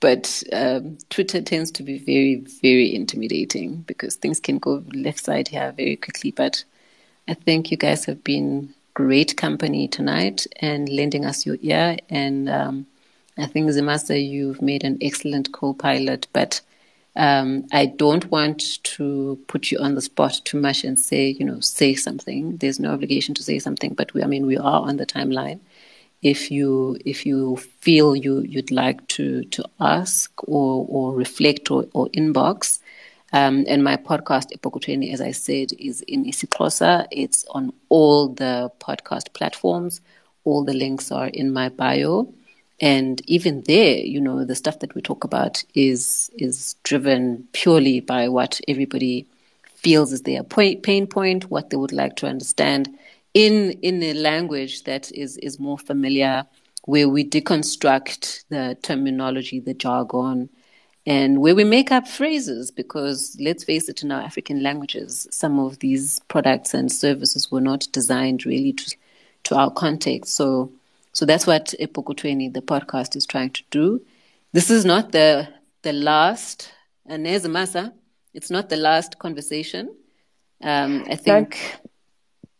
But 0.00 0.42
um, 0.52 0.98
Twitter 1.08 1.40
tends 1.40 1.70
to 1.72 1.82
be 1.82 1.98
very, 1.98 2.44
very 2.62 2.94
intimidating 2.94 3.84
because 3.86 4.16
things 4.16 4.40
can 4.40 4.58
go 4.58 4.84
left 4.92 5.24
side 5.24 5.48
here 5.48 5.72
very 5.72 5.96
quickly. 5.96 6.30
But 6.30 6.64
I 7.26 7.34
think 7.34 7.70
you 7.70 7.76
guys 7.76 8.04
have 8.04 8.22
been 8.22 8.74
great 8.92 9.36
company 9.36 9.88
tonight 9.88 10.46
and 10.60 10.88
lending 10.88 11.24
us 11.24 11.46
your 11.46 11.56
ear. 11.62 11.96
And 12.10 12.48
um, 12.48 12.86
I 13.38 13.46
think, 13.46 13.70
Zimasa, 13.70 14.22
you've 14.22 14.60
made 14.60 14.84
an 14.84 14.98
excellent 15.00 15.52
co 15.52 15.72
pilot. 15.72 16.26
But 16.32 16.60
um, 17.16 17.66
I 17.72 17.86
don't 17.86 18.30
want 18.30 18.82
to 18.82 19.38
put 19.46 19.70
you 19.70 19.78
on 19.78 19.94
the 19.94 20.02
spot 20.02 20.40
too 20.44 20.60
much 20.60 20.84
and 20.84 20.98
say, 20.98 21.28
you 21.28 21.44
know, 21.44 21.60
say 21.60 21.94
something. 21.94 22.56
There's 22.56 22.80
no 22.80 22.92
obligation 22.92 23.34
to 23.36 23.42
say 23.42 23.58
something, 23.58 23.94
but 23.94 24.12
we, 24.14 24.22
I 24.22 24.26
mean, 24.26 24.46
we 24.46 24.56
are 24.58 24.82
on 24.82 24.96
the 24.96 25.06
timeline. 25.06 25.60
If 26.24 26.50
you 26.50 26.98
if 27.04 27.26
you 27.26 27.56
feel 27.80 28.16
you 28.16 28.40
you'd 28.40 28.70
like 28.70 29.06
to 29.08 29.44
to 29.44 29.64
ask 29.78 30.32
or 30.48 30.86
or 30.88 31.14
reflect 31.14 31.70
or, 31.70 31.84
or 31.92 32.08
inbox, 32.08 32.80
um, 33.34 33.64
and 33.68 33.84
my 33.84 33.96
podcast 33.96 34.52
Epokutweni, 34.56 35.12
as 35.12 35.20
I 35.20 35.32
said, 35.32 35.72
is 35.78 36.00
in 36.02 36.24
isiXhosa. 36.24 37.06
It's 37.10 37.44
on 37.50 37.72
all 37.90 38.28
the 38.28 38.72
podcast 38.80 39.34
platforms. 39.34 40.00
All 40.44 40.64
the 40.64 40.72
links 40.72 41.12
are 41.12 41.26
in 41.26 41.52
my 41.52 41.68
bio. 41.68 42.32
And 42.80 43.20
even 43.28 43.62
there, 43.62 43.96
you 43.96 44.20
know, 44.20 44.44
the 44.44 44.54
stuff 44.54 44.78
that 44.78 44.94
we 44.94 45.02
talk 45.02 45.24
about 45.24 45.62
is 45.74 46.30
is 46.38 46.76
driven 46.84 47.46
purely 47.52 48.00
by 48.00 48.28
what 48.28 48.60
everybody 48.66 49.26
feels 49.74 50.12
is 50.12 50.22
their 50.22 50.42
pain 50.42 51.06
point, 51.06 51.50
what 51.50 51.68
they 51.68 51.76
would 51.76 51.92
like 51.92 52.16
to 52.16 52.26
understand 52.26 52.88
in 53.34 53.72
in 53.82 54.02
a 54.02 54.14
language 54.14 54.84
that 54.84 55.10
is 55.12 55.36
is 55.38 55.58
more 55.58 55.78
familiar, 55.78 56.46
where 56.84 57.08
we 57.08 57.28
deconstruct 57.28 58.44
the 58.48 58.78
terminology, 58.82 59.60
the 59.60 59.74
jargon, 59.74 60.48
and 61.04 61.40
where 61.40 61.54
we 61.54 61.64
make 61.64 61.90
up 61.92 62.06
phrases. 62.08 62.70
Because 62.70 63.36
let's 63.40 63.64
face 63.64 63.88
it, 63.88 64.02
in 64.02 64.12
our 64.12 64.22
African 64.22 64.62
languages, 64.62 65.26
some 65.30 65.58
of 65.58 65.80
these 65.80 66.20
products 66.28 66.72
and 66.72 66.90
services 66.90 67.50
were 67.50 67.60
not 67.60 67.86
designed 67.92 68.46
really 68.46 68.72
to 68.72 68.96
to 69.44 69.56
our 69.56 69.70
context. 69.70 70.34
So 70.34 70.72
so 71.12 71.26
that's 71.26 71.46
what 71.46 71.74
Epokutweni, 71.80 72.52
the 72.52 72.62
podcast, 72.62 73.16
is 73.16 73.26
trying 73.26 73.50
to 73.50 73.62
do. 73.70 74.00
This 74.52 74.70
is 74.70 74.84
not 74.84 75.12
the 75.12 75.48
the 75.82 75.92
last, 75.92 76.72
and 77.06 77.26
there's 77.26 77.44
Masa. 77.44 77.92
It's 78.32 78.50
not 78.50 78.68
the 78.68 78.76
last 78.76 79.18
conversation. 79.18 79.94
Um, 80.62 81.04
I 81.08 81.16
think. 81.16 81.78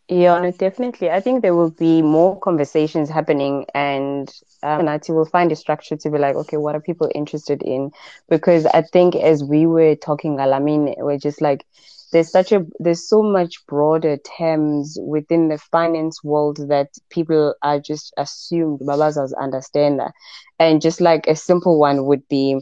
Yeah, 0.09 0.38
no, 0.40 0.50
definitely. 0.50 1.11
I 1.11 1.20
think 1.20 1.42
there 1.42 1.55
will 1.55 1.70
be 1.70 2.02
more 2.02 2.38
conversations 2.38 3.09
happening, 3.09 3.66
and 3.74 4.30
um, 4.62 4.86
will 5.09 5.24
find 5.24 5.50
a 5.50 5.57
structure 5.57 5.96
to 5.96 6.11
be 6.11 6.18
like, 6.18 6.36
okay, 6.36 6.57
what 6.59 6.74
are 6.74 6.80
people 6.80 7.11
interested 7.14 7.62
in? 7.62 7.90
Because 8.28 8.66
I 8.66 8.82
think 8.82 9.16
as 9.16 9.42
we 9.42 9.66
were 9.66 9.94
talking, 9.96 10.36
Alamin, 10.38 10.94
we're 10.98 11.18
just 11.18 11.40
like, 11.40 11.64
there's 12.12 12.30
such 12.30 12.52
a 12.52 12.64
there's 12.78 13.09
so 13.09 13.22
much 13.22 13.66
broader 13.66 14.16
terms 14.18 14.96
within 15.00 15.48
the 15.48 15.59
finance 15.59 16.22
world 16.22 16.59
that 16.68 16.88
people 17.11 17.55
are 17.62 17.80
just 17.80 18.12
assumed 18.16 18.80
babazas 18.80 19.32
understand 19.40 19.98
that 19.98 20.12
and 20.61 20.80
just 20.80 21.00
like 21.00 21.26
a 21.26 21.34
simple 21.34 21.78
one 21.78 22.07
would 22.07 22.26
be 22.28 22.61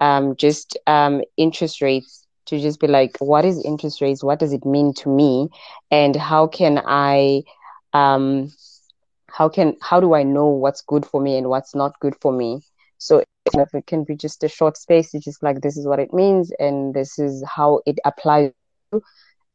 um, 0.00 0.36
just 0.36 0.78
um, 0.86 1.20
interest 1.36 1.82
rates 1.82 2.23
to 2.46 2.60
just 2.60 2.80
be 2.80 2.86
like 2.86 3.16
what 3.18 3.44
is 3.44 3.62
interest 3.64 4.00
rates 4.00 4.22
what 4.22 4.38
does 4.38 4.52
it 4.52 4.64
mean 4.64 4.92
to 4.94 5.08
me 5.08 5.48
and 5.90 6.16
how 6.16 6.46
can 6.46 6.80
i 6.86 7.42
um, 7.92 8.50
how 9.30 9.48
can 9.48 9.76
how 9.82 10.00
do 10.00 10.14
i 10.14 10.22
know 10.22 10.46
what's 10.46 10.82
good 10.82 11.04
for 11.06 11.20
me 11.20 11.36
and 11.36 11.48
what's 11.48 11.74
not 11.74 11.98
good 12.00 12.14
for 12.20 12.32
me 12.32 12.60
so 12.98 13.22
if 13.54 13.74
it 13.74 13.86
can 13.86 14.04
be 14.04 14.16
just 14.16 14.42
a 14.44 14.48
short 14.48 14.76
space 14.76 15.14
it's 15.14 15.24
just 15.24 15.42
like 15.42 15.60
this 15.60 15.76
is 15.76 15.86
what 15.86 16.00
it 16.00 16.12
means 16.12 16.52
and 16.58 16.94
this 16.94 17.18
is 17.18 17.44
how 17.46 17.80
it 17.86 17.98
applies 18.04 18.52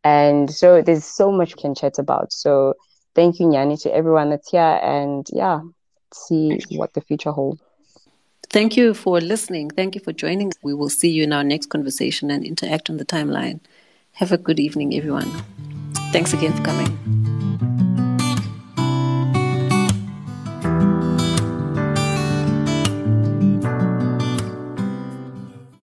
and 0.04 0.50
so 0.50 0.82
there's 0.82 1.06
so 1.06 1.32
much 1.32 1.56
we 1.56 1.62
can 1.62 1.76
chat 1.76 2.00
about. 2.00 2.32
So 2.34 2.74
thank 3.16 3.40
you, 3.40 3.48
Nyani, 3.48 3.82
to 3.84 3.94
everyone 3.94 4.30
that's 4.30 4.50
here. 4.50 4.80
And 4.82 5.28
yeah, 5.32 5.60
see 6.14 6.60
what 6.72 6.94
the 6.94 7.02
future 7.02 7.32
holds. 7.32 7.69
Thank 8.50 8.76
you 8.78 8.95
for 8.95 9.22
listening. 9.22 9.70
Thank 9.70 9.93
you 9.93 10.02
for 10.02 10.12
joining. 10.12 10.52
We 10.64 10.74
will 10.74 10.89
see 10.89 11.10
you 11.10 11.24
in 11.24 11.34
our 11.34 11.43
next 11.43 11.68
conversation 11.68 12.32
and 12.32 12.43
interact 12.43 12.89
on 12.89 12.97
the 12.97 13.06
timeline. 13.06 13.60
Have 14.14 14.32
a 14.32 14.38
good 14.38 14.60
evening, 14.60 14.95
everyone. 14.95 15.32
Thanks 16.12 16.34
again 16.34 16.54
for 16.54 16.64
coming. 16.64 17.19